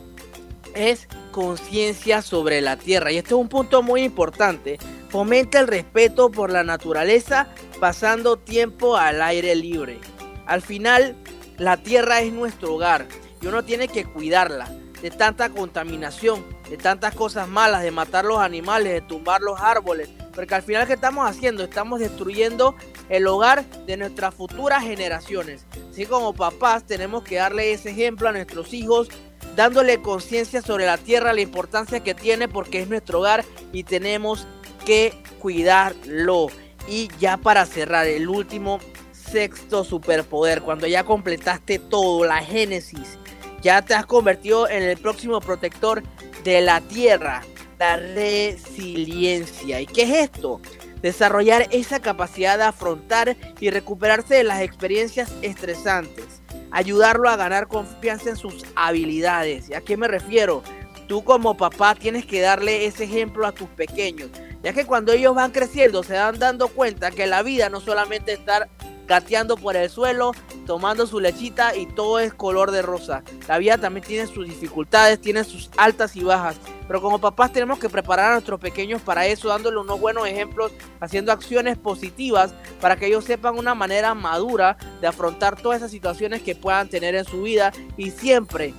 es 0.73 1.07
conciencia 1.31 2.21
sobre 2.21 2.61
la 2.61 2.77
tierra. 2.77 3.11
Y 3.11 3.17
este 3.17 3.29
es 3.29 3.39
un 3.39 3.49
punto 3.49 3.81
muy 3.81 4.03
importante. 4.03 4.77
Fomenta 5.09 5.59
el 5.59 5.67
respeto 5.67 6.29
por 6.29 6.51
la 6.51 6.63
naturaleza 6.63 7.47
pasando 7.79 8.37
tiempo 8.37 8.97
al 8.97 9.21
aire 9.21 9.55
libre. 9.55 9.99
Al 10.45 10.61
final, 10.61 11.15
la 11.57 11.77
tierra 11.77 12.21
es 12.21 12.31
nuestro 12.31 12.75
hogar 12.75 13.07
y 13.41 13.47
uno 13.47 13.63
tiene 13.63 13.87
que 13.87 14.05
cuidarla 14.05 14.69
de 15.01 15.11
tanta 15.11 15.49
contaminación, 15.49 16.45
de 16.69 16.77
tantas 16.77 17.15
cosas 17.15 17.47
malas, 17.47 17.83
de 17.83 17.91
matar 17.91 18.25
los 18.25 18.39
animales, 18.39 18.93
de 18.93 19.01
tumbar 19.01 19.41
los 19.41 19.59
árboles. 19.59 20.09
Porque 20.33 20.55
al 20.55 20.61
final, 20.61 20.87
¿qué 20.87 20.93
estamos 20.93 21.29
haciendo? 21.29 21.63
Estamos 21.63 21.99
destruyendo 21.99 22.75
el 23.07 23.27
hogar 23.27 23.65
de 23.85 23.97
nuestras 23.97 24.35
futuras 24.35 24.83
generaciones. 24.83 25.65
Así 25.89 26.05
como 26.05 26.33
papás 26.33 26.85
tenemos 26.85 27.23
que 27.23 27.35
darle 27.35 27.73
ese 27.73 27.91
ejemplo 27.91 28.29
a 28.29 28.31
nuestros 28.31 28.73
hijos 28.73 29.09
dándole 29.55 30.01
conciencia 30.01 30.61
sobre 30.61 30.85
la 30.85 30.97
tierra, 30.97 31.33
la 31.33 31.41
importancia 31.41 32.01
que 32.01 32.13
tiene 32.13 32.47
porque 32.47 32.81
es 32.81 32.87
nuestro 32.87 33.19
hogar 33.19 33.43
y 33.73 33.83
tenemos 33.83 34.47
que 34.85 35.13
cuidarlo. 35.39 36.47
Y 36.87 37.09
ya 37.19 37.37
para 37.37 37.65
cerrar, 37.65 38.07
el 38.07 38.29
último 38.29 38.79
sexto 39.11 39.83
superpoder, 39.83 40.61
cuando 40.61 40.87
ya 40.87 41.03
completaste 41.03 41.77
todo, 41.77 42.25
la 42.25 42.37
génesis, 42.37 43.17
ya 43.61 43.81
te 43.81 43.93
has 43.93 44.05
convertido 44.05 44.69
en 44.69 44.83
el 44.83 44.97
próximo 44.97 45.39
protector 45.41 46.03
de 46.43 46.61
la 46.61 46.81
tierra, 46.81 47.43
la 47.77 47.97
resiliencia. 47.97 49.81
¿Y 49.81 49.85
qué 49.85 50.03
es 50.03 50.31
esto? 50.31 50.61
Desarrollar 51.01 51.67
esa 51.71 51.99
capacidad 51.99 52.57
de 52.57 52.65
afrontar 52.65 53.37
y 53.59 53.69
recuperarse 53.69 54.35
de 54.35 54.43
las 54.43 54.61
experiencias 54.61 55.31
estresantes 55.41 56.39
ayudarlo 56.71 57.29
a 57.29 57.35
ganar 57.35 57.67
confianza 57.67 58.29
en 58.29 58.35
sus 58.35 58.65
habilidades. 58.75 59.69
¿Y 59.69 59.73
a 59.73 59.81
qué 59.81 59.97
me 59.97 60.07
refiero? 60.07 60.63
Tú 61.07 61.23
como 61.23 61.57
papá 61.57 61.95
tienes 61.95 62.25
que 62.25 62.41
darle 62.41 62.85
ese 62.85 63.05
ejemplo 63.05 63.47
a 63.47 63.51
tus 63.51 63.67
pequeños, 63.69 64.29
ya 64.63 64.73
que 64.73 64.85
cuando 64.85 65.11
ellos 65.11 65.35
van 65.35 65.51
creciendo 65.51 66.03
se 66.03 66.13
van 66.13 66.39
dando 66.39 66.67
cuenta 66.67 67.11
que 67.11 67.27
la 67.27 67.43
vida 67.43 67.69
no 67.69 67.79
solamente 67.79 68.33
estar 68.33 68.69
gateando 69.09 69.57
por 69.57 69.75
el 69.75 69.89
suelo, 69.89 70.33
tomando 70.67 71.07
su 71.07 71.19
lechita 71.19 71.75
y 71.75 71.87
todo 71.87 72.19
es 72.19 72.31
color 72.31 72.69
de 72.69 72.83
rosa. 72.83 73.23
La 73.47 73.57
vida 73.57 73.79
también 73.79 74.05
tiene 74.05 74.27
sus 74.27 74.45
dificultades, 74.45 75.19
tiene 75.19 75.43
sus 75.43 75.71
altas 75.77 76.15
y 76.15 76.23
bajas. 76.23 76.57
Pero 76.87 77.01
como 77.01 77.19
papás 77.19 77.51
tenemos 77.51 77.79
que 77.79 77.89
preparar 77.89 78.29
a 78.29 78.33
nuestros 78.33 78.59
pequeños 78.59 79.01
para 79.01 79.25
eso, 79.25 79.47
dándole 79.47 79.77
unos 79.77 79.99
buenos 79.99 80.27
ejemplos, 80.27 80.71
haciendo 80.99 81.31
acciones 81.31 81.75
positivas 81.75 82.53
para 82.79 82.97
que 82.97 83.07
ellos 83.07 83.25
sepan 83.25 83.57
una 83.57 83.73
manera 83.73 84.13
madura 84.13 84.77
de 85.01 85.07
afrontar 85.07 85.59
todas 85.59 85.77
esas 85.77 85.91
situaciones 85.91 86.43
que 86.43 86.53
puedan 86.53 86.87
tener 86.87 87.15
en 87.15 87.25
su 87.25 87.41
vida 87.41 87.73
y 87.97 88.11
siempre, 88.11 88.75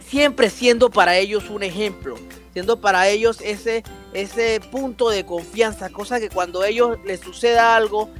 siempre 0.00 0.48
siendo 0.48 0.88
para 0.88 1.16
ellos 1.16 1.50
un 1.50 1.62
ejemplo 1.62 2.16
siendo 2.52 2.80
para 2.80 3.08
ellos 3.08 3.38
ese, 3.42 3.82
ese 4.12 4.60
punto 4.70 5.10
de 5.10 5.24
confianza, 5.24 5.90
cosa 5.90 6.20
que 6.20 6.28
cuando 6.28 6.62
a 6.62 6.68
ellos 6.68 6.98
les 7.04 7.20
suceda 7.20 7.76
algo, 7.76 8.10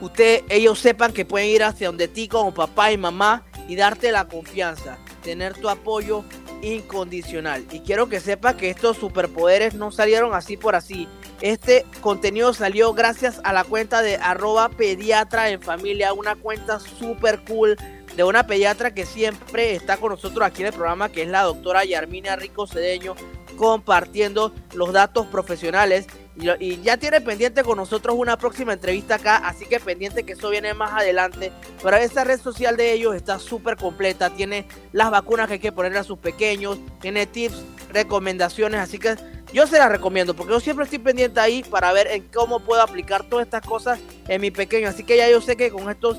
usted, 0.00 0.42
ellos 0.48 0.78
sepan 0.78 1.12
que 1.12 1.24
pueden 1.24 1.48
ir 1.48 1.62
hacia 1.62 1.88
donde 1.88 2.08
ti 2.08 2.28
como 2.28 2.54
papá 2.54 2.92
y 2.92 2.98
mamá 2.98 3.44
y 3.68 3.76
darte 3.76 4.12
la 4.12 4.26
confianza, 4.28 4.98
tener 5.22 5.54
tu 5.54 5.68
apoyo 5.68 6.24
incondicional. 6.62 7.64
Y 7.70 7.80
quiero 7.80 8.08
que 8.08 8.20
sepa 8.20 8.56
que 8.56 8.70
estos 8.70 8.96
superpoderes 8.96 9.74
no 9.74 9.92
salieron 9.92 10.34
así 10.34 10.56
por 10.56 10.74
así. 10.74 11.08
Este 11.40 11.86
contenido 12.00 12.52
salió 12.52 12.92
gracias 12.92 13.40
a 13.44 13.52
la 13.52 13.64
cuenta 13.64 14.02
de 14.02 14.16
arroba 14.16 14.68
pediatra 14.68 15.50
en 15.50 15.62
familia, 15.62 16.12
una 16.12 16.36
cuenta 16.36 16.78
super 16.80 17.40
cool 17.44 17.76
de 18.16 18.24
una 18.24 18.46
pediatra 18.46 18.92
que 18.92 19.06
siempre 19.06 19.74
está 19.74 19.96
con 19.96 20.10
nosotros 20.10 20.44
aquí 20.44 20.62
en 20.62 20.68
el 20.68 20.74
programa, 20.74 21.08
que 21.08 21.22
es 21.22 21.28
la 21.28 21.42
doctora 21.42 21.84
Yarmina 21.84 22.36
Rico 22.36 22.66
Cedeño, 22.66 23.14
compartiendo 23.60 24.54
los 24.72 24.90
datos 24.90 25.26
profesionales 25.26 26.06
y, 26.34 26.80
ya 26.80 26.96
tiene 26.96 27.20
pendiente 27.20 27.62
con 27.62 27.76
nosotros 27.76 28.16
una 28.18 28.38
próxima 28.38 28.72
entrevista 28.72 29.16
acá, 29.16 29.36
así 29.36 29.66
que 29.66 29.78
pendiente 29.78 30.24
que 30.24 30.32
eso 30.32 30.48
viene 30.48 30.72
más 30.72 30.92
adelante. 30.92 31.52
Pero 31.82 31.94
esta 31.98 32.24
red 32.24 32.40
social 32.40 32.78
de 32.78 32.94
ellos 32.94 33.14
está 33.14 33.38
súper 33.38 33.76
completa, 33.76 34.30
tiene 34.30 34.66
las 34.92 35.10
vacunas 35.10 35.46
que 35.46 35.54
hay 35.54 35.58
que 35.58 35.72
poner 35.72 35.94
a 35.98 36.04
sus 36.04 36.18
pequeños, 36.18 36.78
tiene 37.02 37.26
tips, 37.26 37.62
recomendaciones, 37.92 38.80
así 38.80 38.98
que 38.98 39.16
yo 39.52 39.66
se 39.66 39.78
las 39.78 39.90
recomiendo 39.90 40.32
porque 40.32 40.54
yo 40.54 40.60
siempre 40.60 40.86
estoy 40.86 41.00
pendiente 41.00 41.38
ahí 41.38 41.62
para 41.62 41.92
ver 41.92 42.06
en 42.06 42.22
cómo 42.32 42.60
puedo 42.60 42.80
aplicar 42.80 43.24
todas 43.24 43.44
estas 43.44 43.66
cosas 43.66 44.00
en 44.26 44.40
mi 44.40 44.50
pequeño. 44.50 44.88
Así 44.88 45.04
que 45.04 45.18
ya 45.18 45.28
yo 45.28 45.42
sé 45.42 45.58
que 45.58 45.70
con 45.70 45.90
estos 45.90 46.16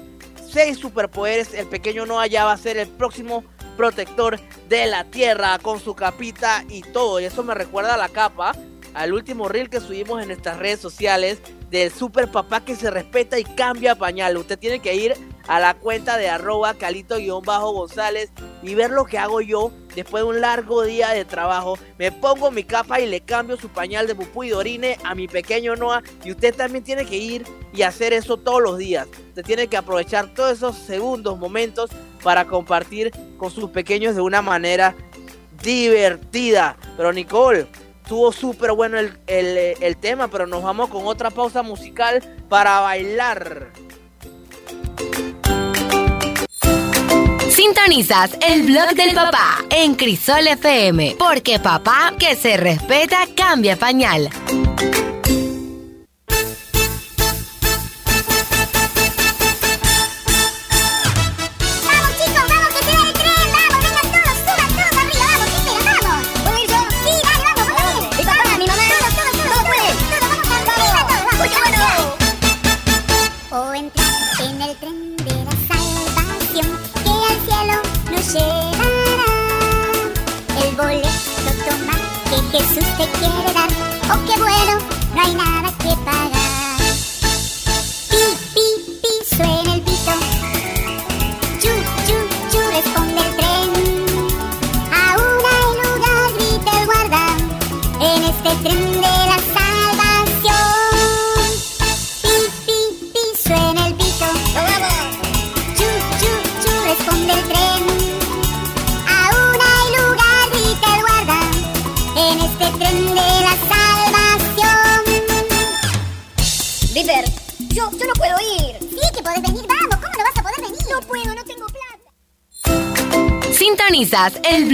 seis 0.47 0.77
superpoderes 0.77 1.55
el 1.55 1.65
pequeño 1.65 2.05
no 2.05 2.19
allá 2.19 2.45
va 2.45 2.51
a 2.51 2.57
ser 2.57 2.77
el 2.77 2.87
próximo 2.87 3.43
protector 3.81 4.39
de 4.69 4.85
la 4.85 5.05
tierra 5.05 5.57
con 5.57 5.79
su 5.79 5.95
capita 5.95 6.63
y 6.69 6.83
todo. 6.83 7.19
Y 7.19 7.25
eso 7.25 7.43
me 7.43 7.55
recuerda 7.55 7.95
a 7.95 7.97
la 7.97 8.09
capa 8.09 8.55
al 8.93 9.11
último 9.11 9.47
reel 9.47 9.71
que 9.71 9.79
subimos 9.79 10.21
en 10.21 10.27
nuestras 10.27 10.59
redes 10.59 10.79
sociales 10.79 11.39
del 11.71 11.91
super 11.91 12.29
papá 12.29 12.63
que 12.63 12.75
se 12.75 12.91
respeta 12.91 13.39
y 13.39 13.43
cambia 13.43 13.95
pañal. 13.95 14.37
Usted 14.37 14.59
tiene 14.59 14.81
que 14.81 14.93
ir 14.93 15.15
a 15.47 15.59
la 15.59 15.73
cuenta 15.73 16.17
de 16.17 16.29
arroba 16.29 16.75
calito-gonzález 16.75 18.29
y 18.61 18.75
ver 18.75 18.91
lo 18.91 19.05
que 19.05 19.17
hago 19.17 19.41
yo 19.41 19.71
después 19.95 20.23
de 20.23 20.29
un 20.29 20.41
largo 20.41 20.83
día 20.83 21.09
de 21.09 21.25
trabajo. 21.25 21.79
Me 21.97 22.11
pongo 22.11 22.51
mi 22.51 22.63
capa 22.63 22.99
y 22.99 23.07
le 23.07 23.21
cambio 23.21 23.57
su 23.57 23.69
pañal 23.69 24.05
de 24.05 24.13
pupú 24.13 24.43
y 24.43 24.51
orine 24.51 24.99
a 25.03 25.15
mi 25.15 25.27
pequeño 25.27 25.75
Noah. 25.75 26.03
Y 26.23 26.29
usted 26.29 26.53
también 26.53 26.83
tiene 26.83 27.03
que 27.07 27.17
ir 27.17 27.45
y 27.73 27.81
hacer 27.81 28.13
eso 28.13 28.37
todos 28.37 28.61
los 28.61 28.77
días. 28.77 29.07
Usted 29.29 29.43
tiene 29.43 29.65
que 29.65 29.77
aprovechar 29.77 30.31
todos 30.35 30.51
esos 30.51 30.77
segundos, 30.77 31.39
momentos 31.39 31.89
para 32.23 32.45
compartir 32.45 33.11
con 33.37 33.51
sus 33.51 33.69
pequeños 33.69 34.15
de 34.15 34.21
una 34.21 34.41
manera 34.41 34.95
divertida. 35.61 36.75
Pero 36.97 37.13
Nicole, 37.13 37.67
estuvo 38.03 38.31
súper 38.31 38.71
bueno 38.73 38.97
el, 38.97 39.17
el, 39.27 39.97
tema, 39.97 40.27
pero 40.27 40.47
nos 40.47 40.63
vamos 40.63 40.89
con 40.89 41.07
otra 41.07 41.29
pausa 41.29 41.63
musical 41.63 42.21
para 42.49 42.79
bailar. 42.81 43.71
Sintonizas 47.49 48.37
el 48.47 48.63
blog 48.63 48.95
del 48.95 49.13
papá 49.13 49.63
en 49.69 49.95
Crisol 49.95 50.47
FM, 50.47 51.15
porque 51.19 51.59
papá 51.59 52.13
que 52.17 52.35
se 52.35 52.57
respeta 52.57 53.27
cambia 53.35 53.75
pañal. 53.75 54.29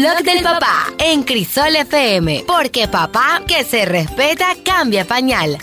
Blog 0.08 0.24
del 0.24 0.42
papá 0.42 0.94
en 1.00 1.24
Crisol 1.24 1.76
FM, 1.76 2.46
porque 2.48 2.88
papá 2.88 3.42
que 3.46 3.66
se 3.66 3.86
respeta 3.86 4.56
cambia 4.64 5.06
pañal. 5.06 5.58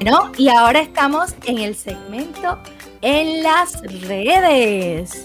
Bueno, 0.00 0.30
y 0.38 0.48
ahora 0.48 0.80
estamos 0.80 1.34
en 1.46 1.58
el 1.58 1.74
segmento 1.74 2.58
en 3.00 3.42
las 3.42 3.80
redes. 4.06 5.24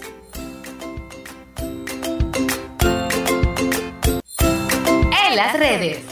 En 5.28 5.36
las 5.36 5.52
redes. 5.56 6.04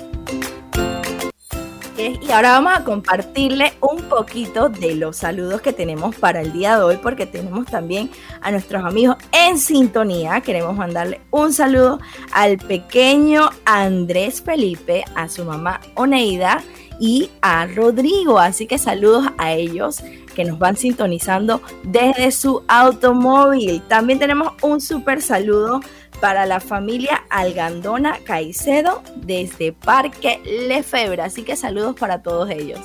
Y 1.98 2.30
ahora 2.30 2.52
vamos 2.52 2.74
a 2.76 2.84
compartirle 2.84 3.72
un 3.80 3.95
poquito 4.08 4.68
de 4.68 4.94
los 4.94 5.16
saludos 5.16 5.60
que 5.60 5.72
tenemos 5.72 6.14
para 6.16 6.40
el 6.40 6.52
día 6.52 6.76
de 6.76 6.84
hoy, 6.84 6.98
porque 7.02 7.26
tenemos 7.26 7.66
también 7.66 8.10
a 8.40 8.50
nuestros 8.50 8.84
amigos 8.84 9.16
en 9.32 9.58
sintonía. 9.58 10.40
Queremos 10.40 10.76
mandarle 10.76 11.20
un 11.30 11.52
saludo 11.52 12.00
al 12.32 12.58
pequeño 12.58 13.50
Andrés 13.64 14.42
Felipe, 14.42 15.04
a 15.14 15.28
su 15.28 15.44
mamá 15.44 15.80
Oneida 15.94 16.62
y 16.98 17.30
a 17.42 17.66
Rodrigo. 17.66 18.38
Así 18.38 18.66
que 18.66 18.78
saludos 18.78 19.26
a 19.38 19.52
ellos 19.52 20.02
que 20.34 20.44
nos 20.44 20.58
van 20.58 20.76
sintonizando 20.76 21.62
desde 21.82 22.30
su 22.30 22.62
automóvil. 22.68 23.82
También 23.88 24.18
tenemos 24.18 24.52
un 24.62 24.80
súper 24.80 25.22
saludo 25.22 25.80
para 26.20 26.46
la 26.46 26.60
familia 26.60 27.24
Algandona 27.30 28.18
Caicedo 28.24 29.02
desde 29.16 29.72
Parque 29.72 30.40
Lefebvre. 30.44 31.22
Así 31.22 31.42
que 31.42 31.56
saludos 31.56 31.96
para 31.96 32.22
todos 32.22 32.50
ellos. 32.50 32.80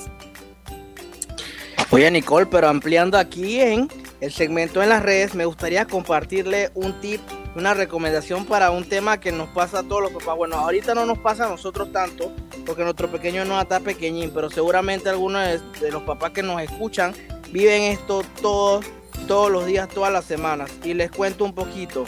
Oye 1.94 2.10
Nicole, 2.10 2.46
pero 2.46 2.70
ampliando 2.70 3.18
aquí 3.18 3.60
en 3.60 3.90
el 4.22 4.32
segmento 4.32 4.82
en 4.82 4.88
las 4.88 5.04
redes, 5.04 5.36
me 5.36 5.44
gustaría 5.44 5.86
compartirle 5.86 6.72
un 6.74 6.98
tip, 7.02 7.20
una 7.54 7.74
recomendación 7.74 8.46
para 8.46 8.72
un 8.72 8.88
tema 8.88 9.20
que 9.20 9.34
nos 9.34 9.50
pasa 9.50 9.80
a 9.80 9.84
todos 9.84 10.04
los 10.04 10.12
papás. 10.14 10.38
Bueno, 10.38 10.56
ahorita 10.56 10.96
no 10.96 11.06
nos 11.06 11.18
pasa 11.18 11.48
a 11.48 11.50
nosotros 11.50 11.92
tanto, 11.92 12.32
porque 12.66 12.84
nuestro 12.84 13.12
pequeño 13.12 13.44
no 13.44 13.60
está 13.60 13.82
pequeñín, 13.82 14.32
pero 14.34 14.50
seguramente 14.50 15.10
algunos 15.10 15.62
de, 15.82 15.92
los 15.92 16.04
papás 16.04 16.32
que 16.32 16.44
nos 16.44 16.62
escuchan 16.62 17.14
viven 17.52 17.82
esto 17.82 18.24
todos, 18.42 18.86
todos 19.28 19.52
los 19.52 19.66
días, 19.66 19.90
todas 19.90 20.14
las 20.14 20.24
semanas. 20.24 20.72
Y 20.86 20.94
les 20.94 21.12
cuento 21.12 21.44
un 21.44 21.54
poquito. 21.54 22.06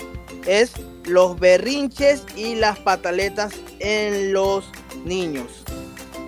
Es 0.47 0.71
los 1.03 1.38
berrinches 1.38 2.23
y 2.38 2.55
las 2.55 2.79
pataletas 2.79 3.51
en 3.79 4.31
los 4.31 4.63
niños. 5.03 5.65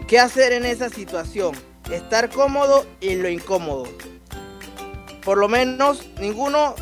¿Qué 0.09 0.19
hacer 0.19 0.51
en 0.51 0.65
esa 0.65 0.89
situación? 0.89 1.55
Estar 1.91 2.29
cómodo 2.29 2.85
y 2.99 3.15
lo 3.15 3.29
incómodo. 3.29 3.87
Por 5.23 5.37
lo 5.37 5.47
menos 5.47 6.05
ninguno, 6.19 6.75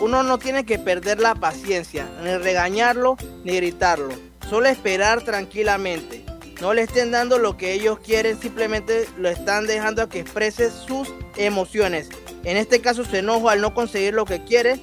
uno 0.00 0.22
no 0.22 0.38
tiene 0.38 0.64
que 0.64 0.78
perder 0.78 1.20
la 1.20 1.34
paciencia, 1.34 2.08
ni 2.22 2.36
regañarlo 2.36 3.16
ni 3.44 3.56
gritarlo. 3.56 4.14
Solo 4.48 4.68
esperar 4.68 5.22
tranquilamente. 5.22 6.24
No 6.60 6.74
le 6.74 6.82
estén 6.82 7.12
dando 7.12 7.38
lo 7.38 7.56
que 7.56 7.72
ellos 7.72 8.00
quieren, 8.00 8.40
simplemente 8.40 9.08
lo 9.16 9.28
están 9.28 9.66
dejando 9.66 10.02
a 10.02 10.08
que 10.08 10.20
exprese 10.20 10.70
sus 10.70 11.12
emociones. 11.36 12.08
En 12.44 12.56
este 12.56 12.80
caso 12.80 13.04
su 13.04 13.14
enojo 13.16 13.48
al 13.48 13.60
no 13.60 13.74
conseguir 13.74 14.14
lo 14.14 14.24
que 14.24 14.42
quiere 14.42 14.80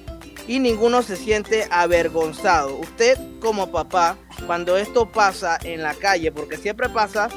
y 0.48 0.58
ninguno 0.58 1.02
se 1.02 1.16
siente 1.16 1.66
avergonzado. 1.70 2.76
Usted 2.76 3.18
como 3.40 3.70
papá, 3.70 4.16
cuando 4.46 4.76
esto 4.76 5.10
pasa 5.10 5.58
en 5.62 5.82
la 5.82 5.94
calle, 5.94 6.32
porque 6.32 6.56
siempre 6.56 6.88
pasa, 6.88 7.28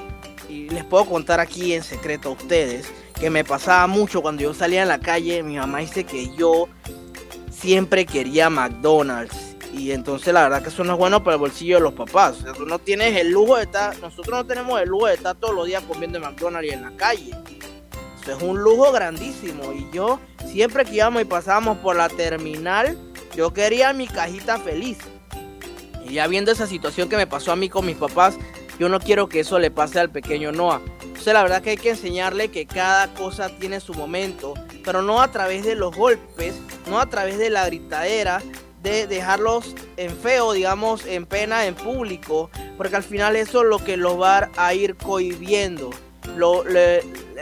y 0.49 0.67
les 0.69 0.83
puedo 0.83 1.05
contar 1.05 1.39
aquí 1.39 1.73
en 1.73 1.83
secreto 1.83 2.29
a 2.29 2.31
ustedes, 2.31 2.91
que 3.19 3.29
me 3.29 3.43
pasaba 3.43 3.85
mucho 3.87 4.21
cuando 4.21 4.41
yo 4.41 4.53
salía 4.53 4.81
en 4.81 4.87
la 4.87 4.99
calle, 4.99 5.43
mi 5.43 5.57
mamá 5.57 5.79
dice 5.79 6.03
que 6.03 6.35
yo 6.35 6.67
siempre 7.51 8.05
quería 8.05 8.49
McDonald's. 8.49 9.55
Y 9.71 9.91
entonces 9.91 10.33
la 10.33 10.43
verdad 10.43 10.63
que 10.63 10.69
eso 10.69 10.83
no 10.83 10.93
es 10.93 10.99
bueno 10.99 11.23
para 11.23 11.35
el 11.35 11.39
bolsillo 11.39 11.75
de 11.75 11.83
los 11.83 11.93
papás. 11.93 12.39
O 12.39 12.41
sea, 12.41 12.53
tú 12.53 12.65
no 12.65 12.79
tienes 12.79 13.15
el 13.17 13.29
lujo 13.29 13.57
de 13.57 13.63
estar, 13.63 13.97
nosotros 13.99 14.39
no 14.39 14.45
tenemos 14.45 14.81
el 14.81 14.89
lujo 14.89 15.05
de 15.05 15.13
estar 15.13 15.35
todos 15.35 15.53
los 15.53 15.67
días 15.67 15.83
comiendo 15.83 16.19
McDonald's 16.19 16.73
en 16.73 16.81
la 16.81 16.91
calle. 16.97 17.31
Eso 18.21 18.35
es 18.35 18.41
un 18.41 18.59
lujo 18.63 18.91
grandísimo. 18.91 19.71
Y 19.73 19.87
yo 19.93 20.19
siempre 20.51 20.85
que 20.85 20.95
íbamos 20.95 21.21
y 21.21 21.25
pasábamos 21.25 21.77
por 21.77 21.95
la 21.95 22.09
terminal, 22.09 22.97
yo 23.35 23.53
quería 23.53 23.93
mi 23.93 24.07
cajita 24.07 24.57
feliz. 24.57 24.97
Y 26.03 26.13
ya 26.13 26.25
viendo 26.27 26.51
esa 26.51 26.65
situación 26.65 27.07
que 27.07 27.17
me 27.17 27.27
pasó 27.27 27.51
a 27.51 27.55
mí 27.55 27.69
con 27.69 27.85
mis 27.85 27.97
papás, 27.97 28.35
yo 28.79 28.87
no 28.87 28.99
quiero 28.99 29.27
que 29.27 29.41
eso 29.41 29.59
le 29.59 29.71
pase 29.71 29.99
al 29.99 30.09
pequeño 30.09 30.51
Noah. 30.53 30.81
Entonces 31.03 31.33
la 31.33 31.43
verdad 31.43 31.61
que 31.61 31.71
hay 31.71 31.77
que 31.77 31.89
enseñarle 31.89 32.49
que 32.49 32.65
cada 32.65 33.13
cosa 33.13 33.49
tiene 33.49 33.81
su 33.81 33.93
momento, 33.93 34.53
pero 34.85 35.01
no 35.01 35.21
a 35.21 35.29
través 35.31 35.65
de 35.65 35.75
los 35.75 35.95
golpes, 35.95 36.55
no 36.89 36.99
a 36.99 37.07
través 37.07 37.37
de 37.37 37.49
la 37.49 37.65
gritadera, 37.65 38.41
de 38.81 39.05
dejarlos 39.05 39.75
en 39.97 40.15
feo, 40.15 40.53
digamos, 40.53 41.05
en 41.05 41.25
pena 41.25 41.65
en 41.65 41.75
público, 41.75 42.49
porque 42.77 42.95
al 42.95 43.03
final 43.03 43.35
eso 43.35 43.61
es 43.61 43.67
lo 43.67 43.83
que 43.83 43.97
los 43.97 44.19
va 44.19 44.49
a 44.55 44.73
ir 44.73 44.95
cohibiendo. 44.95 45.89
Lo, 46.37 46.63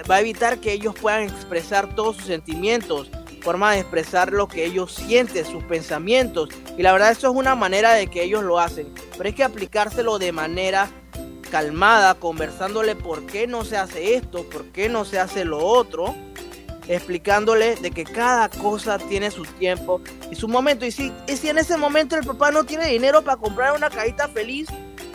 va 0.09 0.15
a 0.15 0.19
evitar 0.21 0.57
que 0.59 0.73
ellos 0.73 0.95
puedan 0.99 1.23
expresar 1.23 1.93
todos 1.93 2.15
sus 2.15 2.25
sentimientos, 2.25 3.11
forma 3.41 3.73
de 3.73 3.81
expresar 3.81 4.33
lo 4.33 4.47
que 4.47 4.65
ellos 4.65 4.93
sienten, 4.93 5.45
sus 5.45 5.63
pensamientos. 5.65 6.49
Y 6.77 6.81
la 6.81 6.93
verdad 6.93 7.11
eso 7.11 7.29
es 7.29 7.35
una 7.35 7.53
manera 7.53 7.93
de 7.93 8.07
que 8.07 8.23
ellos 8.23 8.43
lo 8.43 8.59
hacen, 8.59 8.91
pero 9.15 9.27
hay 9.27 9.33
que 9.33 9.43
aplicárselo 9.43 10.17
de 10.17 10.31
manera 10.31 10.89
calmada, 11.49 12.15
conversándole 12.15 12.95
por 12.95 13.25
qué 13.25 13.47
no 13.47 13.65
se 13.65 13.77
hace 13.77 14.15
esto, 14.15 14.43
por 14.49 14.65
qué 14.65 14.89
no 14.89 15.05
se 15.05 15.19
hace 15.19 15.45
lo 15.45 15.59
otro, 15.59 16.15
explicándole 16.87 17.75
de 17.75 17.91
que 17.91 18.03
cada 18.03 18.49
cosa 18.49 18.97
tiene 18.97 19.31
su 19.31 19.43
tiempo 19.45 20.01
y 20.31 20.35
su 20.35 20.47
momento. 20.47 20.85
Y 20.85 20.91
si, 20.91 21.11
y 21.27 21.37
si 21.37 21.49
en 21.49 21.57
ese 21.57 21.77
momento 21.77 22.15
el 22.15 22.25
papá 22.25 22.51
no 22.51 22.63
tiene 22.63 22.87
dinero 22.87 23.23
para 23.23 23.37
comprar 23.37 23.75
una 23.75 23.89
cajita 23.89 24.27
feliz, 24.27 24.67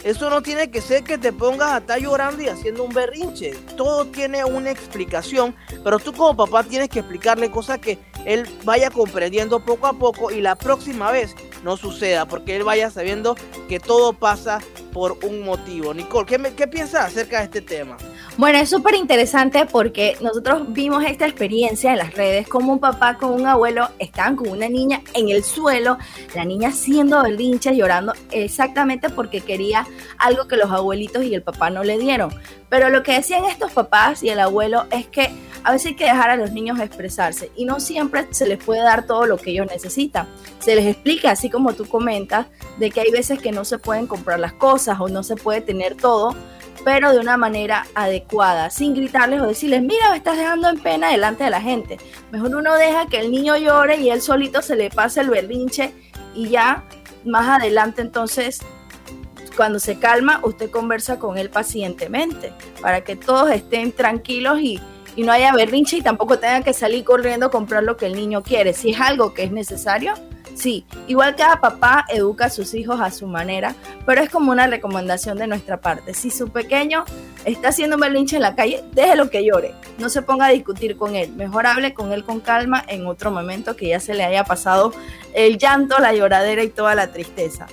eso 0.05 0.29
no 0.31 0.43
tiene 0.43 0.71
que 0.71 0.81
ser 0.81 1.05
que 1.05 1.19
te 1.19 1.33
pongas 1.33 1.71
a 1.73 1.79
estar 1.79 1.99
llorando 2.01 2.43
y 2.43 2.49
haciendo 2.49 2.85
un 2.85 2.93
berrinche. 2.93 3.53
Todo 3.77 4.07
tiene 4.07 4.45
una 4.45 4.71
explicación, 4.71 5.55
pero 5.85 5.99
tú 5.99 6.13
como 6.13 6.37
papá 6.37 6.65
tienes 6.65 6.89
que 6.89 7.01
explicarle 7.01 7.51
cosas 7.51 7.79
que 7.79 7.99
él 8.25 8.49
vaya 8.65 8.91
comprendiendo 8.91 9.65
poco 9.65 9.87
a 9.87 9.93
poco 9.93 10.31
y 10.31 10.41
la 10.41 10.57
próxima 10.57 11.11
vez 11.13 11.35
no 11.63 11.77
suceda, 11.77 12.27
porque 12.27 12.57
él 12.57 12.65
vaya 12.65 12.91
sabiendo 12.91 13.37
que 13.69 13.79
todo 13.81 14.13
pasa 14.13 14.59
por 14.93 15.19
un 15.25 15.43
motivo. 15.43 15.95
Nicole, 15.95 16.27
¿qué, 16.27 16.39
me- 16.39 16.55
qué 16.55 16.67
piensas 16.67 17.07
acerca 17.07 17.39
de 17.39 17.45
este 17.45 17.61
tema? 17.63 17.97
Bueno, 18.39 18.59
es 18.59 18.71
súper 18.71 18.95
interesante 18.95 19.67
porque 19.67 20.17
nosotros 20.23 20.73
vimos 20.73 21.05
esta 21.05 21.27
experiencia 21.27 21.93
en 21.93 21.99
las 21.99 22.15
redes, 22.15 22.49
como 22.49 22.73
un 22.73 22.79
papá 22.79 23.19
con 23.19 23.31
un 23.31 23.47
abuelo 23.47 23.91
estaban 23.99 24.37
con 24.37 24.49
una 24.49 24.71
niña 24.71 25.03
en 25.13 25.29
el 25.29 25.45
suelo, 25.45 25.99
la 26.35 26.47
niña 26.47 26.71
haciendo 26.71 27.23
berrinches, 27.23 27.77
llorando 27.77 28.15
exactamente 28.31 29.11
porque 29.11 29.43
quería 29.43 29.87
algo 30.17 30.49
que 30.49 30.57
los 30.57 30.71
abuelitos 30.71 31.25
y 31.25 31.35
el 31.35 31.43
papá 31.43 31.69
no 31.69 31.85
le 31.85 31.99
dieron. 31.99 32.33
Pero 32.71 32.89
lo 32.89 33.03
que 33.03 33.13
decían 33.13 33.45
estos 33.45 33.71
papás 33.73 34.23
y 34.23 34.31
el 34.31 34.41
abuelo 34.41 34.87
es 34.91 35.07
que 35.07 35.31
a 35.63 35.71
veces 35.71 35.89
hay 35.89 35.97
que 35.97 36.05
dejar 36.05 36.31
a 36.31 36.37
los 36.37 36.53
niños 36.53 36.81
expresarse 36.81 37.53
y 37.55 37.67
no 37.67 37.81
siempre 37.81 38.27
se 38.31 38.47
les 38.47 38.65
puede 38.65 38.81
dar 38.81 39.07
todo 39.07 39.27
lo 39.27 39.37
que 39.37 39.51
ellos 39.51 39.67
necesitan. 39.71 40.27
Se 40.59 40.75
les 40.75 40.87
explica, 40.87 41.31
así 41.31 41.51
como 41.51 41.75
tú 41.75 41.87
comentas, 41.87 42.47
de 42.79 42.91
que 42.91 43.03
hay 43.03 43.11
veces 43.11 43.41
que 43.41 43.53
no 43.53 43.67
se 43.67 43.79
pueden 43.79 44.07
comprar 44.07 44.41
las 44.41 44.55
cosas 44.55 44.99
o 45.01 45.09
no 45.09 45.23
se 45.23 45.37
puede 45.37 45.61
tener 45.61 45.97
todo, 45.97 46.35
pero 46.85 47.13
de 47.13 47.19
una 47.19 47.37
manera 47.37 47.87
adecuada, 47.95 48.71
sin 48.71 48.95
gritarles 48.95 49.41
o 49.41 49.47
decirles, 49.47 49.83
mira, 49.83 50.11
me 50.11 50.17
estás 50.17 50.37
dejando 50.37 50.69
en 50.69 50.79
pena 50.79 51.11
delante 51.11 51.45
de 51.45 51.51
la 51.51 51.61
gente. 51.61 51.99
Mejor 52.31 52.55
uno 52.57 52.75
deja 52.75 53.07
que 53.07 53.21
el 53.21 53.31
niño 53.31 53.57
llore 53.57 53.97
y 53.97 54.11
él 54.11 54.21
solito 54.21 54.63
se 54.63 54.77
le 54.77 54.91
pase 54.91 55.21
el 55.21 55.31
berrinche 55.31 55.93
y 56.35 56.49
ya 56.49 56.85
más 57.25 57.49
adelante 57.49 58.03
entonces, 58.03 58.61
cuando 59.57 59.79
se 59.79 59.99
calma, 59.99 60.41
usted 60.43 60.71
conversa 60.71 61.19
con 61.19 61.39
él 61.39 61.51
pacientemente 61.51 62.53
para 62.81 63.03
que 63.03 63.17
todos 63.17 63.51
estén 63.51 63.93
tranquilos 63.93 64.61
y, 64.61 64.81
no 65.17 65.31
haya 65.31 65.53
berrinche 65.53 65.99
y 65.99 66.03
tampoco 66.03 66.39
tengan 66.39 66.63
que 66.63 66.73
salir 66.73 67.05
corriendo 67.05 67.47
a 67.47 67.51
comprar 67.51 67.83
lo 67.83 67.99
que 67.99 68.07
el 68.07 68.15
niño 68.15 68.43
quiere. 68.43 68.73
Si 68.73 68.93
es 68.93 69.01
algo 69.01 69.35
que 69.35 69.43
es 69.43 69.53
necesario, 69.53 70.15
Sí, 70.55 70.85
igual 71.07 71.35
cada 71.35 71.61
papá 71.61 72.05
educa 72.09 72.47
a 72.47 72.51
sus 72.51 72.75
hijos 72.75 73.01
a 73.01 73.11
su 73.11 73.27
manera, 73.27 73.75
pero 74.07 74.21
es 74.21 74.31
como 74.31 74.53
una 74.53 74.67
recomendación 74.67 75.39
de 75.39 75.47
nuestra 75.47 75.81
parte. 75.81 76.15
Si 76.15 76.31
su 76.31 76.49
pequeño 76.49 77.05
está 77.45 77.69
haciendo 77.69 77.97
un 77.97 78.05
en 78.05 78.43
la 78.43 78.55
calle, 78.55 78.85
déjelo 78.93 79.31
que 79.31 79.45
llore. 79.45 79.75
No 79.99 80.09
se 80.09 80.23
ponga 80.23 80.47
a 80.47 80.51
discutir 80.51 80.97
con 80.97 81.17
él. 81.17 81.33
Mejor 81.33 81.67
hable 81.67 81.95
con 81.95 82.13
él 82.13 82.25
con 82.25 82.41
calma 82.41 82.85
en 82.87 83.07
otro 83.07 83.31
momento 83.31 83.77
que 83.77 83.89
ya 83.89 84.01
se 84.01 84.15
le 84.15 84.25
haya 84.25 84.45
pasado 84.45 84.93
el 85.35 85.59
llanto, 85.59 85.99
la 85.99 86.13
lloradera 86.13 86.63
y 86.63 86.69
toda 86.69 86.95
la 86.95 87.13
tristeza. 87.13 87.67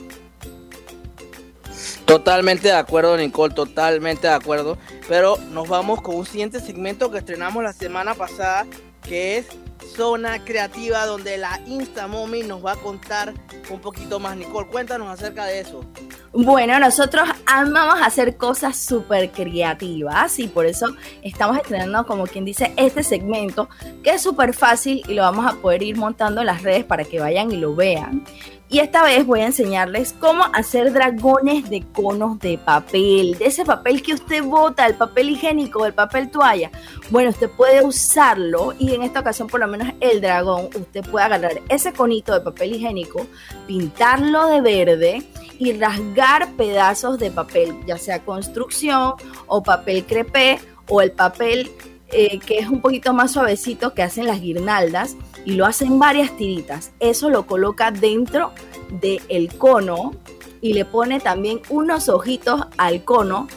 Totalmente 2.05 2.69
de 2.69 2.73
acuerdo, 2.73 3.15
Nicole, 3.17 3.53
totalmente 3.53 4.27
de 4.27 4.33
acuerdo. 4.33 4.77
Pero 5.07 5.37
nos 5.51 5.67
vamos 5.67 6.01
con 6.01 6.15
un 6.15 6.25
siguiente 6.25 6.59
segmento 6.59 7.11
que 7.11 7.19
estrenamos 7.19 7.63
la 7.63 7.73
semana 7.73 8.15
pasada, 8.15 8.65
que 9.09 9.39
es 9.39 9.47
zona 9.95 10.45
creativa 10.45 11.07
donde 11.07 11.37
la 11.37 11.59
Instamomi 11.65 12.43
nos 12.43 12.63
va 12.63 12.73
a 12.73 12.75
contar 12.75 13.33
un 13.71 13.81
poquito 13.81 14.19
más. 14.19 14.37
Nicole, 14.37 14.69
cuéntanos 14.69 15.09
acerca 15.09 15.45
de 15.45 15.61
eso. 15.61 15.83
Bueno, 16.31 16.79
nosotros 16.79 17.27
amamos 17.47 17.99
hacer 18.03 18.37
cosas 18.37 18.77
súper 18.77 19.31
creativas 19.31 20.37
y 20.37 20.47
por 20.47 20.67
eso 20.67 20.85
estamos 21.23 21.57
estrenando, 21.57 22.05
como 22.05 22.27
quien 22.27 22.45
dice, 22.45 22.71
este 22.77 23.01
segmento 23.01 23.67
que 24.03 24.11
es 24.11 24.21
súper 24.21 24.53
fácil 24.53 25.01
y 25.07 25.15
lo 25.15 25.23
vamos 25.23 25.51
a 25.51 25.55
poder 25.55 25.81
ir 25.81 25.97
montando 25.97 26.41
en 26.41 26.47
las 26.47 26.61
redes 26.61 26.85
para 26.85 27.03
que 27.03 27.19
vayan 27.19 27.51
y 27.51 27.57
lo 27.57 27.75
vean. 27.75 28.23
Y 28.71 28.79
esta 28.79 29.03
vez 29.03 29.25
voy 29.25 29.39
a 29.39 29.47
enseñarles 29.47 30.13
cómo 30.13 30.43
hacer 30.53 30.93
dragones 30.93 31.67
de 31.71 31.83
conos 31.91 32.37
de 32.37 32.59
papel, 32.59 33.35
de 33.39 33.45
ese 33.47 33.65
papel 33.65 34.03
que 34.03 34.13
usted 34.13 34.43
bota, 34.43 34.85
el 34.85 34.93
papel 34.93 35.31
higiénico, 35.31 35.87
el 35.87 35.93
papel 35.95 36.29
toalla. 36.29 36.69
Bueno, 37.09 37.31
usted 37.31 37.49
puede 37.49 37.83
usarlo 37.83 38.75
y 38.77 38.93
en 38.93 39.01
esta 39.01 39.21
ocasión 39.21 39.47
por 39.47 39.59
lo 39.59 39.67
menos 39.67 39.91
el 39.99 40.21
dragón, 40.21 40.69
usted 40.75 41.03
puede 41.09 41.25
agarrar 41.25 41.61
ese 41.67 41.93
conito 41.93 42.31
de 42.31 42.41
papel 42.41 42.75
higiénico, 42.75 43.25
pintarlo 43.65 44.45
de 44.45 44.61
verde 44.61 45.23
y 45.57 45.73
rasgar 45.73 46.51
pedazos 46.51 47.17
de 47.17 47.31
papel, 47.31 47.75
ya 47.87 47.97
sea 47.97 48.23
construcción 48.23 49.15
o 49.47 49.63
papel 49.63 50.05
crepé 50.05 50.59
o 50.87 51.01
el 51.01 51.11
papel 51.11 51.71
eh, 52.11 52.39
que 52.39 52.59
es 52.59 52.67
un 52.67 52.81
poquito 52.81 53.13
más 53.13 53.31
suavecito 53.31 53.93
que 53.93 54.03
hacen 54.03 54.25
las 54.25 54.41
guirnaldas 54.41 55.15
y 55.45 55.53
lo 55.53 55.65
hacen 55.65 55.99
varias 55.99 56.35
tiritas. 56.37 56.91
Eso 56.99 57.29
lo 57.29 57.45
coloca 57.45 57.91
dentro 57.91 58.51
del 58.89 59.53
cono 59.57 60.13
y 60.61 60.73
le 60.73 60.85
pone 60.85 61.19
también 61.19 61.61
unos 61.69 62.09
ojitos 62.09 62.65
al 62.77 63.03
cono 63.03 63.47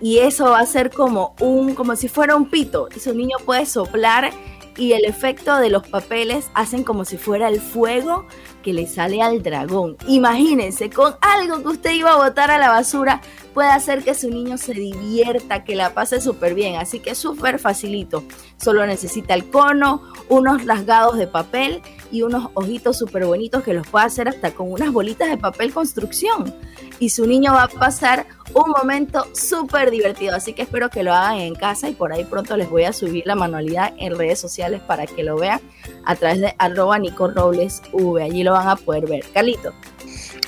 y 0.00 0.18
eso 0.18 0.50
va 0.50 0.60
a 0.60 0.66
ser 0.66 0.90
como 0.90 1.34
un 1.40 1.74
como 1.74 1.94
si 1.96 2.08
fuera 2.08 2.36
un 2.36 2.48
pito 2.48 2.88
y 2.94 3.00
su 3.00 3.14
niño 3.14 3.36
puede 3.44 3.66
soplar 3.66 4.32
y 4.76 4.92
el 4.92 5.04
efecto 5.04 5.58
de 5.58 5.68
los 5.68 5.86
papeles 5.86 6.50
hacen 6.54 6.82
como 6.82 7.04
si 7.04 7.18
fuera 7.18 7.48
el 7.48 7.60
fuego 7.60 8.26
que 8.62 8.72
le 8.72 8.86
sale 8.86 9.20
al 9.20 9.42
dragón. 9.42 9.96
Imagínense, 10.08 10.88
con 10.90 11.14
algo 11.20 11.62
que 11.62 11.68
usted 11.68 11.92
iba 11.92 12.12
a 12.12 12.16
botar 12.16 12.50
a 12.50 12.58
la 12.58 12.70
basura, 12.70 13.20
puede 13.52 13.68
hacer 13.68 14.02
que 14.02 14.14
su 14.14 14.30
niño 14.30 14.56
se 14.56 14.72
divierta, 14.72 15.64
que 15.64 15.76
la 15.76 15.92
pase 15.94 16.20
súper 16.20 16.54
bien. 16.54 16.76
Así 16.76 17.00
que 17.00 17.10
es 17.10 17.18
súper 17.18 17.58
facilito. 17.58 18.24
Solo 18.56 18.86
necesita 18.86 19.34
el 19.34 19.50
cono, 19.50 20.02
unos 20.28 20.64
rasgados 20.64 21.18
de 21.18 21.26
papel 21.26 21.82
y 22.10 22.22
unos 22.22 22.50
ojitos 22.54 22.98
súper 22.98 23.26
bonitos 23.26 23.62
que 23.62 23.74
los 23.74 23.86
puede 23.86 24.06
hacer 24.06 24.28
hasta 24.28 24.52
con 24.52 24.70
unas 24.70 24.92
bolitas 24.92 25.28
de 25.28 25.36
papel 25.36 25.72
construcción. 25.72 26.54
Y 26.98 27.10
su 27.10 27.26
niño 27.26 27.52
va 27.52 27.64
a 27.64 27.68
pasar 27.68 28.26
un 28.54 28.70
momento 28.70 29.26
súper 29.34 29.90
divertido. 29.90 30.36
Así 30.36 30.52
que 30.52 30.62
espero 30.62 30.90
que 30.90 31.02
lo 31.02 31.12
hagan 31.12 31.38
en 31.38 31.54
casa 31.54 31.88
y 31.88 31.94
por 31.94 32.12
ahí 32.12 32.24
pronto 32.24 32.56
les 32.56 32.70
voy 32.70 32.84
a 32.84 32.92
subir 32.92 33.26
la 33.26 33.34
manualidad 33.34 33.92
en 33.98 34.16
redes 34.16 34.40
sociales 34.40 34.80
para 34.80 35.06
que 35.06 35.22
lo 35.22 35.36
vean 35.36 35.60
a 36.04 36.16
través 36.16 36.40
de 36.40 36.54
arroba 36.58 36.98
Nico 36.98 37.28
Robles 37.28 37.82
V. 37.92 38.22
Allí 38.22 38.42
lo 38.42 38.52
van 38.52 38.68
a 38.68 38.76
poder 38.76 39.06
ver. 39.06 39.24
Carlito. 39.32 39.72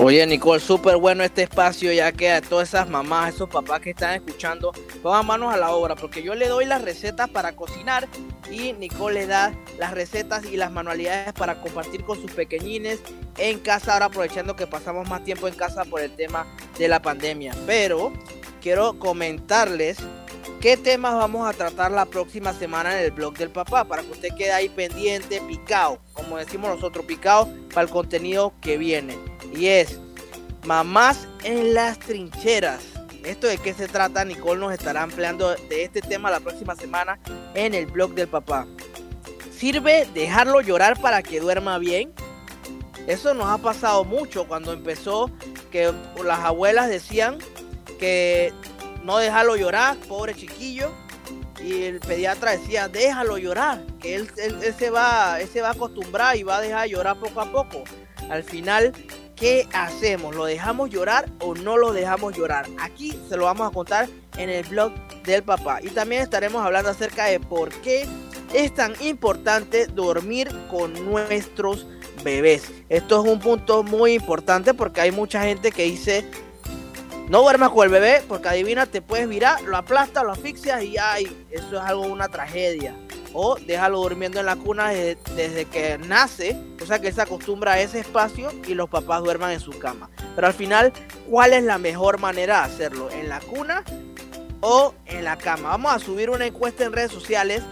Oye, 0.00 0.26
Nicole, 0.26 0.60
súper 0.60 0.96
bueno 0.96 1.22
este 1.22 1.44
espacio, 1.44 1.92
ya 1.92 2.10
que 2.10 2.32
a 2.32 2.42
todas 2.42 2.70
esas 2.70 2.88
mamás, 2.88 3.34
esos 3.34 3.48
papás 3.48 3.80
que 3.80 3.90
están 3.90 4.14
escuchando, 4.14 4.72
pongan 5.02 5.24
manos 5.24 5.54
a 5.54 5.56
la 5.56 5.70
obra, 5.70 5.94
porque 5.94 6.20
yo 6.20 6.34
le 6.34 6.48
doy 6.48 6.64
las 6.64 6.82
recetas 6.82 7.30
para 7.30 7.54
cocinar 7.54 8.08
y 8.50 8.72
Nicole 8.72 9.20
le 9.20 9.26
da 9.28 9.54
las 9.78 9.92
recetas 9.92 10.46
y 10.46 10.56
las 10.56 10.72
manualidades 10.72 11.32
para 11.32 11.60
compartir 11.60 12.02
con 12.02 12.20
sus 12.20 12.32
pequeñines 12.32 13.00
en 13.38 13.60
casa, 13.60 13.92
ahora 13.92 14.06
aprovechando 14.06 14.56
que 14.56 14.66
pasamos 14.66 15.08
más 15.08 15.22
tiempo 15.22 15.46
en 15.46 15.54
casa 15.54 15.84
por 15.84 16.00
el 16.00 16.10
tema 16.10 16.44
de 16.76 16.88
la 16.88 17.00
pandemia. 17.00 17.54
Pero 17.64 18.12
quiero 18.60 18.98
comentarles 18.98 19.98
qué 20.64 20.78
temas 20.78 21.14
vamos 21.14 21.46
a 21.46 21.52
tratar 21.52 21.90
la 21.90 22.06
próxima 22.06 22.54
semana 22.54 22.98
en 22.98 23.04
el 23.04 23.10
blog 23.10 23.36
del 23.36 23.50
papá, 23.50 23.84
para 23.84 24.02
que 24.02 24.12
usted 24.12 24.30
quede 24.34 24.50
ahí 24.50 24.70
pendiente, 24.70 25.42
picado, 25.42 25.98
como 26.14 26.38
decimos 26.38 26.70
nosotros, 26.70 27.04
picado 27.04 27.50
para 27.68 27.82
el 27.82 27.90
contenido 27.90 28.54
que 28.62 28.78
viene. 28.78 29.14
Y 29.54 29.66
es 29.66 30.00
Mamás 30.64 31.28
en 31.42 31.74
las 31.74 31.98
trincheras. 31.98 32.80
¿Esto 33.26 33.46
de 33.46 33.58
qué 33.58 33.74
se 33.74 33.88
trata? 33.88 34.24
Nicole 34.24 34.58
nos 34.58 34.72
estará 34.72 35.02
ampliando 35.02 35.54
de 35.54 35.84
este 35.84 36.00
tema 36.00 36.30
la 36.30 36.40
próxima 36.40 36.74
semana 36.74 37.18
en 37.52 37.74
el 37.74 37.84
blog 37.84 38.14
del 38.14 38.28
papá. 38.28 38.66
¿Sirve 39.54 40.08
dejarlo 40.14 40.62
llorar 40.62 40.98
para 40.98 41.22
que 41.22 41.40
duerma 41.40 41.76
bien? 41.76 42.10
Eso 43.06 43.34
nos 43.34 43.48
ha 43.48 43.58
pasado 43.58 44.02
mucho 44.04 44.48
cuando 44.48 44.72
empezó 44.72 45.30
que 45.70 45.92
las 46.24 46.38
abuelas 46.38 46.88
decían 46.88 47.36
que 47.98 48.50
no 49.04 49.18
dejarlo 49.18 49.56
llorar, 49.56 49.96
pobre 50.08 50.34
chiquillo. 50.34 50.92
Y 51.62 51.84
el 51.84 52.00
pediatra 52.00 52.52
decía, 52.52 52.88
déjalo 52.88 53.38
llorar, 53.38 53.86
que 54.00 54.16
él, 54.16 54.28
se, 54.76 54.90
va, 54.90 55.40
él 55.40 55.48
se 55.48 55.62
va 55.62 55.68
a 55.68 55.72
acostumbrar 55.72 56.36
y 56.36 56.42
va 56.42 56.56
a 56.56 56.60
dejar 56.60 56.88
llorar 56.88 57.18
poco 57.18 57.40
a 57.40 57.50
poco. 57.50 57.84
Al 58.28 58.42
final 58.42 58.92
¿Qué 59.36 59.66
hacemos? 59.72 60.34
¿Lo 60.36 60.44
dejamos 60.44 60.90
llorar 60.90 61.28
o 61.40 61.54
no 61.54 61.76
lo 61.76 61.92
dejamos 61.92 62.36
llorar? 62.36 62.66
Aquí 62.80 63.18
se 63.28 63.36
lo 63.36 63.46
vamos 63.46 63.68
a 63.68 63.74
contar 63.74 64.08
en 64.36 64.48
el 64.48 64.64
blog 64.64 64.92
del 65.24 65.42
papá. 65.42 65.80
Y 65.82 65.88
también 65.88 66.22
estaremos 66.22 66.64
hablando 66.64 66.90
acerca 66.90 67.24
de 67.26 67.40
por 67.40 67.70
qué 67.80 68.06
es 68.52 68.72
tan 68.72 68.94
importante 69.00 69.86
dormir 69.86 70.48
con 70.70 70.92
nuestros 71.04 71.86
bebés. 72.22 72.70
Esto 72.88 73.24
es 73.24 73.30
un 73.30 73.40
punto 73.40 73.82
muy 73.82 74.14
importante 74.14 74.72
porque 74.72 75.00
hay 75.00 75.10
mucha 75.10 75.42
gente 75.42 75.72
que 75.72 75.82
dice, 75.82 76.30
no 77.28 77.42
duermas 77.42 77.70
con 77.70 77.84
el 77.84 77.90
bebé 77.90 78.22
porque 78.28 78.48
adivina, 78.48 78.86
te 78.86 79.02
puedes 79.02 79.28
virar, 79.28 79.62
lo 79.62 79.76
aplastas, 79.76 80.24
lo 80.24 80.32
asfixias 80.32 80.82
y 80.82 80.96
ay, 80.98 81.46
eso 81.50 81.76
es 81.76 81.82
algo, 81.82 82.02
una 82.02 82.28
tragedia 82.28 82.94
o 83.34 83.56
déjalo 83.56 84.00
durmiendo 84.00 84.40
en 84.40 84.46
la 84.46 84.56
cuna 84.56 84.90
desde, 84.90 85.64
que 85.66 85.98
nace, 85.98 86.56
o 86.80 86.86
sea 86.86 87.00
que 87.00 87.08
él 87.08 87.14
se 87.14 87.20
acostumbra 87.20 87.72
a 87.72 87.80
ese 87.80 87.98
espacio 87.98 88.50
y 88.66 88.74
los 88.74 88.88
papás 88.88 89.22
duerman 89.22 89.50
en 89.50 89.60
su 89.60 89.76
cama. 89.78 90.08
Pero 90.34 90.46
al 90.46 90.54
final, 90.54 90.92
¿cuál 91.28 91.52
es 91.52 91.64
la 91.64 91.76
mejor 91.76 92.18
manera 92.18 92.60
de 92.60 92.72
hacerlo? 92.72 93.10
¿En 93.10 93.28
la 93.28 93.40
cuna 93.40 93.82
o 94.60 94.94
en 95.06 95.24
la 95.24 95.36
cama? 95.36 95.70
Vamos 95.70 95.92
a 95.92 95.98
subir 95.98 96.30
una 96.30 96.46
encuesta 96.46 96.84
en 96.84 96.92
redes 96.92 97.10
sociales 97.10 97.62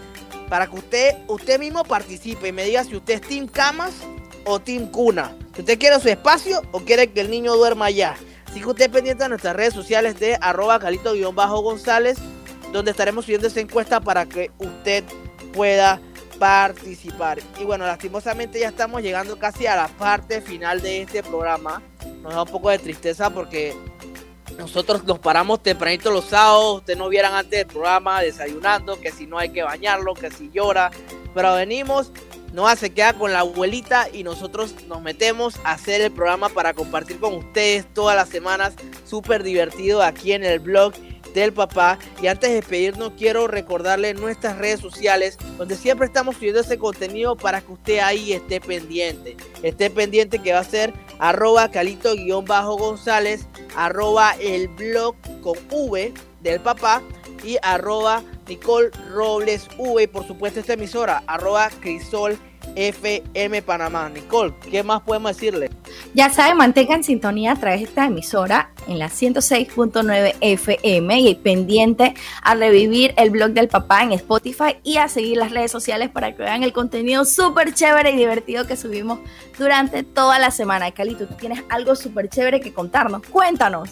para 0.49 0.67
que 0.67 0.75
usted, 0.75 1.15
usted 1.27 1.59
mismo 1.59 1.85
participe 1.85 2.49
y 2.49 2.51
me 2.51 2.65
diga 2.65 2.83
si 2.83 2.97
usted 2.97 3.15
es 3.15 3.21
team 3.21 3.47
camas 3.47 3.93
o 4.43 4.59
team 4.59 4.87
cuna. 4.87 5.33
Si 5.55 5.61
usted 5.61 5.79
quiere 5.79 5.97
su 6.01 6.09
espacio 6.09 6.61
o 6.73 6.81
quiere 6.81 7.11
que 7.11 7.21
el 7.21 7.31
niño 7.31 7.55
duerma 7.55 7.85
allá. 7.85 8.15
Así 8.53 8.61
que 8.61 8.69
usted 8.69 8.91
pendiente 8.91 9.23
de 9.23 9.29
nuestras 9.29 9.55
redes 9.55 9.73
sociales 9.73 10.19
de 10.19 10.37
arroba 10.39 10.77
calito-gonzález, 10.77 12.19
donde 12.71 12.91
estaremos 12.91 13.25
subiendo 13.25 13.47
esa 13.47 13.61
encuesta 13.61 13.99
para 13.99 14.27
que 14.27 14.51
usted 14.59 15.03
pueda 15.53 15.99
participar. 16.37 17.39
Y 17.59 17.63
bueno, 17.63 17.87
lastimosamente 17.87 18.59
ya 18.59 18.67
estamos 18.67 19.01
llegando 19.01 19.39
casi 19.39 19.65
a 19.65 19.75
la 19.75 19.87
parte 19.87 20.39
final 20.39 20.81
de 20.81 21.01
este 21.01 21.23
programa. 21.23 21.81
Nos 22.21 22.35
da 22.35 22.43
un 22.43 22.47
poco 22.47 22.69
de 22.69 22.77
tristeza 22.77 23.31
porque 23.31 23.75
nosotros 24.55 25.03
nos 25.03 25.17
paramos 25.17 25.63
tempranito 25.63 26.11
los 26.11 26.25
sábados, 26.25 26.77
ustedes 26.77 26.99
no 26.99 27.09
vieran 27.09 27.33
antes 27.33 27.57
del 27.57 27.65
programa 27.65 28.21
desayunando, 28.21 29.01
que 29.01 29.11
si 29.11 29.25
no 29.25 29.39
hay 29.39 29.49
que 29.49 29.63
bañarlo, 29.63 30.13
que 30.13 30.29
si 30.29 30.51
llora, 30.51 30.91
pero 31.33 31.55
venimos, 31.55 32.11
Noah 32.53 32.75
se 32.75 32.91
queda 32.91 33.13
con 33.13 33.33
la 33.33 33.39
abuelita 33.39 34.07
y 34.13 34.23
nosotros 34.23 34.75
nos 34.87 35.01
metemos 35.01 35.55
a 35.63 35.71
hacer 35.71 36.01
el 36.01 36.11
programa 36.11 36.49
para 36.49 36.75
compartir 36.75 37.19
con 37.19 37.33
ustedes 37.33 37.91
todas 37.95 38.15
las 38.15 38.29
semanas, 38.29 38.75
súper 39.05 39.41
divertido 39.41 40.03
aquí 40.03 40.33
en 40.33 40.43
el 40.43 40.59
blog 40.59 40.93
del 41.33 41.51
papá. 41.51 41.97
Y 42.21 42.27
antes 42.27 42.51
de 42.51 42.57
despedirnos, 42.57 43.13
quiero 43.17 43.47
recordarle 43.47 44.13
nuestras 44.13 44.59
redes 44.59 44.79
sociales, 44.79 45.39
donde 45.57 45.75
siempre 45.75 46.05
estamos 46.05 46.35
subiendo 46.35 46.61
ese 46.61 46.77
contenido 46.77 47.35
para 47.35 47.59
que 47.61 47.71
usted 47.71 47.97
ahí 47.97 48.33
esté 48.33 48.61
pendiente. 48.61 49.35
Esté 49.63 49.89
pendiente 49.89 50.37
que 50.37 50.53
va 50.53 50.59
a 50.59 50.63
ser 50.63 50.93
arroba 51.17 51.71
calito-gonzález, 51.71 53.47
arroba 53.75 54.35
el 54.39 54.67
blog 54.67 55.15
con 55.41 55.57
V 55.71 56.13
del 56.41 56.59
papá 56.59 57.01
y 57.43 57.57
arroba 57.61 58.23
Nicole 58.47 58.91
Robles 59.11 59.67
V 59.77 60.03
y 60.03 60.07
por 60.07 60.25
supuesto 60.25 60.59
esta 60.59 60.73
emisora, 60.73 61.23
arroba 61.27 61.69
Crisol 61.81 62.37
FM 62.75 63.61
Panamá. 63.61 64.09
Nicole, 64.09 64.53
¿qué 64.69 64.83
más 64.83 65.01
podemos 65.01 65.35
decirle? 65.35 65.69
Ya 66.13 66.29
saben, 66.29 66.57
mantengan 66.57 67.03
sintonía 67.03 67.51
a 67.51 67.55
través 67.55 67.81
de 67.81 67.85
esta 67.85 68.05
emisora 68.05 68.71
en 68.87 68.99
la 68.99 69.09
106.9 69.09 70.35
FM 70.41 71.19
y 71.19 71.35
pendiente 71.35 72.13
a 72.41 72.55
revivir 72.55 73.13
el 73.17 73.29
blog 73.29 73.51
del 73.51 73.67
papá 73.67 74.03
en 74.03 74.13
Spotify 74.13 74.77
y 74.83 74.97
a 74.97 75.07
seguir 75.07 75.37
las 75.37 75.51
redes 75.51 75.71
sociales 75.71 76.09
para 76.09 76.35
que 76.35 76.43
vean 76.43 76.63
el 76.63 76.73
contenido 76.73 77.25
súper 77.25 77.73
chévere 77.73 78.11
y 78.11 78.17
divertido 78.17 78.65
que 78.65 78.77
subimos 78.77 79.19
durante 79.57 80.03
toda 80.03 80.39
la 80.39 80.51
semana. 80.51 80.91
Calito, 80.91 81.27
tú 81.27 81.35
tienes 81.35 81.63
algo 81.69 81.95
súper 81.95 82.29
chévere 82.29 82.59
que 82.59 82.73
contarnos. 82.73 83.21
Cuéntanos. 83.27 83.89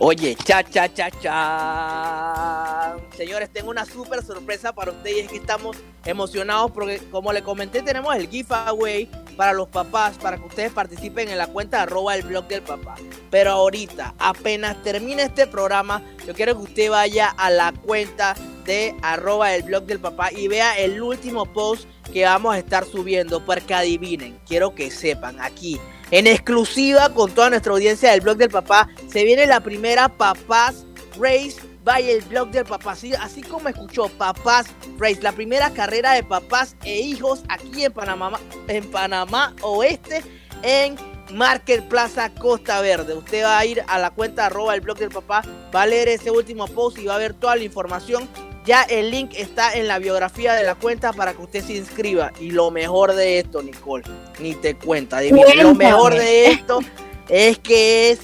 Oye, 0.00 0.34
cha, 0.34 0.62
cha, 0.64 0.92
cha, 0.92 1.08
cha. 1.08 2.96
Señores, 3.16 3.48
tengo 3.52 3.70
una 3.70 3.84
súper 3.84 4.24
sorpresa 4.24 4.74
para 4.74 4.90
ustedes 4.90 5.26
es 5.26 5.30
que 5.30 5.36
estamos 5.36 5.76
emocionados 6.04 6.72
porque, 6.72 6.98
como 7.12 7.32
le 7.32 7.42
comenté, 7.42 7.80
tenemos 7.80 8.14
el 8.16 8.28
giveaway 8.28 9.08
para 9.36 9.52
los 9.52 9.68
papás, 9.68 10.18
para 10.18 10.36
que 10.36 10.46
ustedes 10.46 10.72
participen 10.72 11.28
en 11.28 11.38
la 11.38 11.46
cuenta 11.46 11.82
arroba 11.82 12.16
el 12.16 12.22
blog 12.22 12.48
del 12.48 12.62
papá. 12.62 12.96
Pero 13.30 13.52
ahorita, 13.52 14.14
apenas 14.18 14.82
termine 14.82 15.22
este 15.22 15.46
programa, 15.46 16.02
yo 16.26 16.34
quiero 16.34 16.56
que 16.56 16.62
usted 16.64 16.90
vaya 16.90 17.28
a 17.28 17.50
la 17.50 17.72
cuenta 17.72 18.34
de 18.64 18.96
arroba 19.00 19.54
el 19.54 19.62
blog 19.62 19.84
del 19.84 20.00
papá 20.00 20.32
y 20.32 20.48
vea 20.48 20.76
el 20.76 21.00
último 21.00 21.46
post 21.46 21.88
que 22.12 22.24
vamos 22.24 22.54
a 22.54 22.58
estar 22.58 22.84
subiendo, 22.84 23.44
porque 23.44 23.74
adivinen, 23.74 24.40
quiero 24.44 24.74
que 24.74 24.90
sepan 24.90 25.40
aquí 25.40 25.80
en 26.10 26.26
exclusiva 26.26 27.12
con 27.12 27.32
toda 27.32 27.50
nuestra 27.50 27.72
audiencia 27.72 28.10
del 28.10 28.20
blog 28.20 28.36
del 28.36 28.50
papá. 28.50 28.88
Se 29.08 29.24
viene 29.24 29.46
la 29.46 29.60
primera 29.60 30.08
Papás 30.08 30.84
Race 31.18 31.56
by 31.84 32.10
el 32.10 32.22
blog 32.22 32.50
del 32.50 32.64
papá. 32.64 32.92
Así, 32.92 33.12
así 33.14 33.42
como 33.42 33.68
escuchó 33.68 34.08
Papás 34.08 34.66
Race, 34.98 35.20
la 35.22 35.32
primera 35.32 35.70
carrera 35.70 36.12
de 36.12 36.22
papás 36.22 36.76
e 36.84 37.00
hijos 37.00 37.42
aquí 37.48 37.84
en 37.84 37.92
Panamá, 37.92 38.38
en 38.68 38.90
Panamá 38.90 39.54
Oeste, 39.62 40.22
en 40.62 40.96
Market 41.32 41.86
Plaza 41.88 42.30
Costa 42.34 42.80
Verde. 42.80 43.14
Usted 43.14 43.44
va 43.44 43.58
a 43.58 43.66
ir 43.66 43.82
a 43.86 43.98
la 43.98 44.10
cuenta 44.10 44.46
arroba 44.46 44.74
el 44.74 44.80
blog 44.80 44.98
del 44.98 45.10
papá, 45.10 45.42
va 45.74 45.82
a 45.82 45.86
leer 45.86 46.08
ese 46.08 46.30
último 46.30 46.66
post 46.66 46.98
y 46.98 47.06
va 47.06 47.16
a 47.16 47.18
ver 47.18 47.34
toda 47.34 47.56
la 47.56 47.64
información 47.64 48.28
ya 48.64 48.82
el 48.82 49.10
link 49.10 49.32
está 49.36 49.74
en 49.74 49.86
la 49.88 49.98
biografía 49.98 50.54
de 50.54 50.64
la 50.64 50.74
cuenta 50.74 51.12
para 51.12 51.34
que 51.34 51.42
usted 51.42 51.64
se 51.64 51.74
inscriba. 51.74 52.32
Y 52.40 52.50
lo 52.50 52.70
mejor 52.70 53.14
de 53.14 53.40
esto, 53.40 53.62
Nicole, 53.62 54.04
ni 54.38 54.54
te 54.54 54.74
cuenta. 54.74 55.20
Lo 55.22 55.74
mejor 55.74 56.14
de 56.14 56.50
esto 56.50 56.80
es 57.28 57.58
que 57.58 58.10
es 58.10 58.20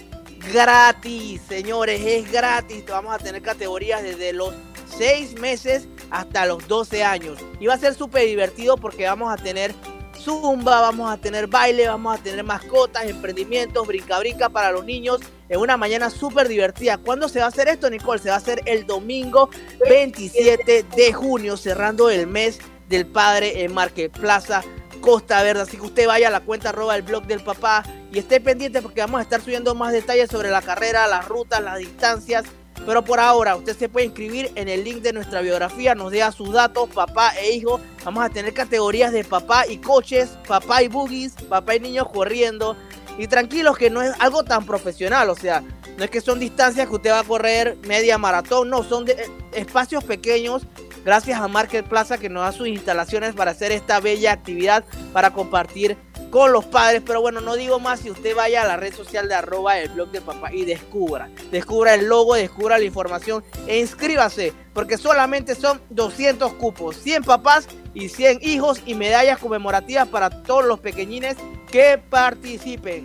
gratis, 0.52 1.42
señores, 1.48 2.00
es 2.04 2.32
gratis. 2.32 2.84
Vamos 2.88 3.14
a 3.14 3.18
tener 3.18 3.42
categorías 3.42 4.02
desde 4.02 4.32
los 4.32 4.54
6 4.98 5.38
meses 5.40 5.86
hasta 6.10 6.46
los 6.46 6.66
12 6.66 7.04
años. 7.04 7.38
Y 7.60 7.66
va 7.66 7.74
a 7.74 7.78
ser 7.78 7.94
súper 7.94 8.26
divertido 8.26 8.76
porque 8.76 9.04
vamos 9.04 9.32
a 9.32 9.36
tener 9.36 9.74
zumba, 10.20 10.80
vamos 10.80 11.10
a 11.10 11.16
tener 11.16 11.46
baile, 11.46 11.88
vamos 11.88 12.18
a 12.18 12.22
tener 12.22 12.44
mascotas, 12.44 13.04
emprendimientos, 13.04 13.86
brinca-brinca 13.86 14.48
para 14.48 14.70
los 14.70 14.84
niños 14.84 15.20
en 15.48 15.58
una 15.58 15.76
mañana 15.76 16.10
súper 16.10 16.48
divertida. 16.48 16.98
¿Cuándo 16.98 17.28
se 17.28 17.40
va 17.40 17.46
a 17.46 17.48
hacer 17.48 17.68
esto, 17.68 17.88
Nicole? 17.90 18.20
Se 18.20 18.28
va 18.28 18.36
a 18.36 18.38
hacer 18.38 18.62
el 18.66 18.86
domingo 18.86 19.50
27 19.88 20.84
de 20.94 21.12
junio, 21.12 21.56
cerrando 21.56 22.10
el 22.10 22.26
mes 22.26 22.58
del 22.88 23.06
padre 23.06 23.64
en 23.64 23.72
Marque 23.72 24.10
Plaza 24.10 24.62
Costa 25.00 25.42
Verde. 25.42 25.62
Así 25.62 25.76
que 25.76 25.84
usted 25.84 26.06
vaya 26.06 26.28
a 26.28 26.30
la 26.30 26.40
cuenta 26.40 26.68
arroba 26.68 26.96
el 26.96 27.02
blog 27.02 27.26
del 27.26 27.42
papá 27.42 27.82
y 28.12 28.18
esté 28.18 28.40
pendiente 28.40 28.82
porque 28.82 29.00
vamos 29.00 29.20
a 29.20 29.22
estar 29.22 29.40
subiendo 29.40 29.74
más 29.74 29.92
detalles 29.92 30.30
sobre 30.30 30.50
la 30.50 30.62
carrera, 30.62 31.06
las 31.06 31.26
rutas, 31.26 31.62
las 31.62 31.78
distancias 31.78 32.44
pero 32.86 33.04
por 33.04 33.20
ahora, 33.20 33.56
usted 33.56 33.76
se 33.76 33.88
puede 33.88 34.06
inscribir 34.06 34.50
en 34.54 34.68
el 34.68 34.84
link 34.84 35.02
de 35.02 35.12
nuestra 35.12 35.40
biografía, 35.40 35.94
nos 35.94 36.10
deja 36.10 36.32
sus 36.32 36.52
datos, 36.52 36.88
papá 36.88 37.32
e 37.38 37.52
hijo. 37.52 37.80
Vamos 38.04 38.24
a 38.24 38.30
tener 38.30 38.54
categorías 38.54 39.12
de 39.12 39.24
papá 39.24 39.66
y 39.68 39.78
coches, 39.78 40.30
papá 40.48 40.82
y 40.82 40.88
boogies, 40.88 41.34
papá 41.48 41.76
y 41.76 41.80
niños 41.80 42.08
corriendo. 42.12 42.76
Y 43.18 43.26
tranquilos 43.26 43.76
que 43.76 43.90
no 43.90 44.02
es 44.02 44.12
algo 44.18 44.44
tan 44.44 44.64
profesional, 44.64 45.28
o 45.28 45.34
sea, 45.34 45.62
no 45.98 46.04
es 46.04 46.10
que 46.10 46.22
son 46.22 46.40
distancias 46.40 46.88
que 46.88 46.94
usted 46.94 47.10
va 47.10 47.20
a 47.20 47.24
correr 47.24 47.76
media 47.86 48.16
maratón, 48.16 48.70
no, 48.70 48.82
son 48.82 49.04
de, 49.04 49.12
eh, 49.12 49.26
espacios 49.52 50.02
pequeños 50.02 50.66
gracias 51.04 51.40
a 51.40 51.48
Market 51.48 51.86
Plaza 51.86 52.18
que 52.18 52.28
nos 52.28 52.42
da 52.42 52.52
sus 52.52 52.68
instalaciones 52.68 53.34
para 53.34 53.50
hacer 53.50 53.72
esta 53.72 54.00
bella 54.00 54.32
actividad 54.32 54.84
para 55.12 55.32
compartir 55.32 55.96
con 56.30 56.52
los 56.52 56.64
padres. 56.64 57.02
Pero 57.04 57.20
bueno, 57.20 57.40
no 57.40 57.56
digo 57.56 57.78
más 57.78 58.00
si 58.00 58.10
usted 58.10 58.34
vaya 58.34 58.62
a 58.62 58.66
la 58.66 58.76
red 58.76 58.94
social 58.94 59.28
de 59.28 59.34
arroba 59.34 59.78
el 59.78 59.90
blog 59.90 60.10
de 60.10 60.20
papá 60.20 60.52
y 60.52 60.64
descubra, 60.64 61.28
descubra 61.50 61.94
el 61.94 62.06
logo, 62.06 62.34
descubra 62.34 62.78
la 62.78 62.84
información 62.84 63.44
e 63.66 63.78
inscríbase, 63.78 64.52
porque 64.72 64.96
solamente 64.96 65.54
son 65.54 65.80
200 65.90 66.54
cupos, 66.54 66.96
100 66.96 67.24
papás 67.24 67.68
y 67.94 68.08
100 68.08 68.38
hijos 68.42 68.80
y 68.86 68.94
medallas 68.94 69.38
conmemorativas 69.38 70.08
para 70.08 70.30
todos 70.30 70.64
los 70.64 70.80
pequeñines 70.80 71.36
que 71.70 71.98
participen. 71.98 73.04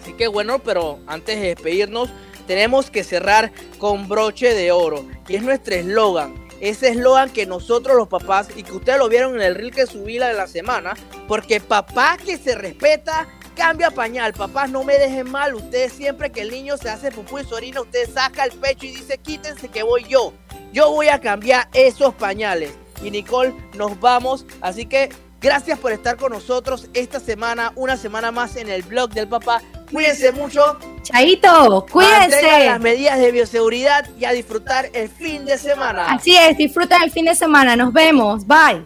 Así 0.00 0.12
que 0.14 0.28
bueno, 0.28 0.58
pero 0.58 0.98
antes 1.06 1.40
de 1.40 1.48
despedirnos, 1.48 2.10
tenemos 2.46 2.90
que 2.90 3.04
cerrar 3.04 3.52
con 3.78 4.08
broche 4.08 4.54
de 4.54 4.72
oro. 4.72 5.04
Y 5.28 5.36
es 5.36 5.42
nuestro 5.42 5.74
eslogan 5.74 6.49
ese 6.60 6.90
eslogan 6.90 7.30
que 7.30 7.46
nosotros 7.46 7.96
los 7.96 8.08
papás, 8.08 8.48
y 8.54 8.62
que 8.62 8.72
ustedes 8.72 8.98
lo 8.98 9.08
vieron 9.08 9.34
en 9.34 9.42
el 9.42 9.54
reel 9.54 9.74
que 9.74 9.86
subí 9.86 10.18
la 10.18 10.28
de 10.28 10.34
la 10.34 10.46
semana, 10.46 10.94
porque 11.26 11.60
papá 11.60 12.16
que 12.24 12.36
se 12.36 12.54
respeta, 12.54 13.26
cambia 13.60 13.90
pañal. 13.90 14.32
Papás, 14.32 14.70
no 14.70 14.84
me 14.84 14.98
dejen 14.98 15.30
mal. 15.30 15.54
Ustedes 15.54 15.92
siempre 15.92 16.32
que 16.32 16.40
el 16.40 16.50
niño 16.50 16.76
se 16.78 16.88
hace 16.88 17.10
pupú 17.10 17.38
y 17.38 17.52
orina, 17.52 17.82
usted 17.82 18.08
saca 18.10 18.44
el 18.44 18.52
pecho 18.52 18.86
y 18.86 18.92
dice, 18.92 19.18
quítense 19.18 19.68
que 19.68 19.82
voy 19.82 20.04
yo. 20.08 20.32
Yo 20.72 20.90
voy 20.90 21.08
a 21.08 21.20
cambiar 21.20 21.68
esos 21.74 22.14
pañales. 22.14 22.72
Y 23.02 23.10
Nicole, 23.10 23.54
nos 23.74 24.00
vamos. 24.00 24.46
Así 24.60 24.86
que 24.86 25.10
gracias 25.40 25.78
por 25.78 25.92
estar 25.92 26.16
con 26.16 26.32
nosotros 26.32 26.88
esta 26.94 27.20
semana, 27.20 27.72
una 27.76 27.96
semana 27.96 28.30
más 28.30 28.56
en 28.56 28.68
el 28.68 28.82
blog 28.82 29.10
del 29.10 29.28
papá. 29.28 29.62
Cuídense 29.92 30.32
mucho. 30.32 30.78
Chaito, 31.02 31.86
cuídense. 31.90 32.66
las 32.66 32.80
medidas 32.80 33.18
de 33.18 33.32
bioseguridad 33.32 34.08
y 34.18 34.24
a 34.24 34.32
disfrutar 34.32 34.88
el 34.92 35.08
fin 35.08 35.44
de 35.44 35.58
semana. 35.58 36.06
Así 36.06 36.36
es, 36.36 36.56
disfruta 36.56 36.96
el 37.02 37.10
fin 37.10 37.24
de 37.24 37.34
semana. 37.34 37.74
Nos 37.76 37.92
vemos. 37.92 38.46
Bye. 38.46 38.84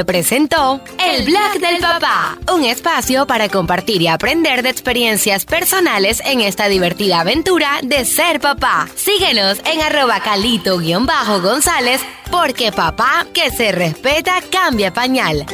FM 0.00 0.04
presentó 0.04 0.80
El 0.98 1.24
Blog 1.24 1.60
del 1.60 1.78
Papá, 1.78 2.38
un 2.52 2.64
espacio 2.64 3.26
para 3.26 3.48
compartir 3.48 4.02
y 4.02 4.08
aprender 4.08 4.62
de 4.62 4.70
experiencias 4.70 5.44
personales 5.44 6.22
en 6.24 6.40
esta 6.40 6.68
divertida 6.68 7.20
aventura 7.20 7.80
de 7.82 8.04
ser 8.04 8.40
papá. 8.40 8.88
Síguenos 8.94 9.60
en 9.64 9.80
arroba 9.80 10.20
calito-gonzález 10.20 12.00
porque 12.30 12.72
papá 12.72 13.26
que 13.32 13.50
se 13.50 13.72
respeta 13.72 14.40
cambia 14.50 14.92
pañal. 14.92 15.46